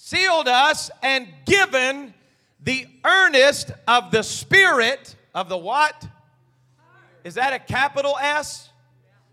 sealed 0.07 0.47
us 0.47 0.89
and 1.03 1.27
given 1.47 2.15
the 2.63 2.87
earnest 3.05 3.73
of 3.89 4.13
the 4.13 4.23
Spirit 4.23 5.17
of 5.35 5.49
the 5.49 5.59
what? 5.59 6.07
Is 7.25 7.35
that 7.35 7.53
a 7.53 7.59
capital 7.59 8.17
S? 8.21 8.71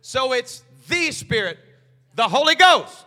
So 0.01 0.33
it's 0.33 0.63
the 0.89 1.11
Spirit, 1.11 1.59
the 2.15 2.27
Holy 2.27 2.55
Ghost. 2.55 3.05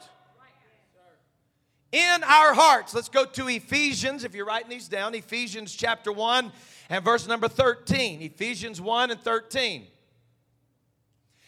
In 1.91 2.23
our 2.23 2.55
hearts. 2.55 2.95
Let's 2.95 3.09
go 3.09 3.25
to 3.25 3.49
Ephesians, 3.49 4.23
if 4.23 4.33
you're 4.33 4.47
writing 4.47 4.71
these 4.71 4.87
down. 4.87 5.17
Ephesians 5.17 5.75
chapter 5.75 6.13
1 6.13 6.53
and 6.89 7.05
verse 7.05 7.27
number 7.27 7.49
13. 7.49 8.23
Ephesians 8.23 8.81
1 8.81 9.11
and 9.11 9.21
13 9.21 9.89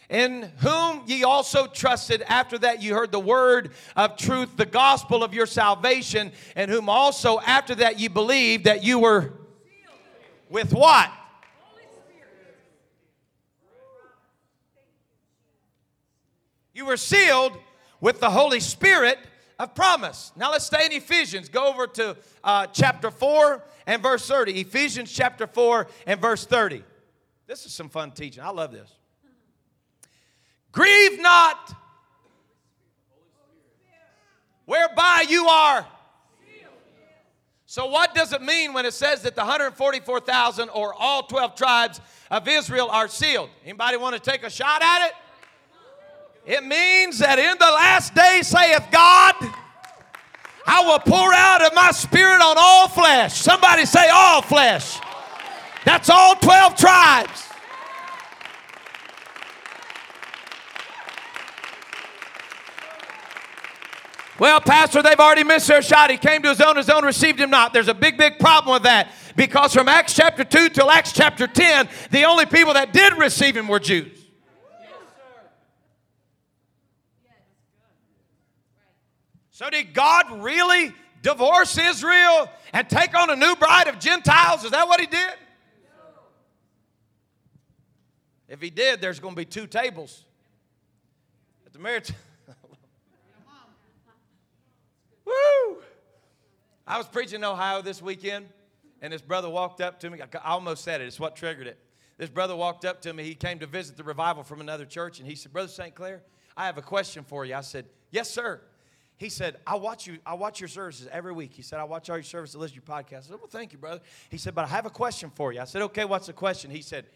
in 0.09 0.51
whom 0.59 1.03
ye 1.07 1.23
also 1.23 1.67
trusted 1.67 2.23
after 2.23 2.59
that 2.59 2.83
you 2.83 2.95
heard 2.95 3.13
the 3.13 3.21
word 3.21 3.73
of 3.95 4.17
truth, 4.17 4.57
the 4.57 4.67
gospel 4.67 5.23
of 5.23 5.35
your 5.35 5.47
salvation, 5.47 6.33
and 6.57 6.71
whom 6.71 6.89
also 6.89 7.41
after 7.41 7.75
that 7.75 7.99
ye 8.01 8.09
believed 8.09 8.65
that 8.65 8.83
you 8.83 8.99
were 8.99 9.33
with 10.49 10.73
what? 10.73 11.11
You 16.73 16.87
were 16.87 16.97
sealed 16.97 17.59
with 18.01 18.21
the 18.21 18.31
Holy 18.31 18.61
Spirit 18.61 19.19
of 19.59 19.75
promise. 19.75 20.33
Now 20.37 20.53
let's 20.53 20.65
stay 20.65 20.87
in 20.87 20.93
Ephesians. 20.93 21.49
Go 21.49 21.67
over 21.67 21.87
to 21.89 22.17
uh, 22.45 22.69
chapter 22.69 23.11
4 23.11 23.65
and 23.87 24.01
verse 24.01 24.27
30. 24.27 24.61
Ephesians 24.61 25.13
chapter 25.13 25.47
4 25.47 25.89
and 26.07 26.21
verse 26.21 26.47
30. 26.47 26.85
This 27.47 27.67
is 27.67 27.73
some 27.73 27.89
fun 27.89 28.13
teaching. 28.13 28.43
I 28.45 28.51
love 28.51 28.73
this. 28.73 28.98
Grieve 30.79 31.21
not, 31.21 31.75
whereby 34.65 35.25
you 35.29 35.49
are. 35.49 35.85
So, 37.67 37.87
what 37.87 38.15
does 38.15 38.33
it 38.33 38.43
mean 38.43 38.73
when 38.73 38.87
it 38.87 38.95
says 38.95 39.23
that 39.23 39.35
the 39.35 39.41
144,000 39.41 40.69
or 40.69 40.95
all 40.95 41.25
12 41.25 41.57
tribes 41.57 42.01
of 42.31 42.47
Israel 42.47 42.89
are 42.91 43.09
sealed? 43.09 43.51
Anybody 43.65 43.97
want 43.97 44.15
to 44.15 44.21
take 44.21 44.45
a 44.45 44.51
shot 44.51 44.81
at 44.81 45.09
it? 45.09 45.15
It 46.47 46.63
means 46.63 47.19
that 47.19 47.41
in 47.41 47.59
the 47.59 47.73
last 47.73 48.15
day, 48.15 48.43
saith 48.45 48.87
God, 48.93 49.35
I 50.65 50.83
will 50.87 51.01
pour 51.01 51.35
out 51.35 51.61
of 51.61 51.75
my 51.75 51.91
spirit 51.91 52.41
on 52.41 52.55
all 52.57 52.87
flesh. 52.87 53.35
Somebody 53.35 53.85
say, 53.85 54.09
all 54.13 54.43
flesh. 54.43 55.01
That's 55.85 56.09
all 56.09 56.37
12 56.37 56.77
tribes. 56.77 57.48
Well, 64.39 64.61
Pastor, 64.61 65.03
they've 65.03 65.19
already 65.19 65.43
missed 65.43 65.67
their 65.67 65.83
shot. 65.83 66.11
He 66.11 66.17
came 66.17 66.43
to 66.43 66.51
his 66.51 66.61
own, 66.61 66.77
his 66.77 66.89
own 66.89 67.05
received 67.05 67.41
him 67.41 67.51
not. 67.51 67.73
There's 67.73 67.89
a 67.89 67.95
big, 67.95 68.17
big 68.17 68.39
problem 68.39 68.75
with 68.75 68.85
that 68.85 69.11
because 69.35 69.75
from 69.75 69.89
Acts 69.89 70.15
chapter 70.15 70.45
2 70.45 70.69
till 70.71 70.91
Acts 70.91 71.13
chapter 71.13 71.47
10, 71.47 71.89
the 72.11 72.25
only 72.25 72.47
people 72.47 72.75
that 72.75 72.93
did 72.93 73.19
receive 73.19 73.57
him 73.57 73.67
were 73.67 73.81
Jews. 73.81 74.27
So, 79.51 79.69
did 79.71 79.93
God 79.93 80.41
really 80.41 80.95
divorce 81.21 81.77
Israel 81.77 82.49
and 82.73 82.89
take 82.89 83.19
on 83.19 83.29
a 83.29 83.35
new 83.35 83.57
bride 83.57 83.89
of 83.89 83.99
Gentiles? 83.99 84.63
Is 84.63 84.71
that 84.71 84.87
what 84.87 85.01
he 85.01 85.07
did? 85.07 85.35
If 88.49 88.63
he 88.63 88.71
did, 88.71 89.01
there's 89.01 89.19
going 89.19 89.35
to 89.35 89.37
be 89.37 89.45
two 89.45 89.67
tables 89.67 90.25
at 91.67 91.73
the 91.73 91.81
marriage. 91.81 92.13
Woo! 95.29 95.83
I 96.87 96.97
was 96.97 97.07
preaching 97.07 97.37
in 97.41 97.45
Ohio 97.45 97.83
this 97.83 98.01
weekend, 98.01 98.49
and 99.03 99.13
this 99.13 99.23
brother 99.23 99.49
walked 99.49 99.81
up 99.81 100.01
to 100.01 100.11
me. 100.11 100.21
I 100.23 100.49
almost 100.49 100.85
said 100.85 101.01
it, 101.01 101.07
it's 101.07 101.21
what 101.21 101.37
triggered 101.37 101.67
it. 101.67 101.79
This 102.17 102.31
brother 102.31 102.57
walked 102.57 102.85
up 102.85 103.03
to 103.03 103.13
me. 103.13 103.23
He 103.25 103.35
came 103.35 103.61
to 103.61 103.67
visit 103.67 103.97
the 103.97 104.05
revival 104.05 104.43
from 104.43 104.61
another 104.61 104.85
church, 104.85 105.21
and 105.21 105.29
he 105.29 105.37
said, 105.37 105.53
Brother 105.53 105.69
St. 105.69 105.95
Clair, 105.95 106.23
I 106.57 106.67
have 106.67 106.79
a 106.79 106.83
question 106.83 107.25
for 107.25 107.45
you. 107.45 107.55
I 107.55 107.61
said, 107.61 107.87
Yes, 108.11 108.31
sir. 108.31 108.61
He 109.19 109.29
said, 109.29 109.57
I 109.67 109.75
watch 109.75 110.07
you, 110.07 110.19
I 110.25 110.35
watch 110.35 110.61
your 110.61 110.69
services 110.69 111.09
every 111.11 111.33
week. 111.33 111.53
He 111.53 111.63
said, 111.63 111.81
I 111.81 111.85
watch 111.85 112.09
all 112.09 112.17
your 112.17 112.23
services, 112.23 112.57
listen 112.57 112.81
to 112.81 112.83
your 112.87 112.97
podcast. 112.97 113.19
I 113.19 113.23
said, 113.23 113.37
Well, 113.39 113.49
thank 113.49 113.73
you, 113.73 113.79
brother. 113.79 114.01
He 114.31 114.39
said, 114.39 114.55
But 114.55 114.65
I 114.65 114.69
have 114.69 114.87
a 114.87 114.91
question 114.91 115.31
for 115.35 115.53
you. 115.53 115.61
I 115.61 115.65
said, 115.65 115.83
Okay, 115.83 116.05
what's 116.05 116.27
the 116.27 116.33
question? 116.33 116.71
He 116.71 116.83
said, 116.83 117.07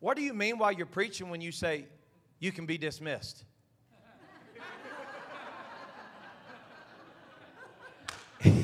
What 0.00 0.16
do 0.16 0.22
you 0.22 0.34
mean 0.34 0.58
while 0.58 0.72
you're 0.72 0.86
preaching 0.86 1.30
when 1.30 1.40
you 1.40 1.52
say 1.52 1.86
you 2.40 2.52
can 2.52 2.66
be 2.66 2.76
dismissed? 2.76 3.44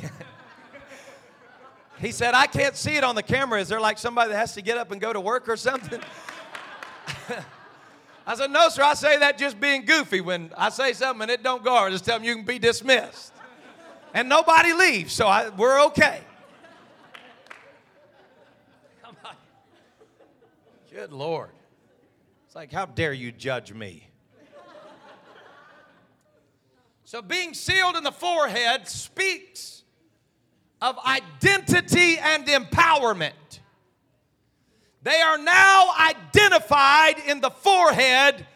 he 1.99 2.13
said, 2.13 2.35
I 2.35 2.47
can't 2.47 2.77
see 2.77 2.97
it 2.97 3.05
on 3.05 3.15
the 3.15 3.23
camera. 3.23 3.61
Is 3.61 3.69
there 3.69 3.81
like 3.81 3.99
somebody 3.99 4.31
that 4.31 4.37
has 4.37 4.55
to 4.55 4.63
get 4.63 4.79
up 4.79 4.91
and 4.91 5.01
go 5.01 5.13
to 5.13 5.21
work 5.21 5.49
or 5.49 5.57
something? 5.57 6.01
I 8.27 8.35
said, 8.37 8.51
No, 8.51 8.69
sir, 8.69 8.83
I 8.83 8.95
say 8.95 9.19
that 9.19 9.39
just 9.39 9.61
being 9.61 9.85
goofy. 9.85 10.21
When 10.21 10.51
I 10.57 10.71
say 10.71 10.93
something 10.93 11.23
and 11.23 11.31
it 11.31 11.43
don't 11.43 11.63
go, 11.63 11.75
I 11.75 11.91
just 11.91 12.05
tell 12.05 12.19
them 12.19 12.25
you 12.25 12.35
can 12.35 12.45
be 12.45 12.59
dismissed. 12.59 13.33
And 14.13 14.29
nobody 14.29 14.73
leaves, 14.73 15.13
so 15.13 15.27
I, 15.27 15.49
we're 15.51 15.85
okay. 15.87 16.21
Good 20.91 21.13
Lord. 21.13 21.51
It's 22.47 22.55
like, 22.55 22.71
how 22.71 22.87
dare 22.87 23.13
you 23.13 23.33
judge 23.33 23.73
me? 23.73 24.09
So, 27.05 27.21
being 27.21 27.55
sealed 27.55 27.97
in 27.97 28.03
the 28.05 28.13
forehead 28.13 28.89
speaks 28.89 29.84
of 30.85 30.99
identity 30.99 32.19
and 32.19 32.47
empowerment. 32.47 33.33
They 35.03 35.19
are 35.19 35.39
now 35.39 35.93
identified 35.99 37.15
in 37.27 37.41
the 37.41 37.49
forehead 37.49 38.47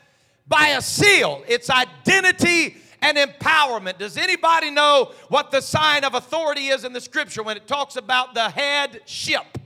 by 0.46 0.68
a 0.68 0.82
seal. 0.82 1.42
It's 1.48 1.70
identity 1.70 2.76
and 3.00 3.16
empowerment. 3.16 3.96
Does 3.96 4.18
anybody 4.18 4.70
know 4.70 5.12
what 5.28 5.50
the 5.50 5.62
sign 5.62 6.04
of 6.04 6.14
authority 6.14 6.66
is 6.66 6.84
in 6.84 6.92
the 6.92 7.00
scripture 7.00 7.42
when 7.42 7.56
it 7.56 7.66
talks 7.66 7.96
about 7.96 8.34
the 8.34 8.50
headship? 8.50 9.56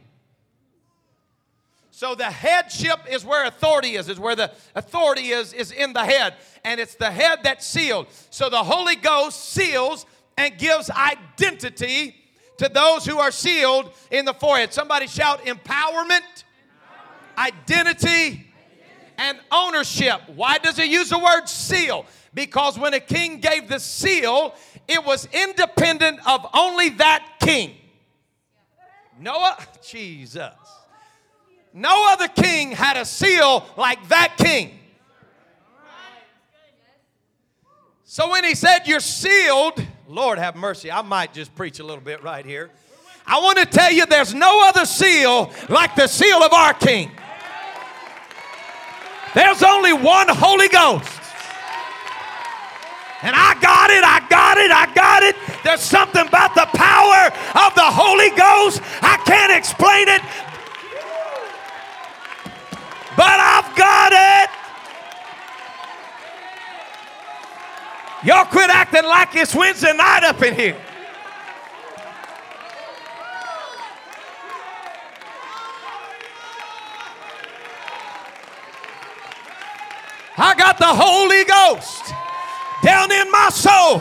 So 1.90 2.14
the 2.14 2.30
headship 2.30 3.00
is 3.10 3.24
where 3.24 3.44
authority 3.44 3.96
is, 3.96 4.08
is 4.08 4.20
where 4.20 4.36
the 4.36 4.52
authority 4.76 5.30
is, 5.30 5.52
is 5.52 5.72
in 5.72 5.94
the 5.94 6.04
head. 6.04 6.36
And 6.64 6.78
it's 6.78 6.94
the 6.94 7.10
head 7.10 7.40
that's 7.42 7.66
sealed. 7.66 8.06
So 8.30 8.48
the 8.48 8.62
Holy 8.62 8.94
Ghost 8.94 9.50
seals 9.50 10.06
and 10.36 10.56
gives 10.58 10.90
identity 10.90 12.22
to 12.59 12.68
those 12.68 13.05
who 13.05 13.18
are 13.18 13.30
sealed 13.30 13.92
in 14.11 14.24
the 14.24 14.34
forehead. 14.34 14.72
Somebody 14.72 15.07
shout 15.07 15.44
empowerment, 15.44 16.44
identity, 17.36 18.53
and 19.18 19.38
ownership. 19.50 20.20
Why 20.34 20.59
does 20.59 20.78
it 20.78 20.88
use 20.88 21.11
the 21.11 21.18
word 21.18 21.48
seal? 21.48 22.07
Because 22.34 22.78
when 22.78 22.94
a 22.94 23.00
king 23.00 23.40
gave 23.40 23.68
the 23.68 23.78
seal, 23.78 24.55
it 24.88 25.05
was 25.05 25.28
independent 25.32 26.20
of 26.26 26.46
only 26.55 26.90
that 26.90 27.36
king. 27.40 27.74
Noah, 29.18 29.59
Jesus. 29.86 30.53
No 31.72 32.12
other 32.12 32.28
king 32.28 32.72
had 32.72 32.96
a 32.96 33.05
seal 33.05 33.64
like 33.76 34.09
that 34.09 34.36
king. 34.36 34.78
So 38.05 38.30
when 38.30 38.44
he 38.44 38.55
said, 38.55 38.80
You're 38.86 39.00
sealed, 39.00 39.82
Lord 40.12 40.38
have 40.38 40.56
mercy, 40.56 40.92
I 40.92 41.00
might 41.00 41.32
just 41.32 41.54
preach 41.54 41.80
a 41.80 41.84
little 41.84 42.04
bit 42.04 42.22
right 42.22 42.44
here. 42.44 42.70
I 43.26 43.40
want 43.40 43.56
to 43.56 43.64
tell 43.64 43.90
you 43.90 44.04
there's 44.04 44.34
no 44.34 44.68
other 44.68 44.84
seal 44.84 45.50
like 45.70 45.94
the 45.96 46.06
seal 46.06 46.36
of 46.42 46.52
our 46.52 46.74
king. 46.74 47.10
There's 49.34 49.62
only 49.62 49.94
one 49.94 50.28
Holy 50.28 50.68
Ghost. 50.68 51.08
And 53.22 53.34
I 53.34 53.54
got 53.62 53.88
it, 53.88 54.04
I 54.04 54.20
got 54.28 54.58
it, 54.58 54.70
I 54.70 54.92
got 54.92 55.22
it. 55.22 55.34
There's 55.64 55.80
something 55.80 56.26
about 56.28 56.54
the 56.54 56.68
power 56.76 57.32
of 57.64 57.74
the 57.74 57.88
Holy 57.88 58.28
Ghost. 58.36 58.82
I 59.00 59.16
can't 59.24 59.56
explain 59.56 60.08
it, 60.08 60.20
but 63.16 63.40
I've 63.40 63.74
got 63.78 64.12
it. 64.12 64.51
Y'all 68.25 68.45
quit 68.45 68.70
acting 68.70 69.05
like 69.05 69.35
it's 69.35 69.53
Wednesday 69.53 69.93
night 69.93 70.23
up 70.23 70.41
in 70.43 70.55
here. 70.55 70.77
I 80.39 80.55
got 80.55 80.79
the 80.79 80.87
Holy 80.87 81.45
Ghost 81.45 82.14
down 82.85 83.11
in 83.11 83.31
my 83.31 83.49
soul, 83.51 84.01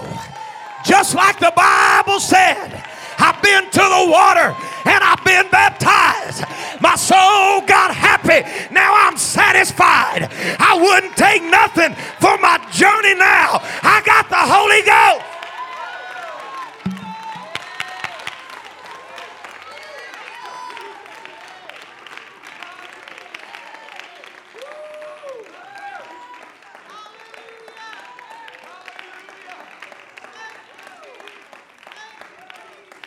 just 0.85 1.15
like 1.15 1.39
the 1.39 1.51
Bible 1.55 2.19
said. 2.19 2.83
I've 3.17 3.41
been 3.41 3.65
to 3.65 3.79
the 3.79 4.07
water 4.11 4.55
and 4.85 5.03
I've 5.03 5.23
been 5.23 5.47
baptized. 5.49 6.43
My 6.81 6.95
soul 6.95 7.61
got 7.67 7.95
happy. 7.95 8.41
Now 8.73 8.93
I'm 8.95 9.17
satisfied. 9.17 10.29
I 10.59 10.77
wouldn't 10.81 11.15
take 11.15 11.43
nothing 11.43 11.95
for 12.19 12.37
my 12.39 12.57
journey 12.71 13.15
now. 13.15 13.61
I 13.83 14.01
got 14.05 14.29
the 14.29 14.41
Holy 14.41 14.81
Ghost. 14.83 15.30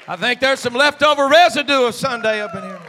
I 0.06 0.16
think 0.16 0.40
there's 0.40 0.60
some 0.60 0.74
leftover 0.74 1.28
residue 1.28 1.86
of 1.86 1.94
Sunday 1.94 2.42
up 2.42 2.54
in 2.54 2.62
here. 2.62 2.80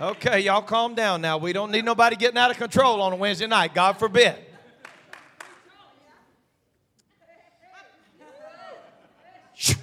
Okay, 0.00 0.40
y'all 0.40 0.62
calm 0.62 0.94
down 0.94 1.20
now. 1.20 1.36
We 1.36 1.52
don't 1.52 1.72
need 1.72 1.84
nobody 1.84 2.14
getting 2.14 2.38
out 2.38 2.52
of 2.52 2.58
control 2.58 3.02
on 3.02 3.12
a 3.12 3.16
Wednesday 3.16 3.48
night. 3.48 3.74
God 3.74 3.98
forbid. 3.98 4.36
So, 9.54 9.74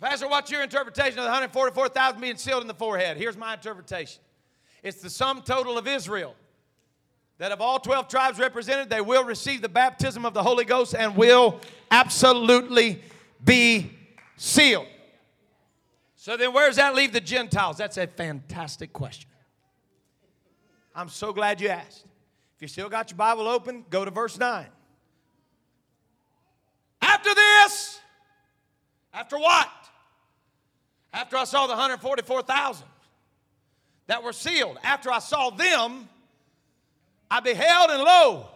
Pastor, 0.00 0.28
what's 0.28 0.50
your 0.50 0.62
interpretation 0.62 1.18
of 1.18 1.24
the 1.24 1.30
144,000 1.30 2.20
being 2.20 2.36
sealed 2.36 2.62
in 2.62 2.68
the 2.68 2.74
forehead? 2.74 3.16
Here's 3.16 3.36
my 3.36 3.54
interpretation 3.54 4.20
it's 4.82 5.00
the 5.00 5.10
sum 5.10 5.42
total 5.42 5.78
of 5.78 5.86
Israel 5.86 6.34
that 7.38 7.52
of 7.52 7.60
all 7.60 7.78
12 7.78 8.08
tribes 8.08 8.38
represented, 8.38 8.90
they 8.90 9.00
will 9.00 9.24
receive 9.24 9.62
the 9.62 9.68
baptism 9.68 10.26
of 10.26 10.34
the 10.34 10.42
Holy 10.42 10.64
Ghost 10.64 10.94
and 10.94 11.16
will 11.16 11.60
absolutely 11.90 13.00
be 13.42 13.90
sealed. 14.36 14.86
So 16.16 16.36
then, 16.36 16.52
where 16.52 16.66
does 16.66 16.76
that 16.76 16.94
leave 16.94 17.12
the 17.12 17.20
Gentiles? 17.20 17.76
That's 17.78 17.96
a 17.96 18.06
fantastic 18.06 18.92
question. 18.92 19.30
I'm 20.94 21.08
so 21.08 21.32
glad 21.32 21.60
you 21.60 21.68
asked. 21.68 22.04
If 22.56 22.62
you 22.62 22.68
still 22.68 22.88
got 22.88 23.10
your 23.10 23.16
Bible 23.16 23.46
open, 23.46 23.84
go 23.88 24.04
to 24.04 24.10
verse 24.10 24.36
9. 24.36 24.66
After 27.00 27.32
this, 27.32 28.00
after 29.14 29.38
what? 29.38 29.70
After 31.12 31.36
I 31.36 31.44
saw 31.44 31.68
the 31.68 31.74
144,000 31.74 32.84
that 34.08 34.22
were 34.24 34.32
sealed, 34.32 34.76
after 34.82 35.12
I 35.12 35.20
saw 35.20 35.50
them, 35.50 36.08
I 37.30 37.40
beheld 37.40 37.90
and 37.90 38.02
lo, 38.02 38.46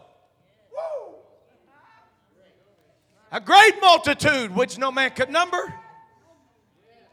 a 3.30 3.40
great 3.40 3.80
multitude 3.80 4.54
which 4.54 4.78
no 4.78 4.92
man 4.92 5.10
could 5.10 5.30
number. 5.30 5.74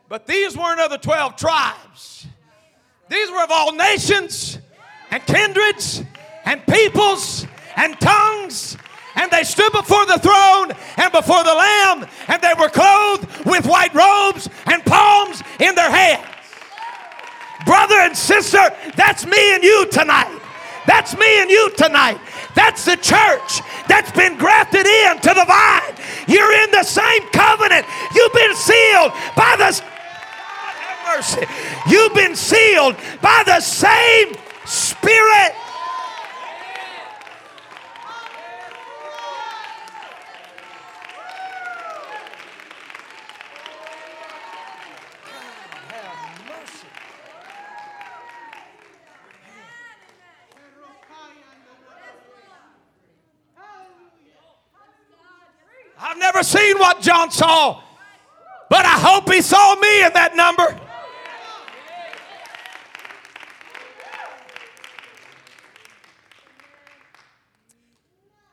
But 0.10 0.26
these 0.26 0.58
weren't 0.58 0.80
of 0.80 0.90
the 0.90 0.98
12 0.98 1.36
tribes. 1.36 2.28
These 3.10 3.30
were 3.32 3.44
of 3.44 3.52
all 3.52 3.74
nations 3.74 4.60
and 5.12 5.26
kindreds 5.26 6.04
and 6.46 6.66
peoples 6.66 7.46
and 7.76 8.00
tongues. 8.00 8.78
And 9.16 9.30
they 9.32 9.44
stood 9.44 9.72
before 9.72 10.06
the 10.06 10.20
throne 10.20 10.72
and 10.98 11.12
before 11.12 11.44
the 11.44 11.54
Lamb, 11.54 12.08
and 12.28 12.42
they 12.42 12.54
were 12.60 12.70
clothed 12.70 13.46
with 13.46 13.66
white 13.66 13.94
robes 13.94 14.50
and 14.66 14.84
palms 14.86 15.44
in 15.60 15.76
their 15.76 15.92
hands. 15.92 16.26
Brother 17.66 17.96
and 17.96 18.16
sister, 18.16 18.60
that's 18.96 19.26
me 19.26 19.56
and 19.56 19.64
you 19.64 19.88
tonight. 19.92 20.40
That's 20.90 21.16
me 21.16 21.42
and 21.42 21.52
you 21.52 21.70
tonight. 21.78 22.20
That's 22.56 22.84
the 22.84 22.96
church 22.96 23.62
that's 23.88 24.12
been 24.12 24.40
grafted 24.40 24.88
into 24.88 25.30
the 25.30 25.46
vine. 25.46 25.94
You're 26.28 26.52
in 26.64 26.72
the 26.72 26.82
same 26.82 27.30
covenant. 27.30 27.86
You've 28.16 28.34
been 28.34 28.56
sealed 28.56 29.12
by 29.38 29.54
the 29.62 29.84
mercy. 31.06 31.46
You've 31.88 32.16
been 32.16 32.36
sealed 32.36 32.96
by 33.22 33.44
the 33.46 33.60
same 33.60 34.34
Spirit. 34.66 35.54
I've 56.10 56.18
never 56.18 56.42
seen 56.42 56.80
what 56.80 57.02
John 57.02 57.30
saw, 57.30 57.84
but 58.68 58.84
I 58.84 58.98
hope 58.98 59.32
he 59.32 59.44
saw 59.44 59.76
me 59.76 60.06
in 60.06 60.12
that 60.14 60.36
number. 60.36 60.76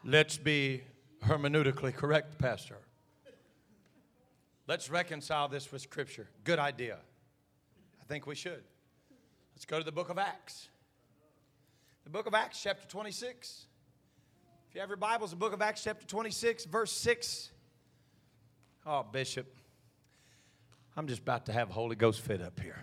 Let's 0.05 0.37
be 0.37 0.83
hermeneutically 1.25 1.95
correct, 1.95 2.39
Pastor. 2.39 2.77
Let's 4.67 4.91
reconcile 4.91 5.49
this 5.49 5.73
with 5.73 5.81
Scripture. 5.81 6.29
Good 6.45 6.59
idea. 6.59 6.99
I 8.03 8.05
think 8.05 8.27
we 8.27 8.35
should. 8.35 8.65
Let's 9.55 9.65
go 9.65 9.79
to 9.79 9.85
the 9.85 9.93
book 9.93 10.11
of 10.11 10.19
Acts. 10.19 10.69
The 12.05 12.11
book 12.11 12.27
of 12.27 12.35
Acts, 12.35 12.63
chapter 12.63 12.87
26. 12.87 13.65
You 14.77 14.81
have 14.81 14.91
your 14.91 14.99
Bibles, 14.99 15.31
the 15.31 15.37
book 15.37 15.55
of 15.55 15.63
Acts, 15.63 15.85
chapter 15.85 16.07
26, 16.07 16.67
verse 16.67 16.93
6. 16.93 17.51
Oh, 18.85 19.07
Bishop, 19.11 19.47
I'm 20.95 21.07
just 21.07 21.23
about 21.23 21.47
to 21.47 21.53
have 21.55 21.71
Holy 21.71 21.97
Ghost 21.97 22.21
fit 22.21 22.43
up 22.43 22.61
here. 22.61 22.77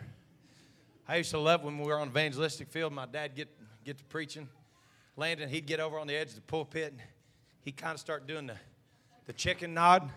I 1.07 1.17
used 1.17 1.29
to 1.29 1.37
love 1.37 1.63
when 1.63 1.77
we 1.77 1.85
were 1.85 1.99
on 1.99 2.07
evangelistic 2.07 2.69
field, 2.69 2.93
my 2.93 3.05
dad 3.05 3.35
get, 3.35 3.47
get 3.85 3.99
to 3.99 4.03
preaching. 4.05 4.49
Landon, 5.17 5.49
he'd 5.49 5.67
get 5.67 5.79
over 5.79 5.99
on 5.99 6.07
the 6.07 6.15
edge 6.15 6.29
of 6.29 6.35
the 6.37 6.41
pulpit. 6.41 6.93
And 6.93 7.01
he'd 7.61 7.77
kind 7.77 7.93
of 7.93 7.99
start 7.99 8.25
doing 8.25 8.47
the, 8.47 8.57
the 9.27 9.33
chicken 9.33 9.75
nod. 9.75 10.09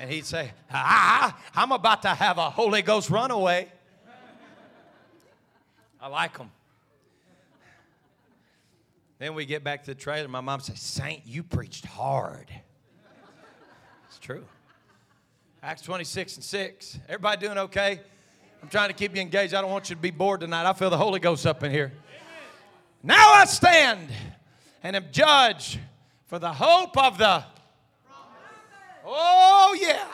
And 0.00 0.10
he'd 0.10 0.26
say, 0.26 0.50
ah, 0.72 1.40
I'm 1.54 1.70
about 1.70 2.02
to 2.02 2.08
have 2.08 2.38
a 2.38 2.50
Holy 2.50 2.82
Ghost 2.82 3.08
runaway. 3.08 3.70
I 6.00 6.08
like 6.08 6.36
them. 6.36 6.50
Then 9.20 9.34
we 9.34 9.44
get 9.44 9.62
back 9.62 9.84
to 9.84 9.90
the 9.90 9.94
trailer. 9.94 10.28
My 10.28 10.40
mom 10.40 10.60
says, 10.60 10.80
Saint, 10.80 11.26
you 11.26 11.42
preached 11.42 11.84
hard. 11.84 12.46
It's 14.08 14.18
true. 14.18 14.42
Acts 15.62 15.82
26 15.82 16.36
and 16.36 16.44
6. 16.44 16.98
Everybody 17.06 17.46
doing 17.46 17.58
okay? 17.58 18.00
I'm 18.62 18.70
trying 18.70 18.88
to 18.88 18.94
keep 18.94 19.14
you 19.14 19.20
engaged. 19.20 19.52
I 19.52 19.60
don't 19.60 19.70
want 19.70 19.90
you 19.90 19.94
to 19.94 20.00
be 20.00 20.10
bored 20.10 20.40
tonight. 20.40 20.64
I 20.64 20.72
feel 20.72 20.88
the 20.88 20.96
Holy 20.96 21.20
Ghost 21.20 21.46
up 21.46 21.62
in 21.62 21.70
here. 21.70 21.92
Now 23.02 23.34
I 23.34 23.44
stand 23.44 24.08
and 24.82 24.96
am 24.96 25.04
judged 25.12 25.78
for 26.26 26.38
the 26.38 26.52
hope 26.52 26.96
of 26.96 27.18
the. 27.18 27.44
Oh, 29.04 29.76
yeah. 29.78 30.08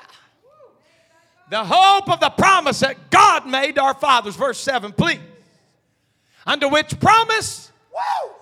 The 1.48 1.64
hope 1.64 2.10
of 2.10 2.18
the 2.18 2.30
promise 2.30 2.80
that 2.80 3.08
God 3.10 3.46
made 3.46 3.76
to 3.76 3.82
our 3.82 3.94
fathers. 3.94 4.34
Verse 4.34 4.58
7, 4.58 4.90
please. 4.92 5.20
Under 6.44 6.68
which 6.68 6.98
promise, 6.98 7.70
woo, 7.92 8.32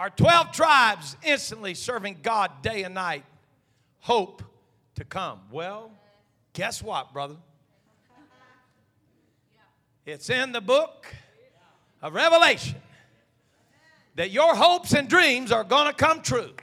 our 0.00 0.08
12 0.08 0.52
tribes 0.52 1.14
instantly 1.22 1.74
serving 1.74 2.16
God 2.22 2.62
day 2.62 2.84
and 2.84 2.94
night 2.94 3.22
hope 3.98 4.42
to 4.94 5.04
come. 5.04 5.40
Well, 5.50 5.92
guess 6.54 6.82
what, 6.82 7.12
brother? 7.12 7.36
It's 10.06 10.30
in 10.30 10.52
the 10.52 10.62
book 10.62 11.06
of 12.00 12.14
Revelation 12.14 12.76
that 14.14 14.30
your 14.30 14.54
hopes 14.54 14.94
and 14.94 15.06
dreams 15.06 15.52
are 15.52 15.64
going 15.64 15.88
to 15.88 15.92
come 15.92 16.22
true. 16.22 16.54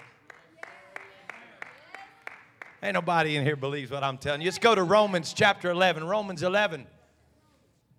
Ain't 2.81 2.95
nobody 2.95 3.35
in 3.35 3.43
here 3.43 3.55
believes 3.55 3.91
what 3.91 4.03
I'm 4.03 4.17
telling 4.17 4.41
you. 4.41 4.45
Let's 4.47 4.57
go 4.57 4.73
to 4.73 4.81
Romans 4.81 5.31
chapter 5.31 5.69
11. 5.69 6.05
Romans 6.05 6.41
11. 6.41 6.87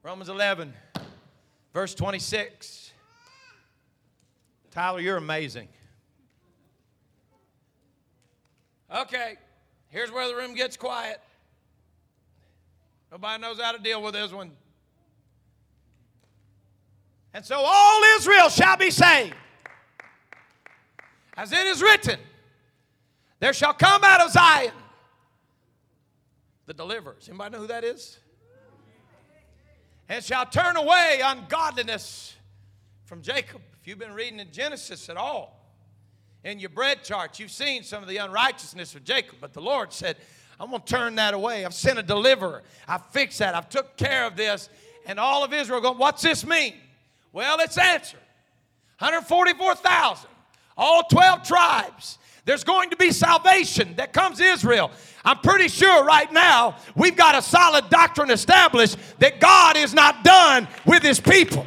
Romans 0.02 0.30
11, 0.30 0.74
verse 1.72 1.94
26. 1.94 2.87
Tyler, 4.78 5.00
you're 5.00 5.16
amazing. 5.16 5.66
Okay, 8.94 9.34
here's 9.88 10.12
where 10.12 10.28
the 10.28 10.36
room 10.36 10.54
gets 10.54 10.76
quiet. 10.76 11.20
Nobody 13.10 13.42
knows 13.42 13.60
how 13.60 13.72
to 13.72 13.82
deal 13.82 14.00
with 14.00 14.14
this 14.14 14.30
one. 14.30 14.52
And 17.34 17.44
so 17.44 17.56
all 17.58 18.02
Israel 18.18 18.48
shall 18.50 18.76
be 18.76 18.92
saved. 18.92 19.34
As 21.36 21.50
it 21.50 21.66
is 21.66 21.82
written, 21.82 22.20
there 23.40 23.52
shall 23.52 23.74
come 23.74 24.04
out 24.04 24.20
of 24.20 24.30
Zion 24.30 24.70
the 26.66 26.74
deliverers. 26.74 27.28
Anybody 27.28 27.54
know 27.56 27.62
who 27.62 27.66
that 27.66 27.82
is? 27.82 28.20
And 30.08 30.22
shall 30.22 30.46
turn 30.46 30.76
away 30.76 31.20
ungodliness 31.24 32.36
from 33.06 33.22
Jacob. 33.22 33.60
You've 33.88 33.98
been 33.98 34.12
reading 34.12 34.38
in 34.38 34.52
Genesis 34.52 35.08
at 35.08 35.16
all, 35.16 35.64
in 36.44 36.58
your 36.58 36.68
bread 36.68 37.02
charts, 37.02 37.40
you've 37.40 37.50
seen 37.50 37.82
some 37.82 38.02
of 38.02 38.08
the 38.10 38.18
unrighteousness 38.18 38.94
of 38.94 39.02
Jacob, 39.02 39.38
but 39.40 39.54
the 39.54 39.62
Lord 39.62 39.94
said, 39.94 40.18
I'm 40.60 40.68
going 40.68 40.82
to 40.82 40.86
turn 40.86 41.14
that 41.14 41.32
away. 41.32 41.64
I've 41.64 41.72
sent 41.72 41.98
a 41.98 42.02
deliverer. 42.02 42.62
I've 42.86 43.06
fixed 43.06 43.38
that. 43.38 43.54
I've 43.54 43.70
took 43.70 43.96
care 43.96 44.26
of 44.26 44.36
this. 44.36 44.68
And 45.06 45.18
all 45.18 45.42
of 45.42 45.54
Israel 45.54 45.80
going, 45.80 45.96
what's 45.96 46.20
this 46.20 46.44
mean? 46.44 46.74
Well, 47.32 47.60
it's 47.60 47.78
answered. 47.78 48.20
144,000, 48.98 50.28
all 50.76 51.04
12 51.04 51.44
tribes. 51.44 52.18
There's 52.44 52.64
going 52.64 52.90
to 52.90 52.96
be 52.96 53.10
salvation 53.10 53.94
that 53.96 54.12
comes 54.12 54.38
Israel. 54.38 54.90
I'm 55.24 55.38
pretty 55.38 55.68
sure 55.68 56.04
right 56.04 56.30
now 56.30 56.76
we've 56.94 57.16
got 57.16 57.36
a 57.36 57.40
solid 57.40 57.88
doctrine 57.88 58.28
established 58.28 58.98
that 59.20 59.40
God 59.40 59.78
is 59.78 59.94
not 59.94 60.24
done 60.24 60.68
with 60.84 61.02
his 61.02 61.20
people. 61.20 61.66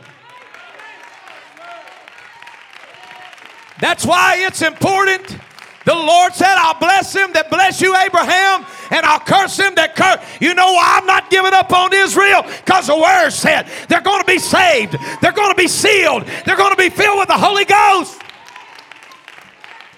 That's 3.81 4.05
why 4.05 4.35
it's 4.37 4.61
important. 4.61 5.37
The 5.85 5.95
Lord 5.95 6.35
said, 6.35 6.53
I'll 6.57 6.79
bless 6.79 7.15
him 7.15 7.33
that 7.33 7.49
bless 7.49 7.81
you, 7.81 7.95
Abraham, 7.95 8.67
and 8.91 9.03
I'll 9.03 9.19
curse 9.19 9.57
him 9.57 9.73
that 9.75 9.95
curse. 9.95 10.23
You 10.39 10.53
know 10.53 10.73
why 10.73 10.99
I'm 10.99 11.07
not 11.07 11.31
giving 11.31 11.53
up 11.53 11.73
on 11.73 11.91
Israel? 11.91 12.43
Because 12.43 12.85
the 12.85 12.95
word 12.95 13.31
said 13.31 13.67
they're 13.89 14.01
going 14.01 14.21
to 14.21 14.27
be 14.27 14.37
saved, 14.37 14.95
they're 15.21 15.31
going 15.31 15.49
to 15.49 15.55
be 15.55 15.67
sealed, 15.67 16.27
they're 16.45 16.55
going 16.55 16.69
to 16.69 16.77
be 16.77 16.89
filled 16.89 17.17
with 17.17 17.27
the 17.27 17.33
Holy 17.33 17.65
Ghost. 17.65 18.21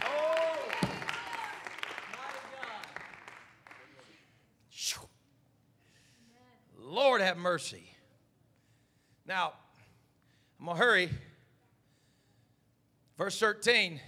Oh, 0.06 0.78
Lord 6.80 7.20
have 7.20 7.36
mercy. 7.36 7.84
Now, 9.28 9.52
I'm 10.60 10.68
going 10.68 10.78
to 10.78 10.84
hurry. 10.84 11.10
Verse 13.18 13.39
13. 13.39 13.99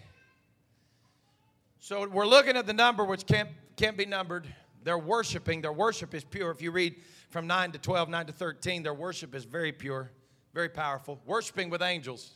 So 1.80 2.08
we're 2.08 2.26
looking 2.26 2.58
at 2.58 2.66
the 2.66 2.74
number 2.74 3.06
which 3.06 3.26
can't, 3.26 3.50
can't 3.76 3.96
be 3.96 4.06
numbered. 4.06 4.48
They're 4.84 4.98
worshiping. 4.98 5.62
Their 5.62 5.74
worship 5.74 6.16
is 6.16 6.24
pure. 6.24 6.50
If 6.50 6.62
you 6.62 6.72
read 6.72 6.96
from 7.30 7.46
9 7.46 7.74
to 7.74 7.78
12, 7.78 8.10
9 8.10 8.26
to 8.26 8.32
13, 8.32 8.84
their 8.84 8.94
worship 8.94 9.36
is 9.36 9.46
very 9.46 9.72
pure, 9.72 10.12
very 10.54 10.70
powerful. 10.70 11.20
Worshiping 11.26 11.70
with 11.70 11.84
angels. 11.84 12.32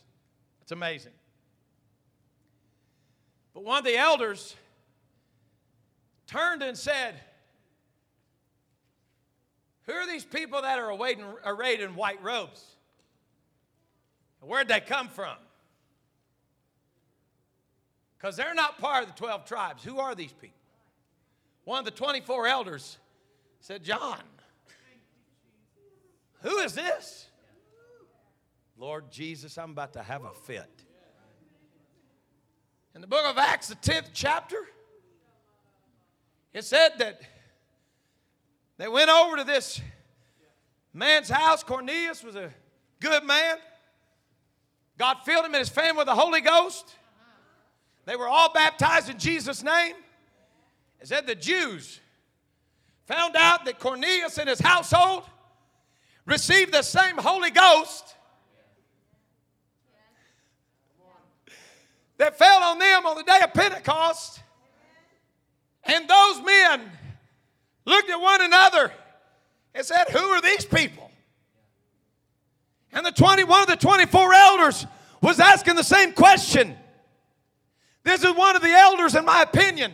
It's 0.62 0.70
amazing. 0.70 1.12
But 3.54 3.64
one 3.64 3.78
of 3.78 3.84
the 3.84 3.96
elders 3.96 4.54
turned 6.28 6.62
and 6.62 6.78
said, 6.78 7.16
Who 9.86 9.92
are 9.92 10.06
these 10.06 10.24
people 10.24 10.62
that 10.62 10.78
are 10.78 10.92
arrayed 10.92 11.80
in 11.80 11.96
white 11.96 12.22
robes? 12.22 12.64
Where'd 14.40 14.68
they 14.68 14.80
come 14.80 15.08
from? 15.08 15.34
Because 18.20 18.36
they're 18.36 18.54
not 18.54 18.78
part 18.78 19.02
of 19.02 19.08
the 19.08 19.16
12 19.16 19.46
tribes. 19.46 19.82
Who 19.82 19.98
are 19.98 20.14
these 20.14 20.32
people? 20.32 20.58
One 21.64 21.78
of 21.78 21.84
the 21.86 21.90
24 21.90 22.46
elders 22.46 22.98
said, 23.60 23.82
John, 23.82 24.18
who 26.42 26.58
is 26.58 26.74
this? 26.74 27.28
Lord 28.76 29.10
Jesus, 29.10 29.56
I'm 29.56 29.70
about 29.70 29.94
to 29.94 30.02
have 30.02 30.24
a 30.24 30.32
fit. 30.32 30.68
In 32.94 33.00
the 33.00 33.06
book 33.06 33.24
of 33.24 33.38
Acts, 33.38 33.68
the 33.68 33.76
10th 33.76 34.08
chapter, 34.12 34.56
it 36.52 36.64
said 36.64 36.90
that 36.98 37.20
they 38.76 38.88
went 38.88 39.08
over 39.08 39.36
to 39.36 39.44
this 39.44 39.80
man's 40.92 41.28
house. 41.28 41.62
Cornelius 41.62 42.22
was 42.24 42.36
a 42.36 42.50
good 42.98 43.24
man. 43.24 43.56
God 44.98 45.18
filled 45.24 45.44
him 45.44 45.54
and 45.54 45.60
his 45.60 45.68
family 45.68 45.98
with 45.98 46.06
the 46.06 46.14
Holy 46.14 46.40
Ghost. 46.40 46.96
They 48.10 48.16
were 48.16 48.26
all 48.26 48.52
baptized 48.52 49.08
in 49.08 49.20
Jesus' 49.20 49.62
name. 49.62 49.94
It 51.00 51.06
said 51.06 51.28
the 51.28 51.36
Jews 51.36 52.00
found 53.06 53.36
out 53.36 53.64
that 53.66 53.78
Cornelius 53.78 54.36
and 54.36 54.48
his 54.48 54.58
household 54.58 55.22
received 56.26 56.72
the 56.72 56.82
same 56.82 57.16
Holy 57.18 57.52
Ghost 57.52 58.16
that 62.18 62.36
fell 62.36 62.64
on 62.64 62.80
them 62.80 63.06
on 63.06 63.16
the 63.16 63.22
day 63.22 63.38
of 63.44 63.54
Pentecost. 63.54 64.42
And 65.84 66.08
those 66.08 66.42
men 66.42 66.90
looked 67.84 68.10
at 68.10 68.20
one 68.20 68.42
another 68.42 68.90
and 69.72 69.86
said, 69.86 70.08
Who 70.08 70.18
are 70.18 70.42
these 70.42 70.64
people? 70.64 71.12
And 72.92 73.06
the 73.06 73.12
20, 73.12 73.44
one 73.44 73.62
of 73.62 73.68
the 73.68 73.76
24 73.76 74.34
elders 74.34 74.84
was 75.22 75.38
asking 75.38 75.76
the 75.76 75.84
same 75.84 76.12
question. 76.12 76.76
This 78.02 78.24
is 78.24 78.34
one 78.34 78.56
of 78.56 78.62
the 78.62 78.72
elders, 78.72 79.14
in 79.14 79.24
my 79.24 79.42
opinion, 79.42 79.92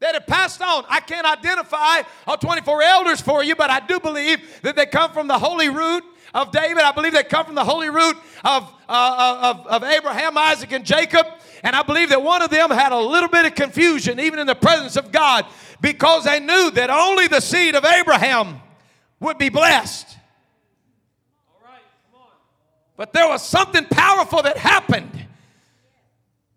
that 0.00 0.14
have 0.14 0.26
passed 0.26 0.62
on. 0.62 0.84
I 0.88 1.00
can't 1.00 1.26
identify 1.26 2.02
all 2.26 2.36
24 2.36 2.82
elders 2.82 3.20
for 3.20 3.42
you, 3.42 3.56
but 3.56 3.70
I 3.70 3.80
do 3.80 4.00
believe 4.00 4.40
that 4.62 4.76
they 4.76 4.86
come 4.86 5.12
from 5.12 5.28
the 5.28 5.38
holy 5.38 5.68
root 5.68 6.04
of 6.34 6.52
David. 6.52 6.82
I 6.82 6.92
believe 6.92 7.12
they 7.12 7.24
come 7.24 7.46
from 7.46 7.54
the 7.54 7.64
holy 7.64 7.90
root 7.90 8.16
of, 8.44 8.72
uh, 8.88 9.54
of, 9.54 9.66
of 9.66 9.84
Abraham, 9.84 10.38
Isaac, 10.38 10.72
and 10.72 10.84
Jacob. 10.84 11.26
And 11.62 11.74
I 11.74 11.82
believe 11.82 12.10
that 12.10 12.22
one 12.22 12.42
of 12.42 12.50
them 12.50 12.70
had 12.70 12.92
a 12.92 12.98
little 12.98 13.28
bit 13.28 13.44
of 13.44 13.54
confusion, 13.54 14.20
even 14.20 14.38
in 14.38 14.46
the 14.46 14.54
presence 14.54 14.96
of 14.96 15.10
God, 15.10 15.46
because 15.80 16.24
they 16.24 16.40
knew 16.40 16.70
that 16.72 16.90
only 16.90 17.26
the 17.26 17.40
seed 17.40 17.74
of 17.74 17.84
Abraham 17.84 18.60
would 19.20 19.38
be 19.38 19.48
blessed. 19.48 20.16
But 22.96 23.12
there 23.12 23.28
was 23.28 23.44
something 23.44 23.84
powerful 23.84 24.42
that 24.42 24.56
happened 24.56 25.27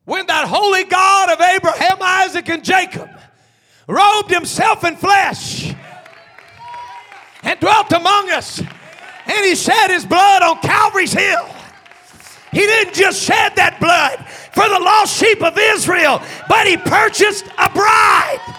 when 0.06 0.26
that 0.28 0.48
holy 0.48 0.84
God 0.84 1.30
of 1.30 1.42
Abraham, 1.42 1.98
Isaac, 2.02 2.50
and 2.50 2.64
Jacob 2.64 3.10
robed 3.88 4.32
himself 4.32 4.84
in 4.84 4.96
flesh 4.96 5.74
and 7.44 7.60
dwelt 7.60 7.92
among 7.92 8.30
us, 8.32 8.60
and 8.60 9.46
he 9.46 9.56
shed 9.56 9.92
his 9.92 10.06
blood 10.06 10.42
on 10.42 10.60
Calvary's 10.60 11.14
hill. 11.14 11.48
He 12.52 12.60
didn't 12.60 12.94
just 12.94 13.22
shed 13.22 13.56
that 13.56 13.80
blood 13.80 14.28
for 14.52 14.68
the 14.68 14.80
lost 14.80 15.18
sheep 15.18 15.42
of 15.42 15.58
Israel, 15.58 16.22
but 16.50 16.68
he 16.68 16.78
purchased 16.78 17.46
a 17.58 17.70
bride. 17.70 18.58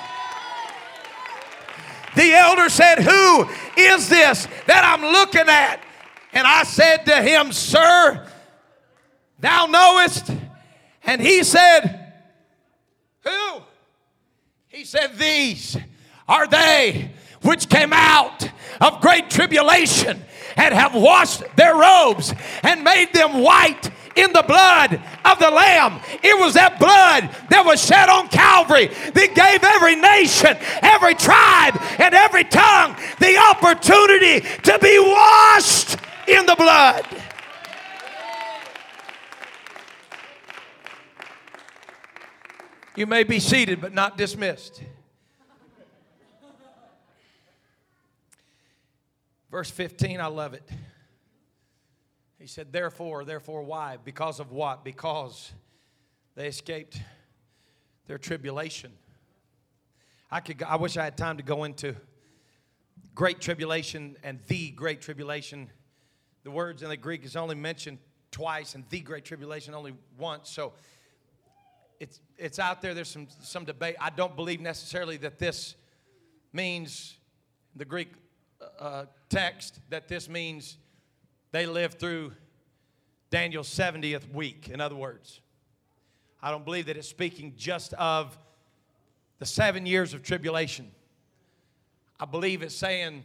The 2.15 2.33
elder 2.35 2.69
said, 2.69 2.99
Who 2.99 3.49
is 3.77 4.09
this 4.09 4.47
that 4.67 4.85
I'm 4.85 5.03
looking 5.13 5.49
at? 5.49 5.81
And 6.33 6.47
I 6.47 6.63
said 6.63 7.05
to 7.07 7.23
him, 7.23 7.53
Sir, 7.53 8.27
thou 9.41 9.67
knowest 9.67 10.31
and 11.05 11.21
he 11.21 11.43
said, 11.43 12.13
Who? 13.25 13.63
He 14.69 14.85
said, 14.85 15.19
These 15.19 15.77
are 16.29 16.47
they 16.47 17.11
which 17.43 17.69
came 17.69 17.93
out 17.93 18.49
of 18.81 19.01
great 19.01 19.29
tribulation 19.31 20.23
and 20.57 20.75
have 20.75 20.95
washed 20.95 21.43
their 21.57 21.75
robes 21.75 22.35
and 22.63 22.85
made 22.85 23.13
them 23.13 23.43
white 23.43 23.91
in 24.17 24.33
the 24.33 24.43
blood 24.43 25.01
of 25.25 25.39
the 25.39 25.51
Lamb. 25.51 26.01
It 26.23 26.39
was 26.39 26.55
that 26.55 26.79
blood 26.79 27.31
that 27.51 27.65
was 27.65 27.85
shed 27.85 28.09
on 28.09 28.29
Calvary 28.29 28.87
that 28.87 29.35
gave 29.35 29.65
every 29.65 29.97
nation, 29.97 30.57
every 30.83 31.15
tribe, 31.15 31.81
and 31.99 32.15
every 32.15 32.45
tongue 32.45 32.97
the 33.19 33.37
opportunity 33.39 34.41
to 34.41 34.79
be 34.79 34.99
washed 34.99 35.97
in 36.29 36.47
the 36.47 36.57
blood. 36.57 37.07
You 42.95 43.07
may 43.07 43.25
be 43.25 43.41
seated, 43.41 43.81
but 43.81 43.95
not 43.95 44.19
dismissed. 44.19 44.83
Verse 49.51 49.71
15, 49.71 50.21
I 50.21 50.27
love 50.27 50.53
it. 50.53 50.69
He 52.39 52.47
said, 52.47 52.71
Therefore, 52.71 53.25
therefore, 53.25 53.63
why? 53.63 53.97
Because 54.03 54.41
of 54.41 54.53
what? 54.53 54.85
Because 54.85 55.53
they 56.35 56.49
escaped 56.49 57.01
their 58.07 58.19
tribulation. 58.19 58.93
I, 60.31 60.41
could, 60.41 60.63
I 60.63 60.77
wish 60.77 60.97
I 60.99 61.05
had 61.05 61.17
time 61.17 61.39
to 61.39 61.43
go 61.43 61.65
into 61.65 61.95
great 63.15 63.41
tribulation 63.41 64.17
and 64.23 64.39
the 64.49 64.71
great 64.71 65.01
tribulation. 65.01 65.71
The 66.45 66.51
words 66.51 66.83
in 66.83 66.91
the 66.91 66.97
Greek 66.97 67.25
is 67.25 67.37
only 67.37 67.55
mentioned 67.55 67.99
twice, 68.31 68.75
and 68.75 68.85
the 68.91 69.01
great 69.01 69.25
tribulation 69.25 69.73
only 69.73 69.95
once. 70.19 70.51
So 70.51 70.73
it's, 72.03 72.21
it's 72.37 72.59
out 72.59 72.83
there. 72.83 72.95
There's 72.95 73.09
some, 73.09 73.29
some 73.43 73.65
debate. 73.65 73.95
I 74.01 74.11
don't 74.11 74.35
believe 74.35 74.61
necessarily 74.61 75.17
that 75.19 75.39
this 75.39 75.77
means 76.53 77.17
the 77.77 77.85
Greek 77.85 78.09
uh, 78.81 79.05
text 79.29 79.79
that 79.89 80.09
this 80.09 80.29
means 80.29 80.79
they 81.53 81.65
lived 81.65 82.01
through 82.01 82.33
Daniel's 83.31 83.69
70th 83.69 84.29
week. 84.35 84.69
In 84.69 84.81
other 84.81 84.97
words, 84.97 85.41
I 86.43 86.51
don't 86.51 86.65
believe 86.65 86.87
that 86.87 86.97
it's 86.97 87.09
speaking 87.09 87.55
just 87.57 87.93
of 87.95 88.37
the 89.39 89.47
seven 89.47 89.87
years 89.87 90.13
of 90.13 90.25
tribulation. 90.25 90.91
I 92.19 92.25
believe 92.25 92.63
it's 92.63 92.75
saying 92.75 93.23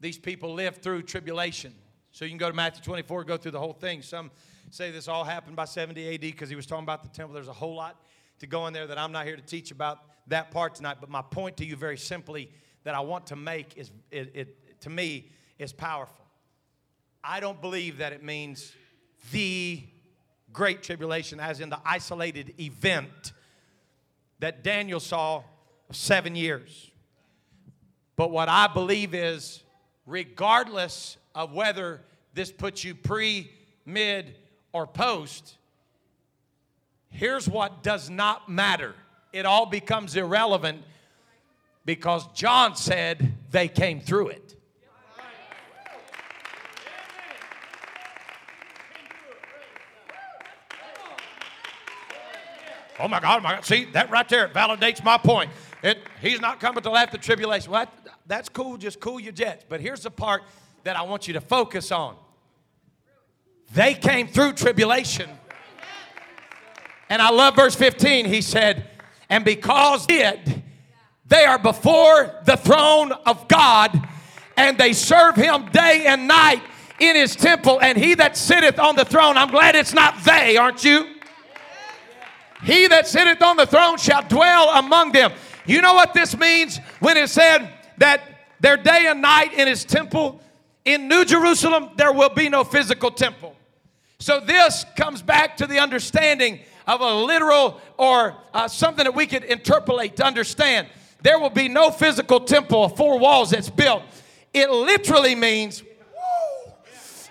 these 0.00 0.18
people 0.18 0.54
lived 0.54 0.82
through 0.82 1.02
tribulation. 1.02 1.72
So 2.10 2.24
you 2.24 2.32
can 2.32 2.38
go 2.38 2.50
to 2.50 2.56
Matthew 2.56 2.82
24, 2.82 3.22
go 3.22 3.36
through 3.36 3.52
the 3.52 3.60
whole 3.60 3.72
thing. 3.72 4.02
Some 4.02 4.32
say 4.72 4.90
this 4.90 5.06
all 5.06 5.22
happened 5.22 5.54
by 5.54 5.66
70 5.66 6.14
AD 6.14 6.20
because 6.22 6.48
he 6.48 6.56
was 6.56 6.64
talking 6.64 6.84
about 6.84 7.02
the 7.02 7.10
temple. 7.10 7.34
There's 7.34 7.46
a 7.46 7.52
whole 7.52 7.74
lot 7.74 8.00
to 8.38 8.46
go 8.46 8.66
in 8.66 8.72
there 8.72 8.86
that 8.86 8.96
I'm 8.96 9.12
not 9.12 9.26
here 9.26 9.36
to 9.36 9.42
teach 9.42 9.70
about 9.70 9.98
that 10.28 10.50
part 10.50 10.74
tonight. 10.74 10.96
But 10.98 11.10
my 11.10 11.20
point 11.20 11.58
to 11.58 11.66
you, 11.66 11.76
very 11.76 11.98
simply, 11.98 12.50
that 12.84 12.94
I 12.94 13.00
want 13.00 13.26
to 13.26 13.36
make 13.36 13.76
is 13.76 13.90
it, 14.10 14.30
it 14.34 14.80
to 14.80 14.90
me 14.90 15.28
is 15.58 15.74
powerful. 15.74 16.24
I 17.22 17.38
don't 17.38 17.60
believe 17.60 17.98
that 17.98 18.14
it 18.14 18.24
means 18.24 18.72
the 19.30 19.82
great 20.54 20.82
tribulation, 20.82 21.38
as 21.38 21.60
in 21.60 21.68
the 21.68 21.78
isolated 21.84 22.54
event 22.58 23.32
that 24.38 24.64
Daniel 24.64 25.00
saw 25.00 25.42
seven 25.90 26.34
years. 26.34 26.90
But 28.16 28.30
what 28.30 28.48
I 28.48 28.68
believe 28.68 29.14
is, 29.14 29.62
regardless 30.06 31.18
of 31.34 31.52
whether 31.52 32.00
this 32.32 32.50
puts 32.50 32.82
you 32.82 32.94
pre, 32.94 33.50
mid, 33.84 34.34
or 34.72 34.86
post, 34.86 35.56
here's 37.10 37.48
what 37.48 37.82
does 37.82 38.10
not 38.10 38.48
matter. 38.48 38.94
It 39.32 39.46
all 39.46 39.66
becomes 39.66 40.16
irrelevant 40.16 40.82
because 41.84 42.26
John 42.34 42.76
said 42.76 43.34
they 43.50 43.68
came 43.68 44.00
through 44.00 44.28
it. 44.28 44.56
Oh 53.00 53.08
my 53.08 53.18
God, 53.18 53.42
my 53.42 53.54
God. 53.54 53.64
See, 53.64 53.86
that 53.86 54.10
right 54.10 54.28
there 54.28 54.46
it 54.46 54.52
validates 54.52 55.02
my 55.02 55.18
point. 55.18 55.50
It, 55.82 55.98
he's 56.20 56.40
not 56.40 56.60
coming 56.60 56.76
to 56.76 56.88
till 56.88 56.96
after 56.96 57.18
tribulation. 57.18 57.72
Well, 57.72 57.84
that, 57.84 58.16
that's 58.26 58.48
cool, 58.48 58.76
just 58.76 59.00
cool 59.00 59.18
your 59.18 59.32
jets. 59.32 59.64
But 59.68 59.80
here's 59.80 60.02
the 60.02 60.10
part 60.10 60.42
that 60.84 60.96
I 60.96 61.02
want 61.02 61.26
you 61.26 61.34
to 61.34 61.40
focus 61.40 61.90
on. 61.90 62.14
They 63.74 63.94
came 63.94 64.28
through 64.28 64.54
tribulation. 64.54 65.30
And 67.08 67.20
I 67.20 67.30
love 67.30 67.56
verse 67.56 67.74
15. 67.74 68.26
He 68.26 68.40
said, 68.40 68.88
And 69.28 69.44
because 69.44 70.06
it, 70.08 70.40
they 71.26 71.44
are 71.44 71.58
before 71.58 72.34
the 72.44 72.56
throne 72.56 73.12
of 73.12 73.48
God, 73.48 74.08
and 74.56 74.76
they 74.76 74.92
serve 74.92 75.36
him 75.36 75.70
day 75.72 76.04
and 76.06 76.28
night 76.28 76.62
in 77.00 77.16
his 77.16 77.34
temple. 77.34 77.80
And 77.80 77.96
he 77.96 78.14
that 78.14 78.36
sitteth 78.36 78.78
on 78.78 78.96
the 78.96 79.04
throne, 79.04 79.36
I'm 79.36 79.50
glad 79.50 79.74
it's 79.74 79.94
not 79.94 80.22
they, 80.24 80.56
aren't 80.56 80.84
you? 80.84 81.06
He 82.62 82.86
that 82.86 83.08
sitteth 83.08 83.42
on 83.42 83.56
the 83.56 83.66
throne 83.66 83.96
shall 83.96 84.22
dwell 84.22 84.70
among 84.70 85.12
them. 85.12 85.32
You 85.66 85.80
know 85.80 85.94
what 85.94 86.14
this 86.14 86.36
means 86.36 86.78
when 87.00 87.16
it 87.16 87.28
said 87.28 87.72
that 87.98 88.22
their 88.60 88.76
day 88.76 89.06
and 89.08 89.20
night 89.20 89.52
in 89.54 89.66
his 89.66 89.84
temple? 89.84 90.40
In 90.84 91.08
New 91.08 91.24
Jerusalem, 91.24 91.90
there 91.96 92.12
will 92.12 92.28
be 92.28 92.48
no 92.48 92.64
physical 92.64 93.10
temple. 93.10 93.56
So 94.22 94.38
this 94.38 94.86
comes 94.94 95.20
back 95.20 95.56
to 95.56 95.66
the 95.66 95.80
understanding 95.80 96.60
of 96.86 97.00
a 97.00 97.12
literal 97.12 97.80
or 97.98 98.36
uh, 98.54 98.68
something 98.68 99.02
that 99.02 99.16
we 99.16 99.26
could 99.26 99.42
interpolate 99.42 100.14
to 100.18 100.24
understand. 100.24 100.86
There 101.22 101.40
will 101.40 101.50
be 101.50 101.66
no 101.66 101.90
physical 101.90 102.38
temple 102.38 102.84
of 102.84 102.96
four 102.96 103.18
walls 103.18 103.50
that's 103.50 103.68
built. 103.68 104.04
It 104.54 104.70
literally 104.70 105.34
means, 105.34 105.82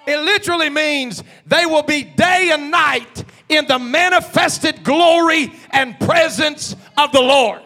it 0.06 0.18
literally 0.18 0.70
means 0.70 1.24
they 1.48 1.66
will 1.66 1.84
be 1.84 2.04
day 2.04 2.50
and 2.52 2.70
night 2.70 3.24
in 3.48 3.68
the 3.68 3.80
manifested 3.80 4.84
glory 4.84 5.54
and 5.70 5.98
presence 5.98 6.76
of 6.98 7.14
the 7.14 7.22
Lord. 7.22 7.62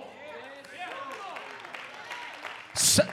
So, 2.75 3.03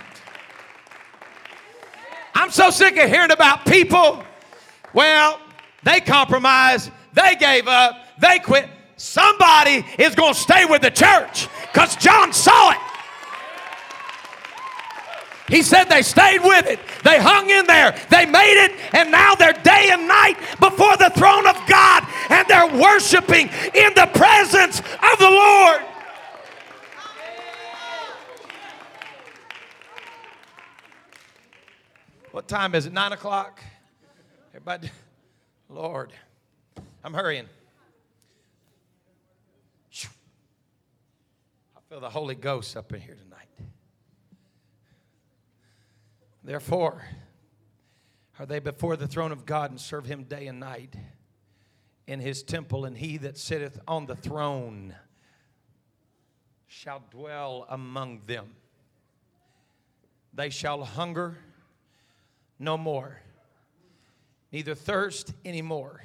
I'm 2.35 2.51
so 2.51 2.69
sick 2.69 2.99
of 2.99 3.09
hearing 3.09 3.31
about 3.31 3.65
people. 3.65 4.23
Well, 4.93 5.41
they 5.83 6.01
compromised, 6.01 6.91
they 7.13 7.37
gave 7.37 7.69
up, 7.69 7.97
they 8.19 8.39
quit. 8.39 8.69
Somebody 8.97 9.85
is 9.99 10.15
going 10.15 10.35
to 10.35 10.39
stay 10.39 10.65
with 10.65 10.83
the 10.83 10.91
church 10.91 11.49
because 11.73 11.97
John 11.97 12.33
saw 12.33 12.71
it. 12.71 12.79
He 15.49 15.63
said 15.63 15.85
they 15.85 16.03
stayed 16.03 16.39
with 16.39 16.67
it. 16.67 16.79
They 17.05 17.19
hung 17.19 17.51
in 17.51 17.67
there. 17.67 17.95
They 18.11 18.25
made 18.25 18.65
it. 18.65 18.73
And 18.95 19.11
now 19.11 19.35
they're 19.35 19.53
day 19.53 19.91
and 19.93 20.09
night 20.09 20.37
before 20.59 20.97
the 20.97 21.11
throne 21.11 21.47
of 21.47 21.57
God. 21.69 22.07
And 22.31 22.49
they're 22.49 22.81
worshiping 22.81 23.51
in 23.75 23.93
the 23.95 24.09
presence 24.15 24.79
of 24.81 25.19
the 25.19 25.29
Lord. 25.29 25.83
What 32.31 32.49
time 32.49 32.75
is 32.75 32.87
it? 32.87 32.95
Nine 32.95 33.13
o'clock? 33.13 33.61
Everybody, 34.55 34.91
Lord, 35.73 36.13
I'm 37.03 37.15
hurrying. 37.15 37.47
I 41.75 41.81
feel 41.89 42.01
the 42.01 42.11
Holy 42.11 42.35
Ghost 42.35 42.77
up 42.77 42.93
in 42.93 43.01
here 43.01 43.15
tonight. 43.15 43.49
Therefore, 46.45 47.03
are 48.39 48.45
they 48.45 48.59
before 48.59 48.97
the 48.97 49.07
throne 49.07 49.33
of 49.33 49.47
God 49.47 49.71
and 49.71 49.81
serve 49.81 50.05
him 50.05 50.25
day 50.25 50.47
and 50.47 50.61
night 50.61 50.95
in 52.07 52.21
his 52.21 52.43
temple, 52.43 52.85
and 52.85 52.99
he 52.99 53.17
that 53.19 53.39
sitteth 53.39 53.81
on 53.89 54.05
the 54.05 54.17
throne 54.17 54.95
shall 56.67 57.03
dwell 57.11 57.65
among 57.71 58.21
them. 58.27 58.57
They 60.35 60.51
shall 60.51 60.85
hunger 60.85 61.39
no 62.59 62.77
more, 62.77 63.21
neither 64.53 64.75
thirst 64.75 65.33
any 65.45 65.63
more. 65.63 66.03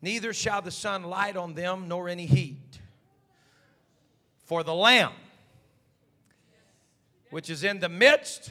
Neither 0.00 0.32
shall 0.32 0.62
the 0.62 0.70
sun 0.70 1.04
light 1.04 1.36
on 1.36 1.54
them, 1.54 1.86
nor 1.86 2.08
any 2.08 2.26
heat. 2.26 2.80
For 4.44 4.64
the 4.64 4.74
Lamb, 4.74 5.12
which 7.30 7.48
is 7.48 7.62
in 7.62 7.78
the 7.78 7.88
midst 7.88 8.50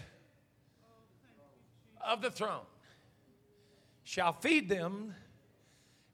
of 2.05 2.22
the 2.22 2.32
throne 2.32 2.66
shall 4.03 4.34
feed 4.34 4.68
them 4.68 5.14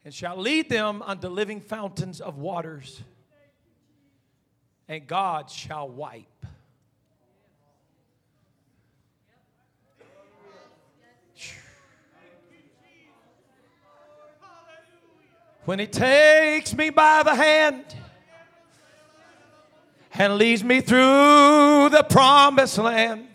and 0.04 0.14
shall 0.14 0.38
lead 0.38 0.70
them 0.70 1.02
unto 1.02 1.28
living 1.28 1.62
fountains 1.62 2.22
of 2.22 2.38
waters, 2.38 3.02
and 4.88 5.06
God 5.06 5.50
shall 5.50 5.88
wipe. 5.88 6.37
When 15.68 15.80
he 15.80 15.86
takes 15.86 16.74
me 16.74 16.92
by 16.92 17.24
the 17.24 17.36
hand 17.36 17.84
and 20.14 20.38
leads 20.38 20.64
me 20.64 20.80
through 20.80 21.90
the 21.90 22.06
promised 22.10 22.78
land. 22.78 23.28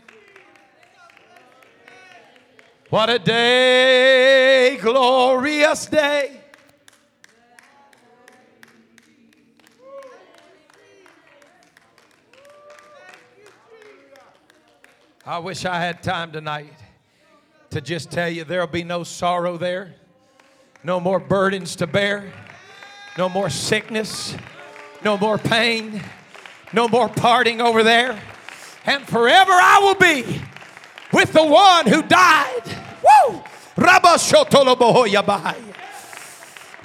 What 2.88 3.10
a 3.10 3.18
day, 3.18 4.78
glorious 4.80 5.84
day. 5.84 6.40
I 15.26 15.38
wish 15.38 15.66
I 15.66 15.78
had 15.78 16.02
time 16.02 16.32
tonight 16.32 16.72
to 17.68 17.82
just 17.82 18.10
tell 18.10 18.30
you 18.30 18.44
there'll 18.44 18.66
be 18.66 18.84
no 18.84 19.04
sorrow 19.04 19.58
there, 19.58 19.96
no 20.84 21.00
more 21.00 21.20
burdens 21.20 21.76
to 21.76 21.86
bear, 21.86 22.32
no 23.16 23.28
more 23.28 23.50
sickness, 23.50 24.36
no 25.04 25.16
more 25.16 25.38
pain, 25.38 26.02
no 26.72 26.88
more 26.88 27.08
parting 27.08 27.60
over 27.60 27.82
there. 27.82 28.20
And 28.84 29.06
forever 29.06 29.52
I 29.52 29.78
will 29.80 29.94
be 29.94 30.40
with 31.12 31.32
the 31.32 31.44
one 31.44 31.86
who 31.86 32.02
died. 32.02 32.62
Woo! 33.02 33.42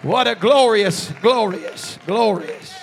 What 0.03 0.27
a 0.27 0.35
glorious, 0.35 1.11
glorious, 1.21 1.97
glorious. 2.05 2.75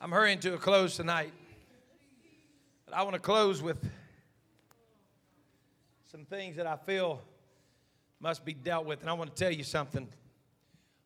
I'm 0.00 0.12
hurrying 0.12 0.38
to 0.40 0.54
a 0.54 0.58
close 0.58 0.96
tonight. 0.96 1.32
But 2.90 2.98
I 2.98 3.02
want 3.04 3.14
to 3.14 3.20
close 3.20 3.62
with 3.62 3.78
some 6.10 6.24
things 6.24 6.56
that 6.56 6.66
I 6.66 6.74
feel 6.74 7.22
must 8.18 8.44
be 8.44 8.52
dealt 8.52 8.84
with. 8.84 9.00
And 9.00 9.08
I 9.08 9.12
want 9.12 9.34
to 9.34 9.44
tell 9.44 9.52
you 9.52 9.62
something. 9.62 10.08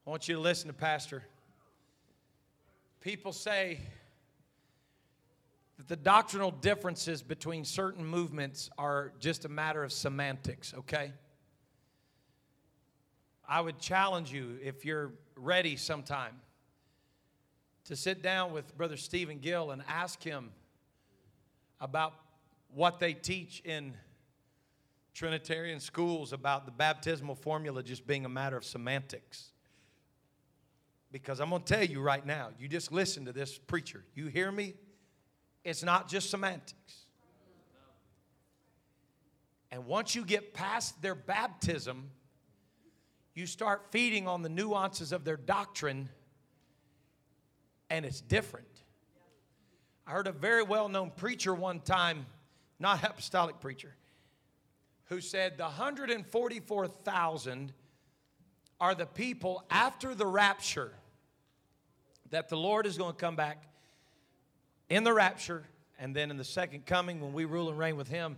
I 0.07 0.11
want 0.11 0.27
you 0.27 0.37
to 0.37 0.41
listen 0.41 0.69
to 0.69 0.73
Pastor. 0.73 1.25
People 3.03 3.33
say 3.33 3.81
that 5.77 5.87
the 5.87 5.97
doctrinal 5.97 6.53
differences 6.53 7.23
between 7.23 7.67
certain 7.67 8.07
movements 8.07 8.71
are 8.79 9.13
just 9.21 9.45
a 9.45 9.51
matter 9.51 9.85
of 9.85 9.93
semantics, 9.93 10.73
okay? 10.73 11.13
I 13.47 13.61
would 13.61 13.79
challenge 13.79 14.33
you, 14.33 14.59
if 14.63 14.87
you're 14.87 15.13
ready 15.37 15.77
sometime, 15.77 16.41
to 17.85 17.95
sit 17.95 18.23
down 18.23 18.55
with 18.55 18.75
Brother 18.75 18.97
Stephen 18.97 19.39
Gill 19.39 19.71
and 19.71 19.83
ask 19.87 20.23
him 20.23 20.51
about 21.81 22.15
what 22.73 22.99
they 22.99 23.13
teach 23.13 23.61
in 23.61 23.95
Trinitarian 25.15 25.79
schools 25.79 26.33
about 26.33 26.67
the 26.67 26.73
baptismal 26.73 27.37
formula 27.37 27.83
just 27.83 28.07
being 28.07 28.25
a 28.25 28.29
matter 28.29 28.57
of 28.57 28.65
semantics. 28.65 29.51
Because 31.13 31.41
I'm 31.41 31.51
going 31.51 31.63
to 31.63 31.75
tell 31.75 31.85
you 31.85 32.01
right 32.01 32.27
now, 32.27 32.51
you 32.59 32.67
just 32.67 32.91
listen 32.91 33.25
to 33.27 33.33
this 33.33 33.57
preacher. 33.57 34.05
You 34.15 34.27
hear 34.27 34.51
me? 34.51 34.75
It's 35.63 35.85
not 35.85 36.09
just 36.09 36.31
semantics. 36.31 37.07
And 39.71 39.87
once 39.87 40.15
you 40.15 40.25
get 40.25 40.55
past 40.55 41.01
their 41.01 41.15
baptism, 41.15 42.11
you 43.35 43.47
start 43.47 43.87
feeding 43.91 44.29
on 44.29 44.43
the 44.43 44.49
nuances 44.49 45.13
of 45.13 45.25
their 45.25 45.37
doctrine, 45.37 46.09
and 47.91 48.05
it's 48.05 48.21
different. 48.21 48.74
I 50.07 50.13
heard 50.13 50.27
a 50.27 50.33
very 50.33 50.63
well 50.63 50.89
known 50.89 51.11
preacher 51.11 51.55
one 51.55 51.81
time, 51.81 52.27
not 52.79 53.03
apostolic 53.05 53.61
preacher, 53.61 53.95
who 55.07 55.21
said 55.21 55.57
the 55.57 55.65
144,000 55.65 57.73
are 58.81 58.95
the 58.95 59.07
people 59.07 59.65
after 59.71 60.15
the 60.15 60.27
rapture 60.27 60.93
that 62.31 62.49
the 62.49 62.57
Lord 62.57 62.87
is 62.87 62.99
going 62.99 63.13
to 63.13 63.19
come 63.19 63.37
back 63.37 63.63
in 64.89 65.05
the 65.05 65.13
rapture 65.13 65.65
and 65.99 66.15
then 66.15 66.31
in 66.31 66.37
the 66.37 66.45
second 66.45 66.85
coming 66.85 67.21
when 67.21 67.33
we 67.33 67.45
rule 67.45 67.69
and 67.69 67.79
reign 67.79 67.97
with 67.97 68.09
Him. 68.09 68.37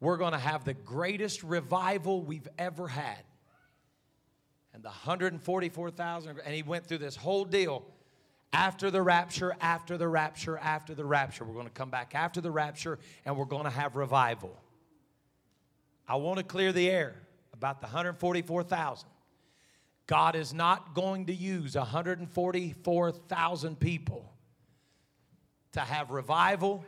We're 0.00 0.18
going 0.18 0.32
to 0.32 0.38
have 0.38 0.64
the 0.64 0.74
greatest 0.74 1.42
revival 1.42 2.22
we've 2.22 2.48
ever 2.58 2.86
had. 2.86 3.22
And 4.74 4.82
the 4.82 4.88
144,000, 4.88 6.40
and 6.44 6.54
he 6.54 6.62
went 6.62 6.86
through 6.86 6.98
this 6.98 7.16
whole 7.16 7.44
deal 7.44 7.84
after 8.54 8.90
the 8.90 9.02
rapture, 9.02 9.54
after 9.60 9.98
the 9.98 10.06
rapture, 10.06 10.56
after 10.56 10.94
the 10.94 11.04
rapture. 11.04 11.44
We're 11.44 11.54
going 11.54 11.66
to 11.66 11.72
come 11.72 11.90
back 11.90 12.14
after 12.14 12.40
the 12.40 12.52
rapture 12.52 13.00
and 13.24 13.36
we're 13.36 13.46
going 13.46 13.64
to 13.64 13.70
have 13.70 13.96
revival. 13.96 14.56
I 16.06 16.14
want 16.16 16.38
to 16.38 16.44
clear 16.44 16.72
the 16.72 16.88
air 16.88 17.16
about 17.52 17.80
the 17.80 17.86
144,000. 17.86 19.08
God 20.06 20.36
is 20.36 20.54
not 20.54 20.94
going 20.94 21.26
to 21.26 21.34
use 21.34 21.74
144,000 21.74 23.80
people 23.80 24.32
to 25.72 25.80
have 25.80 26.12
revival 26.12 26.84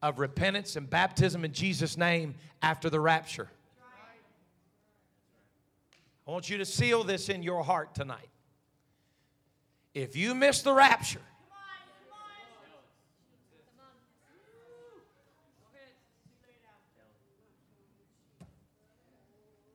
of 0.00 0.20
repentance 0.20 0.76
and 0.76 0.88
baptism 0.88 1.44
in 1.44 1.52
Jesus' 1.52 1.96
name 1.96 2.36
after 2.62 2.88
the 2.88 3.00
rapture. 3.00 3.48
I 6.28 6.30
want 6.30 6.48
you 6.48 6.58
to 6.58 6.64
seal 6.64 7.02
this 7.02 7.28
in 7.28 7.42
your 7.42 7.64
heart 7.64 7.92
tonight. 7.92 8.28
If 9.92 10.14
you 10.14 10.34
miss 10.34 10.62
the 10.62 10.72
rapture, 10.72 11.20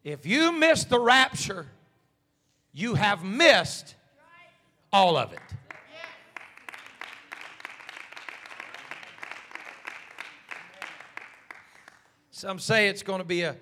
if 0.06 0.26
you 0.26 0.54
miss 0.54 0.86
the 0.86 1.00
rapture, 1.00 1.66
you 2.72 2.96
have 2.96 3.26
missed 3.26 3.96
all 4.94 5.18
of 5.18 5.34
it. 5.34 5.40
Some 12.32 12.60
say 12.60 12.88
it's 12.88 13.02
going 13.02 13.20
to 13.20 13.26
be 13.26 13.42
a, 13.42 13.58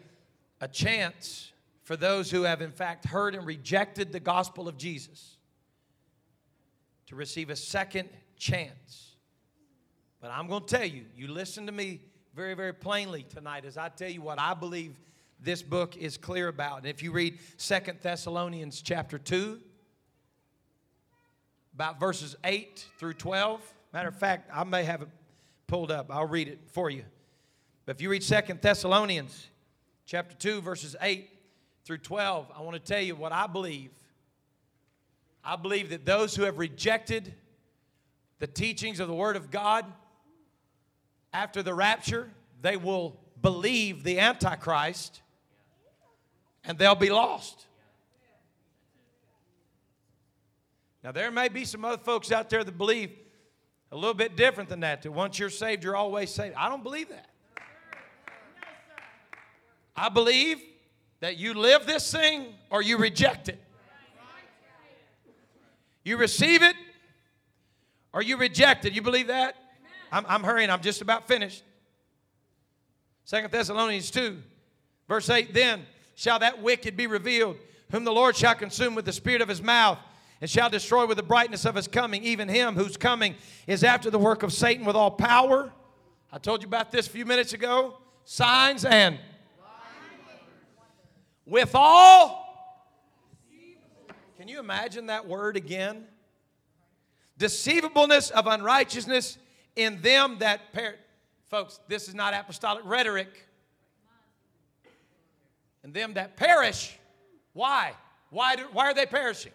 a 0.62 0.68
chance 0.68 1.51
for 1.82 1.95
those 1.95 2.30
who 2.30 2.43
have, 2.43 2.62
in 2.62 2.72
fact, 2.72 3.06
heard 3.06 3.34
and 3.34 3.45
rejected 3.45 4.12
the 4.12 4.20
gospel 4.20 4.68
of 4.68 4.78
Jesus 4.78 5.38
to 7.14 7.18
receive 7.18 7.51
a 7.51 7.55
second 7.55 8.09
chance. 8.38 9.16
But 10.20 10.32
I'm 10.32 10.47
going 10.47 10.66
to 10.66 10.78
tell 10.78 10.86
you, 10.86 11.03
you 11.16 11.28
listen 11.28 11.68
to 11.68 11.72
me 11.72 12.01
very, 12.36 12.55
very 12.55 12.74
plainly 12.74 13.24
tonight 13.24 13.66
as 13.66 13.78
I 13.78 13.89
tell 13.89 14.09
you 14.09 14.22
what 14.22 14.39
I 14.39 14.55
believe 14.55 14.99
this 15.39 15.61
book 15.61 15.95
is 15.95 16.18
clear 16.18 16.47
about. 16.47 16.80
And 16.80 16.88
if 16.88 17.03
you 17.03 17.11
read 17.11 17.38
Second 17.57 17.99
Thessalonians 18.01 18.82
chapter 18.82 19.20
2, 19.20 19.59
about 21.76 21.99
verses 21.99 22.36
8 22.43 22.84
through 22.97 23.14
12, 23.14 23.61
matter 23.93 24.09
of 24.09 24.18
fact, 24.18 24.49
I 24.51 24.64
may 24.64 24.84
have 24.84 25.03
it 25.03 25.09
pulled 25.68 25.91
up. 25.91 26.07
I'll 26.09 26.28
read 26.28 26.47
it 26.47 26.61
for 26.72 26.89
you. 26.89 27.03
But 27.86 27.97
if 27.97 28.01
you 28.01 28.09
read 28.09 28.24
Second 28.24 28.59
Thessalonians 28.61 29.49
chapter 30.07 30.36
2, 30.36 30.61
verses 30.61 30.95
8 30.99 31.30
through 31.86 31.99
12, 31.99 32.51
I 32.57 32.61
want 32.61 32.74
to 32.74 32.80
tell 32.80 33.01
you 33.01 33.16
what 33.16 33.32
I 33.32 33.45
believe 33.45 33.91
I 35.44 35.56
believe 35.56 35.89
that 35.89 36.06
those 36.06 36.36
who 36.36 36.44
have 36.44 36.58
rejected 36.58 37.34
the 38.39 38.48
teachings 38.48 39.00
of 39.00 39.08
the 39.08 39.14
Word 39.14 39.36
of 39.36 39.52
God 39.52 39.86
after 41.34 41.62
the 41.62 41.74
rapture, 41.74 42.30
they 42.62 42.78
will 42.78 43.20
believe 43.41 44.04
the 44.04 44.20
Antichrist 44.20 45.22
and 46.64 46.78
they'll 46.78 46.96
be 46.96 47.10
lost. 47.10 47.66
Now, 51.04 51.12
there 51.12 51.32
may 51.32 51.50
be 51.50 51.66
some 51.66 51.84
other 51.84 52.02
folks 52.02 52.32
out 52.32 52.50
there 52.50 52.64
that 52.64 52.78
believe 52.78 53.12
a 53.91 53.98
little 53.98 54.14
bit 54.14 54.38
different 54.38 54.70
than 54.70 54.80
that, 54.80 55.02
that 55.02 55.12
once 55.12 55.38
you're 55.38 55.50
saved, 55.50 55.84
you're 55.84 55.98
always 55.98 56.30
saved. 56.30 56.56
I 56.58 56.70
don't 56.70 56.84
believe 56.84 57.10
that. 57.10 57.30
I 59.96 60.10
believe 60.10 60.62
that 61.20 61.38
you 61.38 61.54
live 61.54 61.86
this 61.86 62.10
thing 62.12 62.48
or 62.70 62.82
you 62.82 62.98
reject 62.98 63.50
it. 63.50 63.62
You 66.04 66.18
receive 66.18 66.62
it 66.62 66.76
or 68.12 68.22
you 68.22 68.38
reject 68.38 68.86
it. 68.86 68.93
You 68.93 69.01
believe 69.01 69.28
that? 69.28 69.56
I'm, 70.12 70.26
I'm 70.28 70.43
hurrying. 70.43 70.70
I'm 70.70 70.82
just 70.82 71.01
about 71.01 71.28
finished. 71.28 71.64
Second 73.26 73.51
Thessalonians 73.51 74.12
2, 74.12 74.38
verse 75.08 75.30
8 75.30 75.54
Then 75.54 75.86
shall 76.16 76.39
that 76.39 76.62
wicked 76.62 76.95
be 76.95 77.08
revealed, 77.08 77.58
whom 77.91 78.04
the 78.04 78.12
Lord 78.12 78.36
shall 78.36 78.56
consume 78.56 78.95
with 78.95 79.06
the 79.06 79.14
spirit 79.14 79.41
of 79.41 79.47
his 79.47 79.62
mouth, 79.62 79.97
and 80.41 80.49
shall 80.49 80.70
destroy 80.70 81.06
with 81.06 81.18
the 81.18 81.24
brightness 81.24 81.66
of 81.66 81.76
his 81.76 81.88
coming, 81.88 82.24
even 82.24 82.49
him 82.49 82.76
whose 82.76 82.97
coming 82.97 83.36
is 83.66 83.84
after 83.84 84.10
the 84.10 84.20
work 84.20 84.43
of 84.43 84.51
Satan 84.51 84.86
with 84.86 84.95
all 84.95 85.12
power. 85.12 85.72
I 86.32 86.38
told 86.38 86.62
you 86.62 86.68
about 86.68 86.91
this 86.91 87.08
a 87.08 87.10
few 87.10 87.26
minutes 87.26 87.54
ago. 87.54 87.97
Signs 88.26 88.86
and 88.86 89.20
with 91.45 91.72
all 91.76 92.43
can 94.44 94.50
you 94.50 94.60
imagine 94.60 95.06
that 95.06 95.26
word 95.26 95.56
again? 95.56 96.04
Deceivableness 97.38 98.30
of 98.30 98.46
unrighteousness 98.46 99.38
in 99.78 100.02
them 100.02 100.39
that 100.39 100.74
perish. 100.74 101.00
Folks, 101.50 101.80
this 101.88 102.10
is 102.10 102.14
not 102.14 102.34
apostolic 102.34 102.84
rhetoric. 102.84 103.48
And 105.82 105.94
them 105.94 106.16
that 106.16 106.36
perish, 106.36 107.00
why? 107.54 107.94
Why, 108.32 108.58
do, 108.58 108.64
why 108.74 108.88
are 108.88 108.94
they 108.94 109.06
perishing? 109.06 109.54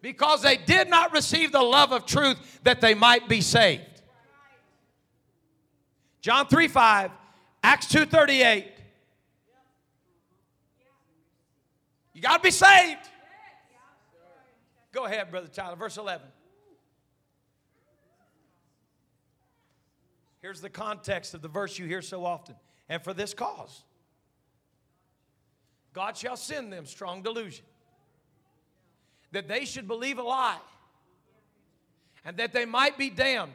Because 0.00 0.42
they 0.42 0.56
did 0.56 0.90
not 0.90 1.12
receive 1.12 1.52
the 1.52 1.62
love 1.62 1.92
of 1.92 2.04
truth 2.04 2.58
that 2.64 2.80
they 2.80 2.94
might 2.94 3.28
be 3.28 3.40
saved. 3.40 4.02
John 6.20 6.48
3 6.48 6.66
5, 6.66 7.12
Acts 7.62 7.86
2 7.86 8.06
38. 8.06 8.72
You 12.22 12.28
got 12.28 12.36
to 12.36 12.42
be 12.44 12.52
saved. 12.52 13.00
Go 14.92 15.06
ahead, 15.06 15.32
Brother 15.32 15.48
Tyler, 15.48 15.74
verse 15.74 15.96
11. 15.96 16.24
Here's 20.38 20.60
the 20.60 20.70
context 20.70 21.34
of 21.34 21.42
the 21.42 21.48
verse 21.48 21.80
you 21.80 21.86
hear 21.86 22.00
so 22.00 22.24
often. 22.24 22.54
And 22.88 23.02
for 23.02 23.12
this 23.12 23.34
cause, 23.34 23.82
God 25.92 26.16
shall 26.16 26.36
send 26.36 26.72
them 26.72 26.86
strong 26.86 27.22
delusion, 27.22 27.64
that 29.32 29.48
they 29.48 29.64
should 29.64 29.88
believe 29.88 30.18
a 30.18 30.22
lie 30.22 30.60
and 32.24 32.36
that 32.36 32.52
they 32.52 32.66
might 32.66 32.96
be 32.96 33.10
damned. 33.10 33.50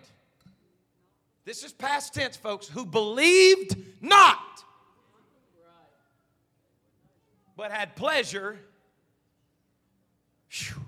This 1.46 1.64
is 1.64 1.72
past 1.72 2.14
tense, 2.14 2.36
folks, 2.36 2.68
who 2.68 2.86
believed 2.86 3.78
not, 4.02 4.66
but 7.58 7.72
had 7.72 7.96
pleasure. 7.96 8.60
Whew. 10.50 10.82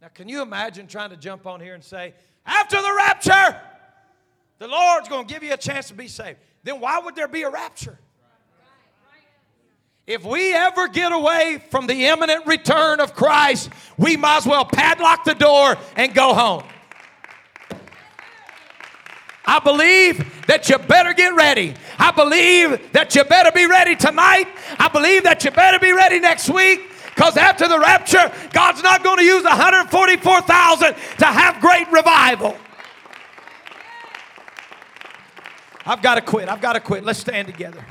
Now, 0.00 0.08
can 0.08 0.28
you 0.28 0.40
imagine 0.40 0.86
trying 0.86 1.10
to 1.10 1.16
jump 1.16 1.44
on 1.44 1.60
here 1.60 1.74
and 1.74 1.82
say, 1.82 2.14
after 2.46 2.80
the 2.80 2.94
rapture, 2.96 3.60
the 4.58 4.68
Lord's 4.68 5.08
going 5.08 5.26
to 5.26 5.34
give 5.34 5.42
you 5.42 5.52
a 5.52 5.56
chance 5.56 5.88
to 5.88 5.94
be 5.94 6.06
saved? 6.06 6.38
Then 6.62 6.80
why 6.80 7.00
would 7.00 7.16
there 7.16 7.28
be 7.28 7.42
a 7.42 7.50
rapture? 7.50 7.98
If 10.06 10.24
we 10.24 10.54
ever 10.54 10.88
get 10.88 11.12
away 11.12 11.60
from 11.70 11.86
the 11.86 12.06
imminent 12.06 12.46
return 12.46 13.00
of 13.00 13.14
Christ, 13.14 13.68
we 13.98 14.16
might 14.16 14.38
as 14.38 14.46
well 14.46 14.64
padlock 14.64 15.24
the 15.24 15.34
door 15.34 15.76
and 15.96 16.14
go 16.14 16.32
home. 16.32 16.62
I 19.48 19.60
believe 19.60 20.46
that 20.46 20.68
you 20.68 20.76
better 20.76 21.14
get 21.14 21.34
ready. 21.34 21.72
I 21.98 22.10
believe 22.10 22.92
that 22.92 23.14
you 23.14 23.24
better 23.24 23.50
be 23.50 23.64
ready 23.64 23.96
tonight. 23.96 24.46
I 24.78 24.88
believe 24.88 25.24
that 25.24 25.42
you 25.42 25.50
better 25.50 25.78
be 25.78 25.90
ready 25.90 26.20
next 26.20 26.50
week. 26.50 26.82
Because 27.14 27.38
after 27.38 27.66
the 27.66 27.78
rapture, 27.78 28.30
God's 28.52 28.82
not 28.82 29.02
going 29.02 29.16
to 29.16 29.24
use 29.24 29.44
144,000 29.44 30.94
to 31.20 31.24
have 31.24 31.62
great 31.62 31.90
revival. 31.90 32.58
I've 35.86 36.02
got 36.02 36.16
to 36.16 36.20
quit. 36.20 36.50
I've 36.50 36.60
got 36.60 36.74
to 36.74 36.80
quit. 36.80 37.02
Let's 37.02 37.18
stand 37.18 37.48
together. 37.48 37.82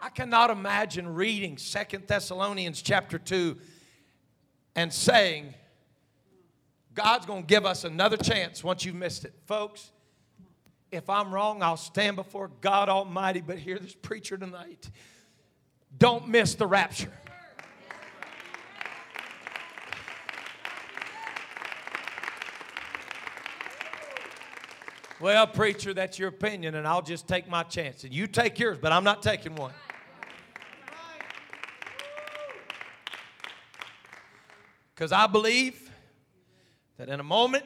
I 0.00 0.08
cannot 0.08 0.48
imagine 0.48 1.14
reading 1.14 1.58
Second 1.58 2.06
Thessalonians 2.06 2.80
chapter 2.80 3.18
2 3.18 3.58
and 4.74 4.90
saying, 4.90 5.52
God's 6.94 7.26
going 7.26 7.42
to 7.42 7.46
give 7.46 7.64
us 7.64 7.84
another 7.84 8.16
chance 8.16 8.62
once 8.62 8.84
you've 8.84 8.94
missed 8.94 9.24
it. 9.24 9.34
Folks, 9.46 9.90
if 10.90 11.08
I'm 11.08 11.32
wrong, 11.32 11.62
I'll 11.62 11.76
stand 11.76 12.16
before 12.16 12.50
God 12.60 12.88
Almighty, 12.88 13.40
but 13.40 13.58
hear 13.58 13.78
this 13.78 13.94
preacher 13.94 14.36
tonight. 14.36 14.90
Don't 15.96 16.28
miss 16.28 16.54
the 16.54 16.66
rapture. 16.66 17.12
Well, 25.18 25.46
preacher, 25.46 25.94
that's 25.94 26.18
your 26.18 26.30
opinion, 26.30 26.74
and 26.74 26.86
I'll 26.86 27.00
just 27.00 27.28
take 27.28 27.48
my 27.48 27.62
chance. 27.62 28.02
And 28.02 28.12
you 28.12 28.26
take 28.26 28.58
yours, 28.58 28.78
but 28.82 28.90
I'm 28.90 29.04
not 29.04 29.22
taking 29.22 29.54
one. 29.54 29.72
Because 34.94 35.12
I 35.12 35.28
believe 35.28 35.91
that 36.98 37.08
in 37.08 37.20
a 37.20 37.24
moment, 37.24 37.64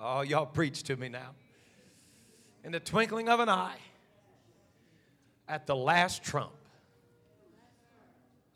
oh, 0.00 0.22
y'all 0.22 0.46
preach 0.46 0.82
to 0.84 0.96
me 0.96 1.08
now. 1.08 1.30
In 2.64 2.72
the 2.72 2.80
twinkling 2.80 3.28
of 3.28 3.40
an 3.40 3.48
eye, 3.48 3.78
at 5.48 5.66
the 5.66 5.76
last 5.76 6.22
trump. 6.22 6.52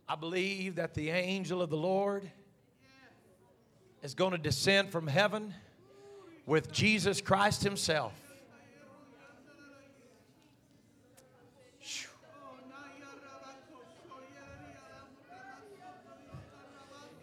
I 0.09 0.15
believe 0.15 0.77
that 0.77 0.95
the 0.95 1.11
angel 1.11 1.61
of 1.61 1.69
the 1.69 1.77
Lord 1.77 2.31
is 4.03 4.15
going 4.15 4.33
to 4.33 4.39
descend 4.39 4.91
from 4.91 5.07
heaven 5.07 5.53
with 6.47 6.71
Jesus 6.71 7.21
Christ 7.21 7.63
Himself. 7.63 8.13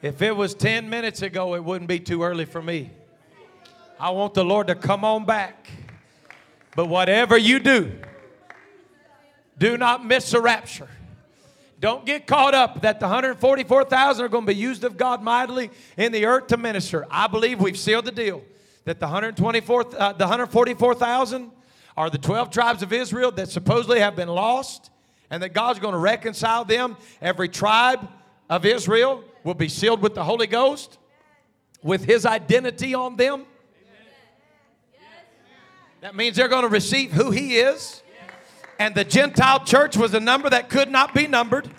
If 0.03 0.21
it 0.21 0.35
was 0.35 0.53
10 0.53 0.89
minutes 0.89 1.21
ago, 1.21 1.55
it 1.55 1.63
wouldn't 1.63 1.87
be 1.87 1.97
too 1.97 2.23
early 2.23 2.43
for 2.43 2.61
me. 2.61 2.91
I 3.97 4.09
want 4.09 4.33
the 4.33 4.43
Lord 4.43 4.67
to 4.67 4.75
come 4.75 5.05
on 5.05 5.23
back. 5.23 5.69
But 6.75 6.87
whatever 6.87 7.37
you 7.37 7.59
do, 7.59 7.89
do 9.57 9.77
not 9.77 10.05
miss 10.05 10.31
the 10.31 10.41
rapture. 10.41 10.89
Don't 11.79 12.05
get 12.05 12.27
caught 12.27 12.53
up 12.53 12.81
that 12.81 12.99
the 12.99 13.05
144,000 13.05 14.25
are 14.25 14.27
going 14.27 14.45
to 14.45 14.53
be 14.53 14.59
used 14.59 14.83
of 14.83 14.97
God 14.97 15.23
mightily 15.23 15.71
in 15.95 16.11
the 16.11 16.25
earth 16.25 16.47
to 16.47 16.57
minister. 16.57 17.07
I 17.09 17.27
believe 17.27 17.61
we've 17.61 17.77
sealed 17.77 18.03
the 18.03 18.11
deal 18.11 18.43
that 18.83 18.99
the 18.99 19.05
124, 19.05 19.85
uh, 19.97 20.11
the 20.11 20.25
144,000 20.25 21.49
are 21.95 22.09
the 22.09 22.17
12 22.17 22.49
tribes 22.49 22.83
of 22.83 22.91
Israel 22.91 23.31
that 23.31 23.47
supposedly 23.47 24.01
have 24.01 24.17
been 24.17 24.27
lost, 24.27 24.89
and 25.29 25.41
that 25.43 25.53
God's 25.53 25.79
going 25.79 25.93
to 25.93 25.99
reconcile 25.99 26.65
them. 26.65 26.97
Every 27.21 27.47
tribe 27.47 28.05
of 28.49 28.65
Israel 28.65 29.23
will 29.43 29.53
be 29.53 29.69
sealed 29.69 30.01
with 30.01 30.15
the 30.15 30.23
Holy 30.23 30.47
Ghost, 30.47 30.97
with 31.81 32.05
His 32.05 32.25
identity 32.25 32.93
on 32.93 33.15
them. 33.15 33.45
That 36.01 36.15
means 36.15 36.35
they're 36.35 36.49
going 36.49 36.63
to 36.63 36.69
receive 36.69 37.11
who 37.11 37.31
He 37.31 37.57
is 37.57 38.03
and 38.79 38.95
the 38.95 39.03
Gentile 39.03 39.63
church 39.63 39.95
was 39.95 40.13
a 40.13 40.19
number 40.19 40.49
that 40.49 40.69
could 40.69 40.89
not 40.89 41.13
be 41.13 41.27
numbered. 41.27 41.69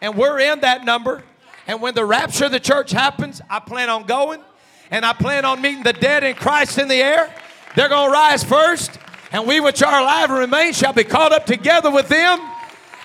And 0.00 0.16
we're 0.16 0.40
in 0.40 0.60
that 0.60 0.84
number. 0.84 1.22
And 1.66 1.80
when 1.80 1.94
the 1.94 2.04
rapture 2.04 2.46
of 2.46 2.52
the 2.52 2.60
church 2.60 2.90
happens, 2.90 3.40
I 3.48 3.60
plan 3.60 3.88
on 3.88 4.04
going 4.04 4.42
and 4.90 5.04
I 5.04 5.12
plan 5.12 5.44
on 5.44 5.60
meeting 5.62 5.84
the 5.84 5.92
dead 5.92 6.24
in 6.24 6.34
Christ 6.34 6.78
in 6.78 6.88
the 6.88 6.96
air. 6.96 7.32
They're 7.76 7.88
going 7.88 8.08
to 8.08 8.12
rise 8.12 8.42
first, 8.42 8.98
and 9.30 9.46
we 9.46 9.60
which 9.60 9.80
are 9.80 10.00
alive 10.00 10.30
and 10.30 10.40
remain 10.40 10.72
shall 10.72 10.92
be 10.92 11.04
caught 11.04 11.32
up 11.32 11.46
together 11.46 11.90
with 11.90 12.08
them. 12.08 12.40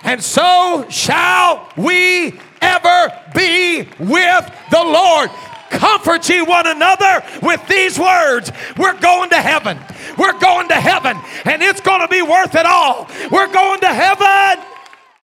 And 0.03 0.23
so 0.23 0.87
shall 0.89 1.69
we 1.77 2.39
ever 2.61 3.13
be 3.33 3.87
with 3.99 4.51
the 4.71 4.83
Lord. 4.83 5.29
Comfort 5.69 6.29
ye 6.29 6.41
one 6.41 6.67
another 6.67 7.23
with 7.41 7.65
these 7.67 7.99
words. 7.99 8.51
We're 8.77 8.99
going 8.99 9.29
to 9.31 9.41
heaven. 9.41 9.79
We're 10.17 10.39
going 10.39 10.69
to 10.69 10.75
heaven, 10.75 11.17
and 11.43 11.61
it's 11.61 11.81
going 11.81 12.01
to 12.01 12.07
be 12.07 12.21
worth 12.21 12.55
it 12.55 12.65
all. 12.65 13.09
We're 13.31 13.51
going 13.51 13.81
to 13.81 13.93
heaven. 13.93 14.63